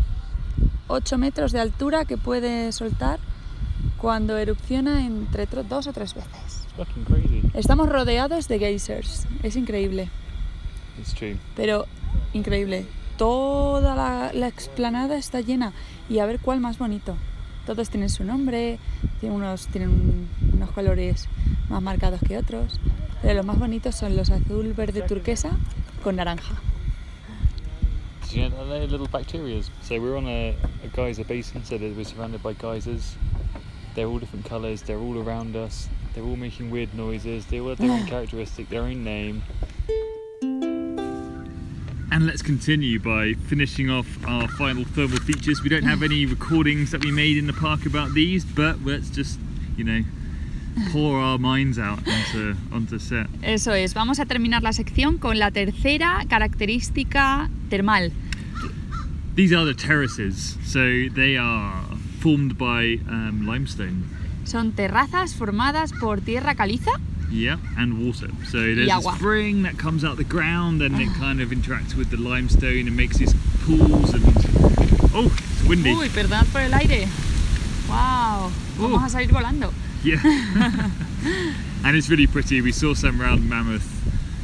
8 0.89 1.17
metros 1.17 1.51
de 1.51 1.59
altura 1.59 2.05
que 2.05 2.17
puede 2.17 2.71
soltar 2.71 3.19
cuando 3.97 4.37
erupciona 4.37 5.05
entre 5.05 5.45
dos 5.63 5.87
o 5.87 5.93
tres 5.93 6.13
veces. 6.13 6.31
It's 6.65 6.73
fucking 6.77 7.03
crazy. 7.05 7.41
Estamos 7.53 7.89
rodeados 7.89 8.47
de 8.47 8.57
geysers, 8.59 9.27
es 9.43 9.55
increíble, 9.55 10.09
It's 10.99 11.13
true. 11.13 11.37
pero 11.55 11.85
increíble. 12.33 12.85
Toda 13.17 13.95
la, 13.95 14.31
la 14.33 14.47
explanada 14.47 15.17
está 15.17 15.41
llena 15.41 15.73
y 16.09 16.19
a 16.19 16.25
ver 16.25 16.39
cuál 16.39 16.59
más 16.59 16.77
bonito. 16.77 17.15
Todos 17.65 17.89
tienen 17.89 18.09
su 18.09 18.23
nombre, 18.23 18.79
tienen 19.19 19.37
unos, 19.37 19.67
tienen 19.67 19.89
un- 19.89 20.27
unos 20.53 20.71
colores 20.71 21.27
más 21.69 21.81
marcados 21.81 22.21
que 22.25 22.37
otros, 22.37 22.79
Eh, 23.17 23.19
pero 23.21 23.33
los 23.35 23.45
más 23.45 23.57
bonitos 23.57 23.95
son 23.95 24.15
los 24.15 24.29
azul, 24.29 24.73
verde, 24.73 25.01
turquesa 25.01 25.57
con 26.03 26.15
naranja. 26.17 26.55
Did 28.21 28.31
you 28.31 28.49
know 28.49 28.57
that 28.57 28.69
they're 28.69 28.87
little 28.87 29.07
bacterias? 29.07 29.69
So 29.81 29.99
we're 29.99 30.17
on 30.17 30.27
a, 30.27 30.55
a 30.83 30.87
geyser 30.95 31.23
basin, 31.23 31.63
so 31.63 31.77
that 31.77 31.95
we're 31.95 32.03
surrounded 32.03 32.43
by 32.43 32.53
geysers. 32.53 33.15
They're 33.95 34.05
all 34.05 34.19
different 34.19 34.45
colours, 34.45 34.83
they're 34.83 34.99
all 34.99 35.17
around 35.17 35.55
us, 35.55 35.89
they're 36.13 36.23
all 36.23 36.35
making 36.35 36.69
weird 36.69 36.93
noises, 36.93 37.47
they 37.47 37.59
all 37.59 37.69
have 37.69 37.79
their 37.79 37.89
own 37.89 38.05
characteristic, 38.07 38.69
their 38.69 38.83
own 38.83 39.03
name. 39.03 39.41
And 42.11 42.27
let's 42.27 42.41
continue 42.43 42.99
by 42.99 43.33
finishing 43.47 43.89
off 43.89 44.07
our 44.27 44.47
final 44.49 44.83
thermal 44.83 45.17
features. 45.19 45.63
We 45.63 45.69
don't 45.69 45.83
have 45.83 46.03
any 46.11 46.27
recordings 46.27 46.91
that 46.91 47.03
we 47.03 47.11
made 47.11 47.37
in 47.37 47.47
the 47.47 47.53
park 47.53 47.87
about 47.87 48.13
these, 48.13 48.45
but 48.45 48.83
let's 48.83 49.09
just, 49.09 49.39
you 49.75 49.83
know, 49.83 50.03
pour 50.91 51.17
our 51.19 51.37
minds 51.39 51.77
out 51.79 51.99
onto, 52.07 52.55
onto 52.71 52.99
set. 52.99 53.27
Eso 53.41 53.73
es, 53.73 53.93
vamos 53.93 54.19
a 54.19 54.25
terminar 54.25 54.61
la 54.63 54.71
sección 54.73 55.17
con 55.17 55.37
la 55.39 55.51
tercera 55.51 56.25
característica 56.29 57.49
termal. 57.69 58.11
These 59.35 59.53
are 59.53 59.65
the 59.65 59.75
terraces, 59.75 60.57
so 60.65 60.79
they 61.13 61.37
are 61.37 61.83
formed 62.19 62.57
by 62.57 62.99
um, 63.07 63.45
limestone. 63.45 64.03
Son 64.45 64.71
terrazas 64.71 65.35
formadas 65.35 65.91
por 65.93 66.21
tierra 66.21 66.55
caliza 66.55 66.91
Yeah, 67.29 67.57
and 67.77 68.05
water. 68.07 68.29
So 68.49 68.57
there's 68.59 68.89
a 68.89 69.01
spring 69.17 69.63
that 69.63 69.77
comes 69.77 70.05
out 70.05 70.15
the 70.15 70.23
ground 70.23 70.81
and 70.81 70.97
it 70.99 71.09
kind 71.19 71.41
of 71.41 71.49
interacts 71.49 71.93
with 71.93 72.09
the 72.09 72.15
limestone 72.15 72.87
and 72.87 72.95
makes 72.95 73.17
these 73.17 73.33
pools 73.65 74.13
and 74.13 74.23
oh, 75.13 75.25
it's 75.27 75.63
windy. 75.67 75.91
Uy, 75.93 76.07
perdonad 76.09 76.45
por 76.53 76.61
el 76.61 76.73
aire. 76.73 77.05
¡Wow! 77.89 78.49
Vamos 78.79 79.01
Uh. 79.01 79.05
a 79.05 79.09
salir 79.09 79.29
volando. 79.31 79.73
Yeah. 80.07 80.21
and 81.83 81.97
it's 81.97 82.09
really 82.09 82.27
pretty. 82.27 82.61
We 82.61 82.71
saw 82.71 82.93
some 82.93 83.21
around 83.21 83.49
Mammoth 83.49 83.85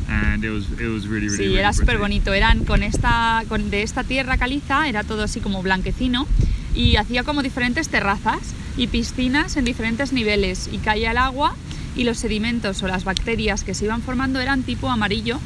and 0.10 0.44
it 0.44 0.50
was 0.50 0.70
it 0.72 0.88
was 0.88 1.08
really 1.08 1.30
really, 1.30 1.48
Sí, 1.48 1.58
era 1.58 1.72
súper 1.72 1.98
bonito. 1.98 2.34
Eran 2.34 2.66
con 2.66 2.84
esta, 2.84 3.44
con, 3.48 3.70
de 3.70 3.84
esta 3.84 4.04
tierra 4.04 4.38
caliza, 4.38 4.90
era 4.90 5.04
todo 5.04 5.24
así 5.24 5.40
como 5.40 5.62
blanquecino 5.62 6.28
y 6.76 6.98
hacía 6.98 7.24
como 7.24 7.44
diferentes 7.44 7.88
terrazas 7.88 8.42
y 8.76 8.88
piscinas 8.88 9.56
en 9.56 9.66
diferentes 9.66 10.12
niveles 10.12 10.70
y 10.72 10.80
caía 10.80 11.12
el 11.12 11.18
agua 11.18 11.56
y 11.96 12.04
los 12.04 12.18
sedimentos 12.18 12.82
o 12.84 12.88
las 12.88 13.06
bacterias 13.06 13.64
que 13.64 13.74
se 13.74 13.86
iban 13.86 14.02
formando 14.02 14.42
eran 14.42 14.64
tipo 14.64 14.90
amarillo. 14.90 15.40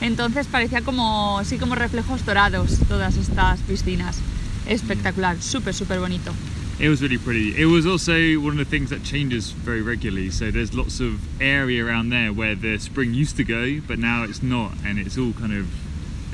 Entonces 0.00 0.48
parecía 0.48 0.82
como, 0.82 1.40
sí, 1.44 1.58
como 1.58 1.76
reflejos 1.76 2.26
dorados 2.26 2.78
todas 2.88 3.16
estas 3.16 3.60
piscinas. 3.60 4.18
Espectacular, 4.66 5.40
súper, 5.40 5.74
súper 5.74 6.00
bonito. 6.00 6.32
It 6.82 6.88
was 6.88 7.00
really 7.00 7.16
pretty. 7.16 7.56
It 7.56 7.66
was 7.66 7.86
also 7.86 8.12
one 8.40 8.54
of 8.54 8.58
the 8.58 8.64
things 8.64 8.90
that 8.90 9.04
changes 9.04 9.52
very 9.52 9.82
regularly. 9.82 10.30
So 10.30 10.50
there's 10.50 10.74
lots 10.74 10.98
of 10.98 11.20
area 11.40 11.86
around 11.86 12.10
there 12.10 12.32
where 12.32 12.56
the 12.56 12.76
spring 12.80 13.14
used 13.14 13.36
to 13.36 13.44
go, 13.44 13.80
but 13.86 14.00
now 14.00 14.24
it's 14.24 14.42
not, 14.42 14.72
and 14.84 14.98
it's 14.98 15.16
all 15.16 15.32
kind 15.34 15.52
of. 15.52 15.68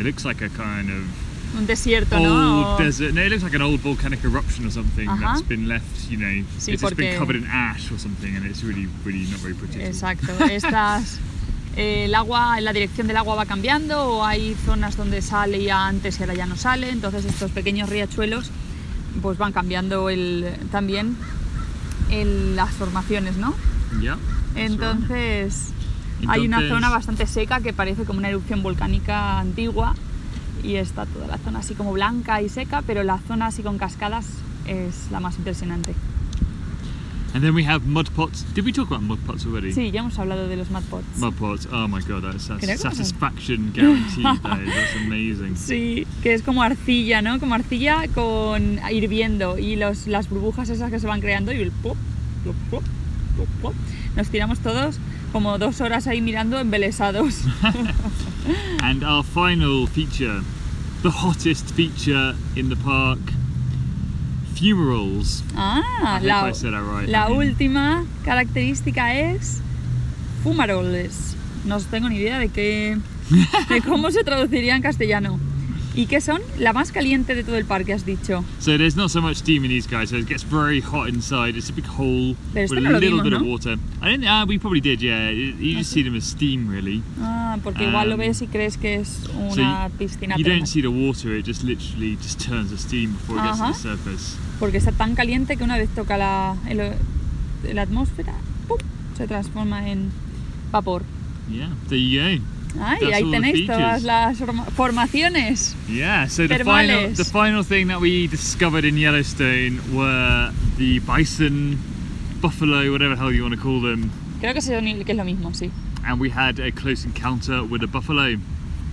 It 0.01 0.07
looks 0.07 0.25
like 0.25 0.41
a 0.41 0.49
kind 0.49 0.89
of 0.89 1.05
Un 1.55 1.67
desierto, 1.67 2.17
old 2.17 2.23
¿no? 2.23 2.77
desert. 2.79 3.13
No, 3.13 3.23
it 3.23 3.29
looks 3.29 3.43
like 3.43 3.53
an 3.53 3.61
old 3.61 3.81
volcanic 3.81 4.25
eruption 4.25 4.65
or 4.65 4.71
something 4.71 5.07
Ajá. 5.07 5.21
that's 5.21 5.43
been 5.43 5.69
left. 5.69 6.11
You 6.11 6.17
know, 6.17 6.45
Sí, 6.59 6.73
it's 6.73 6.81
just 6.81 6.97
been 6.97 7.19
covered 7.19 7.37
in 7.37 7.45
ash 7.45 7.93
or 7.93 7.99
something, 7.99 8.35
and 8.35 8.47
it's 8.47 8.65
really, 8.65 8.87
really 9.05 9.27
not 9.31 9.41
very 9.41 9.53
pretty. 9.55 9.83
Exacto. 9.83 10.33
Estas, 10.49 11.19
eh, 11.77 12.07
el 12.07 12.15
agua, 12.15 12.59
la 12.63 12.73
dirección 12.73 13.07
del 13.07 13.19
agua 13.19 13.35
va 13.35 13.45
cambiando 13.45 14.03
o 14.03 14.25
hay 14.25 14.55
zonas 14.65 14.97
donde 14.97 15.21
sale 15.21 15.63
ya 15.63 15.87
antes 15.87 16.19
y 16.19 16.23
ahora 16.23 16.35
ya 16.35 16.47
no 16.47 16.57
sale. 16.57 16.89
Entonces 16.89 17.27
estos 17.27 17.51
pequeños 17.51 17.91
riachuelos 17.91 18.51
pues 19.23 19.39
van 19.39 19.53
cambiando 19.53 20.09
el, 20.11 20.47
también 20.71 21.17
el- 22.11 22.57
las 22.57 22.71
formaciones, 22.71 23.37
¿no? 23.37 23.55
That's 23.55 24.01
right. 24.55 24.73
Entonces 24.73 25.69
hay 26.27 26.47
una 26.47 26.57
Entonces- 26.59 26.69
zona 26.71 26.91
bastante 26.91 27.27
seca 27.27 27.61
que 27.61 27.73
parece 27.73 28.05
como 28.05 28.19
una 28.19 28.29
erupción 28.29 28.63
volcánica 28.63 29.39
antigua 29.39 29.95
y 30.63 30.77
está 30.77 31.07
toda 31.07 31.27
la 31.29 31.39
zona 31.39 31.61
así 31.61 31.75
como 31.75 31.93
blanca 31.93 32.43
y 32.43 32.49
seca, 32.49 32.83
pero 32.87 33.05
la 33.05 33.19
zona 33.19 33.47
así 33.47 33.63
con 33.63 33.79
cascadas 33.79 34.27
es 34.67 35.11
la 35.13 35.21
más 35.21 35.37
impresionante. 35.37 35.95
And 37.35 37.45
then 37.45 37.55
we 37.55 37.63
have 37.65 37.87
mud 37.87 38.09
pots. 38.15 38.43
Did 38.55 38.65
we 38.65 38.73
talk 38.73 38.89
about 38.89 39.03
mud 39.03 39.19
pots 39.27 39.45
already? 39.45 39.73
Sí, 39.73 39.91
ya 39.91 40.01
hemos 40.01 40.19
hablado 40.19 40.49
de 40.49 40.57
los 40.57 40.71
mud 40.71 40.83
pots. 40.91 41.19
Mud 41.19 41.37
pots. 41.37 41.67
Oh 41.71 41.87
my 41.87 42.01
god, 42.01 42.23
that's, 42.25 42.49
that's 42.49 42.81
satisfaction 42.81 43.71
guaranteed. 43.73 44.25
that 44.25 44.61
is. 44.63 44.75
That's 44.75 44.97
amazing. 44.97 45.55
Sí, 45.57 46.07
que 46.23 46.33
es 46.35 46.43
como 46.43 46.63
arcilla, 46.63 47.21
¿no? 47.23 47.39
Como 47.39 47.55
arcilla 47.55 48.09
con 48.15 48.79
hirviendo 48.91 49.59
y 49.59 49.77
los, 49.77 50.07
las 50.07 50.29
burbujas 50.29 50.71
esas 50.71 50.91
que 50.91 50.99
se 50.99 51.07
van 51.07 51.21
creando 51.21 51.53
y 51.53 51.61
el 51.61 51.71
pop, 51.71 51.97
pop, 52.45 52.57
pop, 52.71 52.85
pop, 53.37 53.49
pop. 53.63 53.75
Nos 54.17 54.29
tiramos 54.31 54.59
todos 54.61 54.99
como 55.33 55.59
dos 55.59 55.81
horas 55.81 56.07
ahí 56.07 56.21
mirando 56.21 56.59
embelesados. 56.59 57.45
And 58.83 59.05
our 59.05 59.23
final 59.23 59.87
feature, 59.87 60.41
the 61.03 61.11
hottest 61.11 61.71
feature 61.73 62.35
in 62.57 62.71
the 62.71 62.77
park, 62.77 63.19
fumaroles. 64.61 65.45
Ah, 65.57 66.21
la, 66.23 66.47
right. 66.47 67.09
última 67.29 68.05
característica 68.25 69.15
es 69.15 69.61
fumaroles. 70.43 71.37
No 71.65 71.81
tengo 71.81 72.09
ni 72.09 72.17
idea 72.17 72.39
de 72.39 72.49
qué, 72.49 72.99
de 73.69 73.83
cómo 73.83 74.11
se 74.11 74.25
traduciría 74.25 74.77
en 74.77 74.83
castellano. 74.83 75.39
¿Y 75.99 76.07
qué 76.07 76.21
son? 76.21 76.41
La 76.61 76.73
más 76.73 76.93
caliente 76.93 77.35
de 77.35 77.43
todo 77.43 77.57
el 77.57 77.65
parque, 77.65 77.93
has 77.93 78.07
dicho. 78.07 78.45
So 78.61 78.79
there's 78.79 78.95
not 78.95 79.11
so 79.11 79.21
much 79.21 79.39
steam 79.39 79.65
in 79.65 79.71
these 79.71 79.89
guys, 79.89 80.11
so 80.11 80.17
it 80.17 80.29
gets 80.29 80.45
very 80.45 80.81
hot 80.81 81.09
inside. 81.09 81.57
It's 81.57 81.71
a 81.71 81.73
big 81.73 81.87
hole 81.87 82.37
Pero 82.55 82.69
with 82.71 82.79
no 82.85 82.91
a 82.91 83.01
little 83.01 83.21
vimos, 83.21 83.25
bit 83.25 83.33
of 83.33 83.43
water. 83.43 83.77
I 84.01 84.11
didn't. 84.13 84.29
Uh, 84.29 84.47
we 84.47 84.59
probably 84.61 84.81
did, 84.81 85.03
yeah. 85.03 85.29
You 85.31 85.79
just 85.79 85.91
see 85.91 86.05
them 86.05 86.15
as 86.15 86.23
steam, 86.23 86.69
really. 86.69 87.03
Ah, 87.21 87.59
porque 87.65 87.83
igual 87.89 88.11
lo 88.11 88.15
Um, 88.15 88.21
ves 88.21 88.41
y 88.43 88.47
crees 88.47 88.77
que 88.77 88.95
es 89.01 89.09
So 89.09 89.33
una 89.33 89.89
you, 89.89 89.99
piscina 89.99 90.37
you 90.39 90.45
don't 90.45 90.67
see 90.67 90.83
the 90.83 90.89
water; 90.89 91.37
it 91.37 91.45
just 91.45 91.65
literally 91.65 92.17
just 92.23 92.39
turns 92.47 92.71
to 92.71 92.79
steam 92.79 93.15
before 93.15 93.37
it 93.39 93.43
gets 93.43 93.59
to 93.59 93.67
the 93.67 93.75
surface. 93.75 94.37
porque 94.61 94.77
está 94.79 94.93
tan 94.93 95.17
caliente 95.17 95.57
que 95.57 95.65
una 95.65 95.77
vez 95.79 95.89
toca 95.97 96.17
la, 96.17 96.55
el- 96.69 96.95
la 97.75 97.83
atmósfera, 97.83 98.35
¡pum! 98.69 98.79
se 99.17 99.27
transforma 99.27 99.89
en 99.91 100.13
vapor. 100.71 101.03
Yeah, 101.51 101.71
there 101.89 101.99
you 101.99 102.21
go. 102.39 102.45
Ay, 102.81 103.13
ahí 103.13 103.31
tenéis 103.31 103.67
todas 103.67 104.03
las 104.03 104.39
formaciones. 104.77 105.75
Yeah, 105.89 106.27
so 106.29 106.47
the 106.47 106.59
final 106.65 107.11
the 107.13 107.25
final 107.25 107.63
thing 107.63 107.89
that 107.89 108.01
we 108.01 108.27
discovered 108.29 108.85
in 108.85 108.97
Yellowstone 108.97 109.81
were 109.95 110.53
the 110.77 111.01
bison, 111.01 111.79
buffalo, 112.41 112.91
whatever 112.93 113.15
the 113.15 113.21
hell 113.21 113.33
you 113.33 113.43
want 113.43 113.55
to 113.55 113.61
call 113.61 113.81
them, 113.81 114.11
Creo 114.41 114.53
que, 114.55 114.61
son- 114.63 114.85
que 115.05 115.11
es 115.13 115.17
lo 115.17 115.25
mismo, 115.25 115.51
sí. 115.55 115.71
and 116.07 116.21
we 116.21 116.31
had 116.31 116.59
a 116.61 116.71
close 116.71 117.05
encounter 117.05 117.65
with 117.65 117.83
a 117.83 117.89
buffalo, 117.89 118.37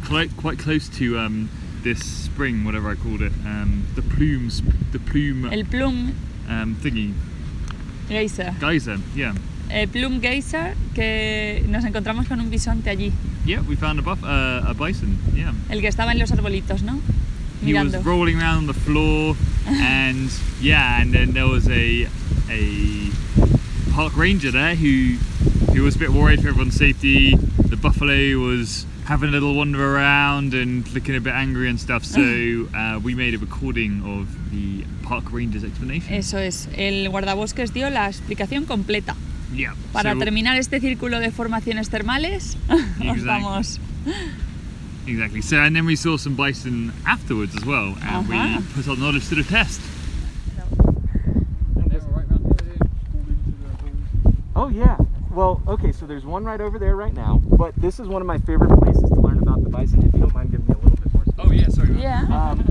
quite 0.08 0.36
quite 0.38 0.58
close 0.58 0.90
to 0.90 1.18
um, 1.20 1.50
this 1.84 2.00
spring, 2.04 2.64
whatever 2.66 2.90
I 2.90 2.96
called 2.96 3.22
it, 3.22 3.32
um, 3.46 3.86
the 3.96 4.02
plumes, 4.02 4.62
the 4.92 5.00
plume 5.00 5.46
El 5.52 5.64
Plum 5.66 6.16
um, 6.50 6.76
thingy 6.82 7.14
Geyser. 8.10 8.56
geyser. 8.60 8.98
Yeah, 9.16 9.34
El 9.70 9.88
Plum 9.90 10.22
Geyser, 10.22 10.76
que 10.94 11.64
nos 11.68 11.84
encontramos 11.86 12.28
con 12.28 12.40
un 12.40 12.50
bisonte 12.50 12.90
allí. 12.90 13.12
yeah, 13.46 13.62
we 13.68 13.76
found 13.76 14.00
a 14.00 14.02
buff 14.02 14.24
uh, 14.24 14.70
a 14.70 14.74
bison. 14.74 15.18
Yeah. 15.36 15.54
El 15.70 15.82
que 15.82 15.88
estaba 15.88 16.12
en 16.12 16.20
los 16.20 16.32
arbolitos, 16.32 16.82
¿no? 16.84 17.00
he 17.64 17.74
was 17.74 17.92
Mirando. 17.94 18.04
rolling 18.04 18.38
around 18.40 18.58
on 18.58 18.68
the 18.68 18.74
floor 18.74 19.36
and 19.66 20.30
yeah 20.62 21.02
and 21.02 21.14
then 21.14 21.32
there 21.34 21.48
was 21.48 21.68
a 21.70 22.06
a 22.50 23.10
park 23.92 24.16
ranger 24.18 24.52
there 24.52 24.76
who 24.76 25.16
who 25.74 25.82
was 25.82 25.96
a 25.96 26.00
bit 26.00 26.10
worried 26.10 26.42
for 26.42 26.50
everyone's 26.50 26.76
safety 26.76 27.36
the 27.70 27.78
buffalo 27.78 28.38
was 28.38 28.86
having 29.06 29.30
a 29.30 29.32
little 29.32 29.56
wander 29.56 29.96
around 29.96 30.54
and 30.54 30.92
looking 30.94 31.16
a 31.16 31.22
bit 31.22 31.34
angry 31.34 31.70
and 31.70 31.80
stuff 31.80 32.04
so 32.04 32.22
uh, 32.76 33.00
we 33.02 33.16
made 33.16 33.34
a 33.34 33.38
recording 33.38 34.02
of 34.04 34.28
the 34.52 34.84
park 35.04 35.32
ranger's 35.32 35.64
explanation 35.64 36.14
Eso 36.14 36.38
es. 36.38 36.68
El 36.76 37.08
guardabosques 37.10 37.74
dio 37.74 37.90
la 37.90 38.08
explicación 38.08 38.66
completa. 38.66 39.16
Yeah 39.56 39.74
Para 39.94 40.14
so- 40.14 40.20
terminar 40.20 40.58
este 40.58 40.80
círculo 40.80 41.20
de 41.20 41.32
formaciones 41.32 41.90
termales, 41.90 42.58
nos 42.68 42.80
Exactly. 43.00 43.24
vamos. 43.26 43.80
exactly 45.08 45.42
so 45.42 45.58
and 45.58 45.76
then 45.76 45.86
we 45.86 45.96
saw 45.96 46.18
some 46.18 46.36
bison 46.36 46.92
afterwards 47.06 47.56
as 47.56 47.64
well 47.66 47.96
and 48.02 48.30
Uh-huh. 48.30 48.60
we 48.60 48.64
put 48.76 48.88
our 48.90 48.98
knowledge 48.98 49.28
to 49.30 49.36
the 49.36 49.44
test 49.44 49.80
Oh 54.56 54.70
yeah. 54.70 54.98
Well, 55.32 55.62
okay, 55.68 55.92
so 55.92 56.06
there's 56.06 56.24
one 56.26 56.46
right 56.46 56.62
over 56.62 56.80
there 56.80 56.96
right 56.96 57.14
now, 57.14 57.42
but 57.44 57.76
this 57.76 58.00
is 58.00 58.08
one 58.08 58.22
of 58.22 58.26
my 58.28 58.38
favorite 58.38 58.74
places 58.80 59.10
to 59.10 59.16
learn 59.20 59.40
about 59.40 59.62
the 59.64 59.70
bison. 59.70 60.02
If 60.06 60.14
you 60.14 60.20
don't 60.22 60.34
mind 60.34 60.52
giving 60.52 60.66
me 60.66 60.74
a 60.74 60.78
little 60.78 60.96
bit 60.98 61.14
more. 61.14 61.24
space. 61.26 61.36
Oh 61.40 61.52
yeah, 61.52 61.68
sorry. 61.68 62.02
Yeah. 62.02 62.22
Um, 62.32 62.64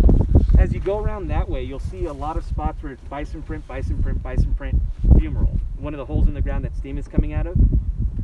as 0.59 0.73
you 0.73 0.81
go 0.81 0.99
around 0.99 1.29
that 1.29 1.49
way, 1.49 1.63
you'll 1.63 1.81
see 1.81 2.07
a 2.07 2.13
lot 2.13 2.37
of 2.37 2.45
spots 2.45 2.83
where 2.83 2.93
it's 2.93 3.05
bison 3.05 3.43
print, 3.43 3.67
bison 3.67 4.03
print, 4.03 4.23
bison 4.23 4.55
print, 4.55 4.81
fumarole. 5.15 5.59
One 5.79 5.95
of 5.95 5.99
the 5.99 6.07
holes 6.07 6.29
in 6.29 6.35
the 6.35 6.41
ground 6.43 6.65
that 6.65 6.77
steam 6.77 6.99
is 6.99 7.09
coming 7.09 7.33
out 7.33 7.47
of. 7.47 7.57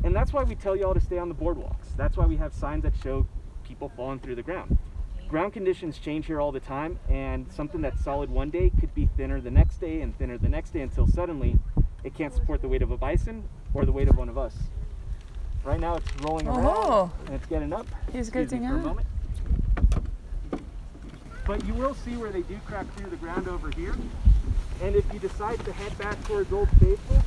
And 0.04 0.14
that's 0.14 0.32
why 0.32 0.42
we 0.44 0.54
tell 0.54 0.74
you 0.74 0.84
all 0.84 0.94
to 0.94 1.00
stay 1.00 1.18
on 1.18 1.28
the 1.28 1.34
boardwalks. 1.34 1.94
That's 1.96 2.16
why 2.16 2.26
we 2.26 2.36
have 2.36 2.54
signs 2.54 2.82
that 2.84 2.94
show 3.02 3.26
people 3.64 3.90
falling 3.96 4.18
through 4.18 4.36
the 4.36 4.42
ground. 4.42 4.78
Ground 5.28 5.52
conditions 5.52 5.98
change 5.98 6.26
here 6.26 6.40
all 6.40 6.50
the 6.50 6.60
time, 6.60 6.98
and 7.08 7.50
something 7.52 7.80
that's 7.80 8.02
solid 8.02 8.30
one 8.30 8.50
day 8.50 8.72
could 8.80 8.92
be 8.94 9.08
thinner 9.16 9.40
the 9.40 9.50
next 9.50 9.78
day 9.78 10.00
and 10.00 10.16
thinner 10.18 10.38
the 10.38 10.48
next 10.48 10.70
day 10.70 10.80
until 10.80 11.06
suddenly 11.06 11.56
it 12.02 12.14
can't 12.14 12.34
support 12.34 12.62
the 12.62 12.68
weight 12.68 12.82
of 12.82 12.90
a 12.90 12.96
bison 12.96 13.44
or 13.74 13.84
the 13.84 13.92
weight 13.92 14.08
of 14.08 14.16
one 14.16 14.28
of 14.28 14.36
us. 14.36 14.56
Right 15.62 15.78
now 15.78 15.96
it's 15.96 16.16
rolling 16.22 16.48
around 16.48 16.64
Oh, 16.66 17.12
and 17.26 17.34
it's 17.34 17.46
getting 17.46 17.72
up. 17.72 17.86
He's 18.12 18.30
getting 18.30 18.66
a 18.66 18.88
up. 18.88 18.98
But 21.50 21.66
you 21.66 21.74
will 21.74 21.94
see 21.94 22.16
where 22.16 22.30
they 22.30 22.42
do 22.42 22.56
crack 22.64 22.86
through 22.94 23.10
the 23.10 23.16
ground 23.16 23.48
over 23.48 23.72
here. 23.72 23.96
And 24.82 24.94
if 24.94 25.04
you 25.12 25.18
decide 25.18 25.58
to 25.64 25.72
head 25.72 25.98
back 25.98 26.22
towards 26.22 26.52
Old 26.52 26.68
Faithful, 26.78 27.20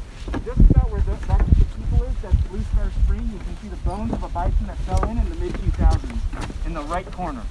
just 0.45 0.61
about 0.71 0.89
where 0.91 1.01
the, 1.01 1.11
that 1.27 1.41
of 1.41 1.75
people 1.75 2.05
is, 2.05 2.15
that's 2.21 2.41
Blue 2.47 2.61
Star 2.71 2.89
Spring, 3.03 3.29
you 3.33 3.37
can 3.37 3.57
see 3.61 3.67
the 3.67 3.75
bones 3.83 4.13
of 4.13 4.23
a 4.23 4.29
bison 4.29 4.65
that 4.67 4.77
fell 4.77 5.03
in 5.09 5.17
in 5.17 5.29
the 5.29 5.35
mid 5.35 5.51
2000s 5.51 6.65
in 6.65 6.73
the 6.73 6.83
right 6.83 7.05
corner. 7.11 7.43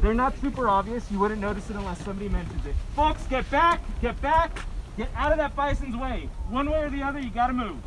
They're 0.00 0.14
not 0.14 0.40
super 0.40 0.68
obvious. 0.68 1.10
You 1.10 1.18
wouldn't 1.18 1.40
notice 1.40 1.68
it 1.68 1.74
unless 1.74 2.04
somebody 2.04 2.28
mentions 2.28 2.64
it. 2.64 2.76
Folks, 2.94 3.26
get 3.26 3.50
back, 3.50 3.82
get 4.00 4.22
back, 4.22 4.56
get 4.96 5.08
out 5.16 5.32
of 5.32 5.38
that 5.38 5.56
bison's 5.56 5.96
way. 5.96 6.28
One 6.48 6.70
way 6.70 6.84
or 6.84 6.90
the 6.90 7.02
other, 7.02 7.18
you 7.18 7.30
gotta 7.30 7.54
move. 7.54 7.78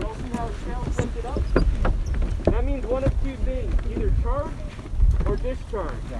Y'all 0.00 0.14
see 0.14 0.28
how 0.30 0.46
his 0.46 1.24
up? 1.26 1.42
That 2.44 2.64
means 2.64 2.86
one 2.86 3.04
of 3.04 3.12
two 3.22 3.36
things, 3.36 3.74
either 3.90 4.10
charge 4.22 4.50
or 5.26 5.36
discharge. 5.36 5.92
You 6.10 6.16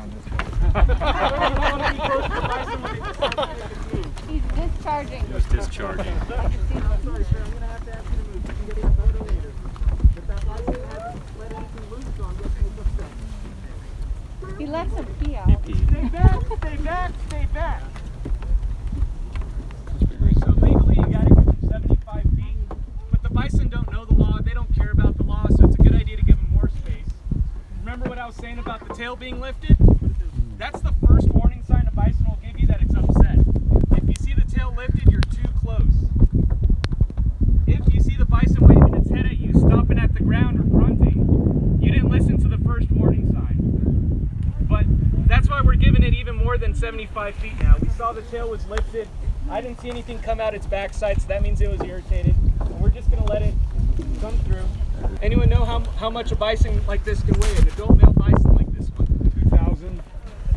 wanna 0.72 1.92
be 1.92 1.98
close 1.98 2.24
to 2.24 2.34
the 2.34 2.40
bison 2.48 2.82
when 2.82 2.92
they 2.92 3.00
decide 3.00 3.36
to 3.36 3.58
make 3.58 3.70
its 3.70 3.92
move. 3.92 4.06
He's 4.28 4.42
discharging. 4.54 5.24
He's 5.26 5.44
discharging. 5.46 6.16
I'm 6.18 7.02
sorry, 7.04 7.24
sir, 7.24 7.42
I'm 7.44 7.52
gonna 7.52 7.66
have 7.66 7.84
to 7.84 7.92
ask 7.92 8.04
you 8.10 8.16
to 8.18 8.24
move. 8.30 8.42
You 8.46 8.52
can 8.54 8.66
get 8.66 8.78
in 8.78 8.84
a 8.84 8.90
photo 8.90 9.24
later. 9.24 9.52
But 10.14 10.26
that 10.28 10.46
bison 10.46 10.82
hasn't 10.90 11.38
let 11.38 11.52
anything 11.52 11.90
loose, 11.90 12.04
so 12.16 12.24
I'm 12.24 12.36
guessing 12.36 12.64
it's 12.66 12.80
upset. 12.80 14.58
He 14.58 14.66
lets 14.66 14.92
him 14.94 15.06
pee 15.22 15.36
out. 15.36 15.64
Stay 15.64 16.08
back, 16.08 16.40
stay 16.58 16.76
back, 16.76 17.12
stay 17.28 17.46
back. 17.54 17.82
So 20.40 20.52
legally, 20.52 20.96
you 20.96 21.06
gotta 21.12 21.28
give 21.34 21.44
them 21.44 21.56
75 21.68 22.22
feet, 22.36 22.56
but 23.10 23.22
the 23.22 23.30
bison 23.30 23.68
don't 23.68 23.90
know 23.92 24.04
the 24.04 24.14
law. 24.14 24.38
They 24.42 24.52
don't 24.54 24.74
care 24.74 24.90
about 24.92 25.16
the 25.16 25.22
law, 25.22 25.46
so 25.50 25.64
it's 25.66 25.74
a 25.74 25.82
good 25.82 25.94
idea 25.94 26.16
to 26.16 26.22
give 26.22 26.36
them 26.36 26.50
more 26.54 26.68
space. 26.68 27.08
Remember 27.80 28.08
what 28.08 28.18
I 28.18 28.19
was 28.30 28.36
saying 28.36 28.60
about 28.60 28.86
the 28.86 28.94
tail 28.94 29.16
being 29.16 29.40
lifted? 29.40 29.76
That's 30.56 30.80
the 30.82 30.94
first 31.04 31.28
warning 31.30 31.64
sign 31.64 31.88
a 31.88 31.90
bison 31.90 32.26
will 32.26 32.38
give 32.40 32.60
you 32.60 32.68
that 32.68 32.80
it's 32.80 32.94
upset. 32.94 33.38
If 33.96 34.08
you 34.08 34.14
see 34.14 34.34
the 34.34 34.48
tail 34.48 34.72
lifted, 34.76 35.10
you're 35.10 35.20
too 35.20 35.48
close. 35.58 35.90
If 37.66 37.92
you 37.92 38.00
see 38.00 38.14
the 38.14 38.24
bison 38.24 38.58
waving 38.60 38.94
its 38.94 39.10
head 39.10 39.26
at 39.26 39.36
you, 39.38 39.52
stomping 39.54 39.98
at 39.98 40.14
the 40.14 40.22
ground 40.22 40.60
or 40.60 40.62
grunting, 40.62 41.78
you 41.82 41.90
didn't 41.90 42.08
listen 42.08 42.40
to 42.42 42.46
the 42.46 42.58
first 42.58 42.88
warning 42.92 43.32
sign. 43.32 44.28
But 44.60 44.84
that's 45.26 45.48
why 45.48 45.60
we're 45.62 45.74
giving 45.74 46.04
it 46.04 46.14
even 46.14 46.36
more 46.36 46.56
than 46.56 46.72
75 46.72 47.34
feet 47.34 47.58
now. 47.60 47.78
We 47.82 47.88
saw 47.88 48.12
the 48.12 48.22
tail 48.22 48.48
was 48.48 48.64
lifted. 48.68 49.08
I 49.50 49.60
didn't 49.60 49.80
see 49.80 49.90
anything 49.90 50.20
come 50.20 50.38
out 50.38 50.54
its 50.54 50.66
backside, 50.66 51.20
so 51.20 51.26
that 51.26 51.42
means 51.42 51.60
it 51.60 51.68
was 51.68 51.82
irritated. 51.82 52.36
And 52.60 52.80
we're 52.80 52.90
just 52.90 53.10
gonna 53.10 53.26
let 53.26 53.42
it 53.42 53.54
come 54.20 54.38
through. 54.44 54.66
Anyone 55.22 55.48
know 55.48 55.64
how, 55.64 55.80
how 55.98 56.10
much 56.10 56.32
a 56.32 56.36
bison 56.36 56.84
like 56.86 57.04
this 57.04 57.22
can 57.22 57.38
weigh? 57.40 57.56
An 57.56 57.68
adult 57.68 57.96
male 57.96 58.12
bison 58.12 58.54
like 58.54 58.70
this 58.72 58.88
one? 58.90 59.06
2,000, 59.50 60.02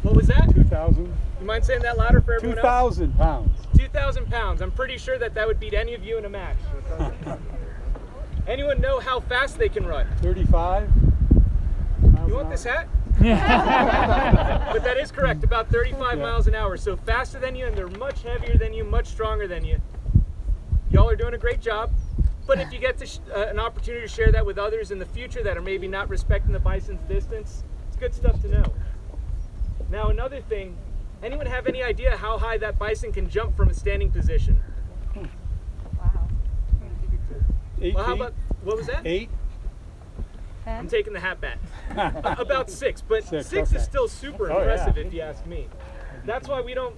What 0.03 0.12
was 0.27 0.35
that? 0.35 0.55
2,000, 0.55 1.13
You 1.39 1.45
mind 1.45 1.65
saying 1.65 1.81
that 1.81 1.97
louder 1.97 2.21
for 2.21 2.33
everyone 2.33 2.55
2,000 2.57 3.17
pounds. 3.17 3.59
2,000 3.77 4.29
pounds. 4.29 4.61
I'm 4.61 4.71
pretty 4.71 4.97
sure 4.97 5.17
that 5.17 5.33
that 5.33 5.45
would 5.45 5.59
beat 5.59 5.73
any 5.73 5.93
of 5.93 6.03
you 6.03 6.17
in 6.17 6.25
a 6.25 6.29
match. 6.29 6.57
Anyone 8.47 8.81
know 8.81 8.99
how 8.99 9.19
fast 9.19 9.57
they 9.57 9.69
can 9.69 9.85
run? 9.85 10.07
35. 10.21 10.89
You 12.27 12.35
want 12.35 12.49
this 12.49 12.63
hat? 12.63 12.87
but 13.19 14.83
that 14.83 14.97
is 14.97 15.11
correct, 15.11 15.43
about 15.43 15.69
35 15.69 16.19
miles 16.19 16.47
an 16.47 16.55
hour. 16.55 16.77
So 16.77 16.95
faster 16.95 17.39
than 17.39 17.55
you, 17.55 17.65
and 17.65 17.75
they're 17.77 17.87
much 17.87 18.23
heavier 18.23 18.57
than 18.57 18.73
you, 18.73 18.83
much 18.83 19.07
stronger 19.07 19.47
than 19.47 19.63
you. 19.63 19.79
Y'all 20.89 21.09
are 21.09 21.15
doing 21.15 21.33
a 21.33 21.37
great 21.37 21.61
job. 21.61 21.91
But 22.45 22.59
if 22.59 22.73
you 22.73 22.79
get 22.79 22.97
to 22.97 23.05
sh- 23.05 23.19
uh, 23.33 23.45
an 23.47 23.59
opportunity 23.59 24.05
to 24.05 24.13
share 24.13 24.31
that 24.31 24.45
with 24.45 24.57
others 24.57 24.91
in 24.91 24.99
the 24.99 25.05
future 25.05 25.41
that 25.43 25.57
are 25.57 25.61
maybe 25.61 25.87
not 25.87 26.09
respecting 26.09 26.51
the 26.51 26.59
bison's 26.59 27.01
distance, 27.07 27.63
it's 27.87 27.95
good 27.95 28.13
stuff 28.13 28.41
to 28.41 28.49
know. 28.49 28.73
Now, 29.93 30.09
another 30.09 30.41
thing 30.41 30.75
anyone 31.21 31.45
have 31.45 31.67
any 31.67 31.83
idea 31.83 32.17
how 32.17 32.39
high 32.39 32.57
that 32.57 32.79
bison 32.79 33.11
can 33.11 33.29
jump 33.29 33.55
from 33.55 33.69
a 33.69 33.75
standing 33.75 34.09
position? 34.09 34.59
Wow. 35.15 36.27
Eight 37.79 37.93
Well, 37.93 38.03
how 38.03 38.13
feet. 38.13 38.21
about 38.21 38.33
what 38.63 38.75
was 38.75 38.87
that? 38.87 39.05
Eight. 39.05 39.29
I'm 40.65 40.87
taking 40.87 41.13
the 41.13 41.19
hat 41.19 41.39
back. 41.39 41.59
About 42.39 42.71
six, 42.71 43.01
but 43.01 43.23
Six, 43.25 43.47
six, 43.47 43.69
okay. 43.69 43.77
is 43.77 43.83
still 43.83 44.07
super 44.07 44.49
Oh, 44.51 44.59
impressive 44.59 44.97
yeah. 44.97 45.03
if 45.03 45.13
you 45.13 45.21
ask 45.21 45.45
me. 45.45 45.67
That's 46.25 46.47
why 46.47 46.61
we 46.61 46.73
don't, 46.73 46.95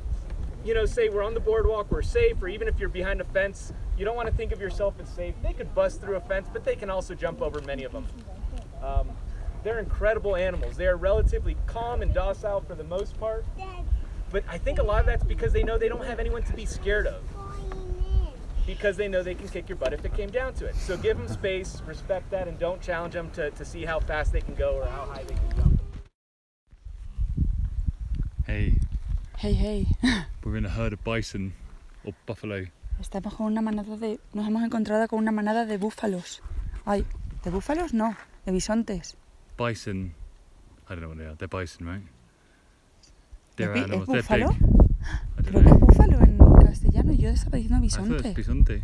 you 0.64 0.74
know, 0.76 0.86
say 0.86 1.10
we're 1.10 1.24
on 1.24 1.34
the 1.34 1.40
boardwalk, 1.40 1.92
we're 1.92 2.04
safe, 2.04 2.40
or 2.44 2.48
even 2.48 2.68
if 2.68 2.80
you're 2.80 2.90
behind 2.90 3.20
a 3.22 3.24
fence, 3.24 3.74
you 3.98 4.06
don't 4.06 4.16
want 4.16 4.30
to 4.30 4.34
think 4.36 4.52
of 4.54 4.62
yourself 4.62 4.94
as 5.02 5.10
safe. 5.10 5.34
They 5.44 5.52
could 5.52 5.74
bust 5.76 6.00
through 6.00 6.16
a 6.16 6.22
fence, 6.22 6.48
but 6.54 6.64
they 6.64 6.76
can 6.76 6.92
also 6.92 7.16
jump 7.16 7.42
over 7.42 7.60
many 7.62 7.84
of 7.84 7.92
them. 7.92 8.06
Um, 8.84 9.10
they're 9.66 9.80
incredible 9.80 10.36
animals. 10.36 10.78
They 10.78 10.86
are 10.86 10.96
relatively 10.96 11.58
calm 11.66 12.02
and 12.02 12.14
docile 12.14 12.62
for 12.62 12.76
the 12.76 12.84
most 12.84 13.20
part. 13.20 13.44
But 14.32 14.44
I 14.48 14.58
think 14.58 14.80
a 14.80 14.84
lot 14.84 15.00
of 15.00 15.06
that's 15.08 15.24
because 15.24 15.54
they 15.54 15.64
know 15.64 15.78
they 15.78 15.90
don't 15.90 16.06
have 16.06 16.20
anyone 16.20 16.44
to 16.44 16.54
be 16.54 16.66
scared 16.66 17.08
of. 17.08 17.24
Because 18.68 18.96
they 18.96 19.08
know 19.08 19.24
they 19.24 19.36
can 19.36 19.48
kick 19.48 19.68
your 19.68 19.76
butt 19.76 19.94
if 19.94 20.06
it 20.06 20.14
came 20.14 20.30
down 20.30 20.54
to 20.56 20.66
it. 20.66 20.76
So 20.76 20.98
give 20.98 21.18
them 21.18 21.28
space, 21.28 21.82
respect 21.86 22.30
that, 22.32 22.48
and 22.48 22.58
don't 22.58 22.82
challenge 22.82 23.14
them 23.14 23.30
to, 23.32 23.52
to 23.52 23.66
see 23.66 23.86
how 23.86 24.00
fast 24.00 24.32
they 24.32 24.42
can 24.42 24.56
go 24.56 24.76
or 24.76 24.86
how 24.86 25.06
high 25.06 25.24
they 25.24 25.36
can 25.36 25.58
jump. 25.58 25.80
Hey, 28.46 28.76
Hey, 29.38 29.54
hey. 29.54 29.86
we're 30.44 30.58
in 30.58 30.66
a 30.66 30.70
herd 30.70 30.94
of 30.94 31.04
bison 31.04 31.54
or 32.06 32.14
buffalo. 32.26 32.68
Estamos 33.02 33.34
con 33.36 33.48
una 33.48 33.62
manada 33.62 33.98
de. 33.98 34.20
Nos 34.34 34.48
hemos 34.48 34.64
encontrado 34.64 35.08
con 35.08 35.20
una 35.20 35.32
manada 35.32 35.66
de 35.66 35.78
búfalos. 35.78 36.42
Ay, 36.86 37.06
¿de 37.44 37.52
búfalos? 37.52 37.94
No, 37.94 38.16
de 38.46 38.52
bisontes. 38.52 39.18
Bison, 39.58 40.14
I 40.90 40.96
don't 40.96 41.02
know 41.02 41.10
what 41.10 41.18
they 41.18 41.26
are. 41.26 41.36
They're 41.36 41.48
bison, 41.48 41.86
right? 41.88 42.02
They're 43.56 43.74
¿es 43.74 43.84
animals. 43.84 44.08
They're 44.08 44.22
búfalo? 44.22 44.50
big. 44.50 45.46
Creo 45.46 45.64
que 45.64 45.70
es 45.70 45.80
búfalo 45.80 46.22
en 46.22 46.38
castellano. 46.66 47.14
Yo 47.14 47.30
estaba 47.30 47.58
diciendo 47.58 47.82
bisonte. 47.82 48.30
it's 48.30 48.36
bisonte. 48.36 48.84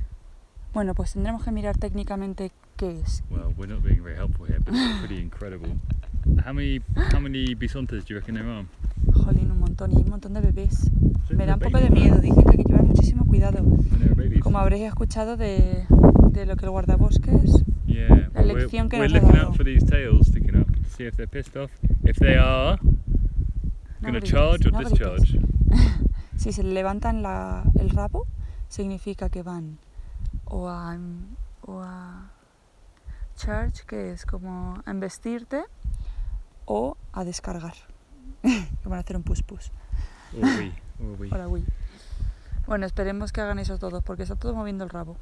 Bueno, 0.73 0.93
pues 0.95 1.13
tendremos 1.13 1.43
que 1.43 1.51
mirar 1.51 1.77
técnicamente 1.77 2.51
qué 2.77 3.01
es. 3.01 3.23
Well, 3.29 3.53
we're 3.57 3.67
not 3.67 3.83
being 3.83 4.01
very 4.01 4.15
helpful 4.15 4.45
here, 4.47 4.59
but 4.59 4.73
it's 4.73 4.99
pretty 4.99 5.19
incredible. 5.21 5.69
How 6.45 6.53
many 6.53 6.79
how 7.11 7.19
many 7.19 7.55
bisontes 7.55 8.05
do 8.05 8.13
you 8.13 8.19
reckon 8.19 8.35
there 8.35 8.47
are? 8.47 8.65
Jolín, 9.11 9.51
un 9.51 9.59
montón. 9.59 9.91
Y 9.91 9.97
hay 9.97 10.03
un 10.03 10.11
montón 10.11 10.33
de 10.33 10.41
bebés. 10.41 10.89
Me 11.31 11.45
da 11.47 11.55
un 11.55 11.59
they're 11.59 11.71
poco 11.71 11.83
de 11.83 11.89
miedo. 11.89 12.19
Dicen 12.19 12.43
que 12.43 12.51
hay 12.51 12.57
que 12.57 12.63
llevar 12.63 12.83
muchísimo 12.83 13.25
cuidado. 13.25 13.65
Como 14.41 14.59
habréis 14.59 14.83
escuchado 14.83 15.35
de, 15.35 15.85
de 16.31 16.45
lo 16.45 16.55
que 16.55 16.65
el 16.65 16.71
guardabosques. 16.71 17.63
Yeah, 17.93 18.07
La 18.09 18.15
but 18.41 18.45
we're, 18.45 18.53
lección 18.63 18.89
que 18.89 18.97
we're 18.99 19.07
nos 19.09 19.13
ha 19.13 19.25
looking 19.25 19.35
dado. 19.39 19.49
out 19.49 19.55
for 19.57 19.63
these 19.65 19.83
tails 19.85 20.27
sticking 20.27 20.55
up 20.55 20.67
to 20.67 20.89
see 20.89 21.05
if 21.05 21.15
they're 21.17 21.27
pissed 21.27 21.55
off. 21.57 21.71
If 22.03 22.17
they 22.17 22.37
are, 22.37 22.77
No 22.83 24.07
gonna 24.07 24.19
grites, 24.19 24.29
charge 24.31 24.65
or 24.67 24.71
no 24.71 24.79
discharge. 24.89 25.39
Si 26.37 26.51
se 26.53 26.63
levantan 26.63 27.21
la- 27.21 27.63
el 27.79 27.89
rabo, 27.91 28.25
significa 28.67 29.29
que 29.29 29.43
van 29.43 29.77
o 30.45 30.69
a, 30.69 30.97
o 31.67 31.81
a 31.83 32.31
charge, 33.35 33.83
que 33.85 34.11
es 34.11 34.25
como 34.25 34.81
a 34.85 34.89
embestirte, 34.89 35.63
o 36.65 36.97
a 37.13 37.23
descargar, 37.23 37.75
que 38.41 38.89
van 38.89 38.97
a 38.97 39.01
hacer 39.01 39.17
un 39.17 39.23
pus 39.23 39.43
pus. 39.43 39.71
Or 40.35 40.41
we, 40.43 40.71
or 40.99 41.19
we. 41.19 41.29
Hola, 41.31 41.47
uy. 41.47 41.63
Bueno, 42.65 42.87
esperemos 42.87 43.31
que 43.31 43.41
hagan 43.41 43.59
eso 43.59 43.77
todos, 43.77 44.03
porque 44.03 44.23
está 44.23 44.35
todo 44.35 44.55
moviendo 44.55 44.83
el 44.83 44.89
rabo. 44.89 45.17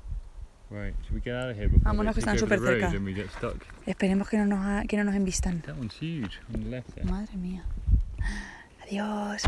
Right, 0.71 0.93
should 1.03 1.15
we 1.15 1.21
get 1.21 1.35
out 1.35 1.49
of 1.49 1.57
here 1.57 1.67
before 1.67 1.91
Vámonos, 1.93 2.13
que 2.13 2.19
están 2.21 2.37
súper 2.37 2.59
cerca. 2.59 2.87
road 2.87 2.95
and 2.95 3.05
we 3.05 3.13
get 3.13 3.29
stuck? 3.31 3.57
Esperemos 3.87 4.29
que 4.29 4.37
no 4.37 4.45
nos, 4.45 4.59
ha- 4.59 4.83
que 4.87 4.97
no 4.97 5.03
nos 5.03 5.15
embistan. 5.15 5.61
That 5.65 5.77
one's 5.77 5.95
huge 5.99 6.39
on 6.53 6.61
the 6.63 6.69
left 6.69 6.93
there. 6.93 7.05
Madre 7.05 7.35
mía. 7.37 7.63
Adiós. 8.85 9.45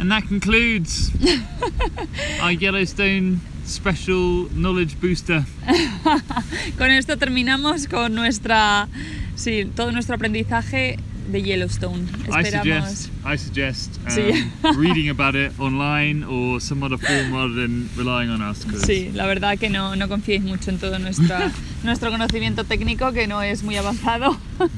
And 0.00 0.10
that 0.10 0.24
concludes 0.26 1.12
our 2.42 2.50
Yellowstone 2.50 3.40
special 3.64 4.48
knowledge 4.52 5.00
booster. 5.00 5.44
Con 6.78 6.90
esto 6.90 7.16
terminamos 7.16 7.86
con 7.86 8.12
nuestra, 8.16 8.88
sí, 9.36 9.64
todo 9.76 9.92
nuestro 9.92 10.16
aprendizaje 10.16 10.98
de 11.30 11.40
Yellowstone. 11.40 12.06
I 12.30 12.42
suggest, 12.42 13.10
I 13.24 13.36
suggest 13.36 13.98
um, 14.04 14.10
Sí. 14.10 14.50
reading 14.76 15.08
about 15.10 15.34
it 15.34 15.52
online 15.58 16.24
or 16.24 16.60
some 16.60 16.82
other 16.82 16.98
form 16.98 17.32
rather 17.32 17.54
than 17.54 17.88
relying 17.96 18.30
on 18.30 18.42
us. 18.42 18.64
Sí, 18.84 19.10
la 19.14 19.26
verdad 19.26 19.58
que 19.58 19.68
no, 19.68 19.94
no 19.96 20.08
confiéis 20.08 20.42
mucho 20.42 20.70
en 20.70 20.78
todo 20.78 20.98
nuestra, 20.98 21.50
nuestro 21.84 22.10
conocimiento 22.10 22.64
técnico, 22.64 23.12
que 23.12 23.26
no 23.26 23.42
es 23.42 23.62
muy 23.62 23.76
avanzado. 23.76 24.36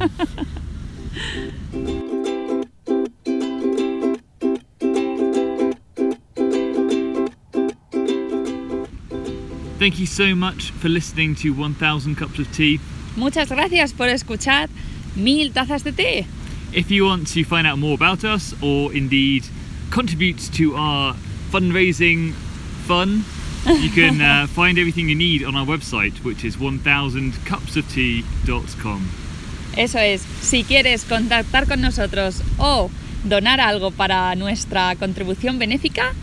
Thank 9.79 9.99
you 9.99 10.07
so 10.07 10.35
much 10.35 10.71
for 10.71 10.89
listening 10.89 11.35
to 11.37 11.53
1000 11.53 12.17
Cups 12.17 12.39
of 12.39 12.53
Tea. 12.53 12.81
Muchas 13.17 13.51
gracias 13.51 13.93
por 13.93 14.09
escuchar 14.09 14.69
Mil 15.17 15.53
Tazas 15.53 15.83
de 15.85 15.93
Té. 15.93 16.27
If 16.73 16.91
you 16.91 17.05
want 17.07 17.33
to 17.35 17.45
find 17.45 17.67
out 17.67 17.79
more 17.79 17.95
about 17.95 18.25
us 18.25 18.55
or 18.61 18.93
indeed 18.93 19.45
contribute 19.91 20.51
to 20.57 20.77
our 20.77 21.15
fundraising 21.51 22.35
fun, 22.87 23.25
you 23.81 23.91
can 23.91 24.21
uh, 24.25 24.47
find 24.49 24.79
everything 24.79 25.09
you 25.09 25.15
need 25.15 25.45
on 25.45 25.55
our 25.55 25.67
website, 25.67 26.23
which 26.25 26.45
is 26.45 26.57
1000cupsoftea.com. 26.57 29.09
Eso 29.77 29.99
es, 29.99 30.23
si 30.41 30.65
quieres 30.65 31.05
contactar 31.05 31.67
con 31.67 31.81
nosotros 31.81 32.43
o 32.59 32.91
donar 33.25 33.61
algo 33.61 33.91
para 33.91 34.35
nuestra 34.37 34.95
contribución 34.97 35.59
benéfica, 35.59 36.15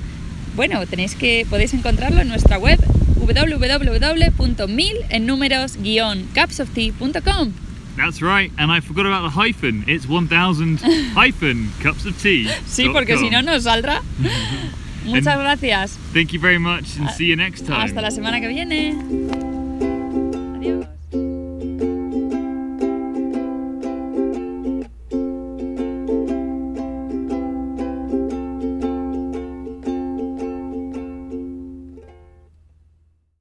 bueno, 0.56 0.86
tenéis 0.86 1.16
que 1.16 1.46
podéis 1.50 1.74
encontrarlo 1.74 2.22
en 2.22 2.28
nuestra 2.28 2.58
web 2.58 2.80
www.mil 3.16 4.96
en 5.10 5.26
números 5.26 5.78
guion 5.78 6.28
capsoftea.com. 6.34 7.54
That's 7.98 8.22
right, 8.22 8.52
and 8.58 8.72
I 8.72 8.80
forgot 8.80 9.06
about 9.06 9.22
the 9.24 9.30
hyphen. 9.30 9.84
It's 9.88 10.08
1000 10.08 10.80
hyphen 11.14 11.70
cups 11.82 12.06
of 12.06 12.20
tea. 12.22 12.46
Sí, 12.66 12.89
porque 12.92 13.18
si 13.18 13.30
no 13.30 13.42
nos 13.42 13.66
saldrá. 13.66 14.02
Muchas 15.06 15.38
gracias. 15.38 15.98
Thank 16.14 16.32
you 16.32 16.39
very 16.39 16.58
much 16.58 16.98
and 16.98 17.08
ah, 17.08 17.12
see 17.12 17.26
you 17.26 17.36
next 17.36 17.66
time. 17.66 17.82
Hasta 17.82 18.02
la 18.02 18.12
semana 18.12 18.39
que 18.39 18.48
viene. 18.48 18.94
Adiós. 20.56 20.88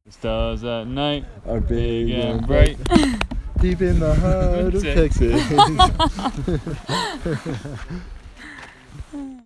The 0.07 0.13
stars 0.13 0.65
at 0.65 0.87
night, 0.87 1.25
Are 1.47 1.61
big 1.61 2.09
big 2.09 2.17
and 2.17 2.41
and 2.41 2.47
bright. 2.47 2.79
deep 3.61 3.83
in 3.83 4.01
the 4.01 4.15
heart 4.15 4.75
of 4.75 4.83
Texas. 4.83 5.41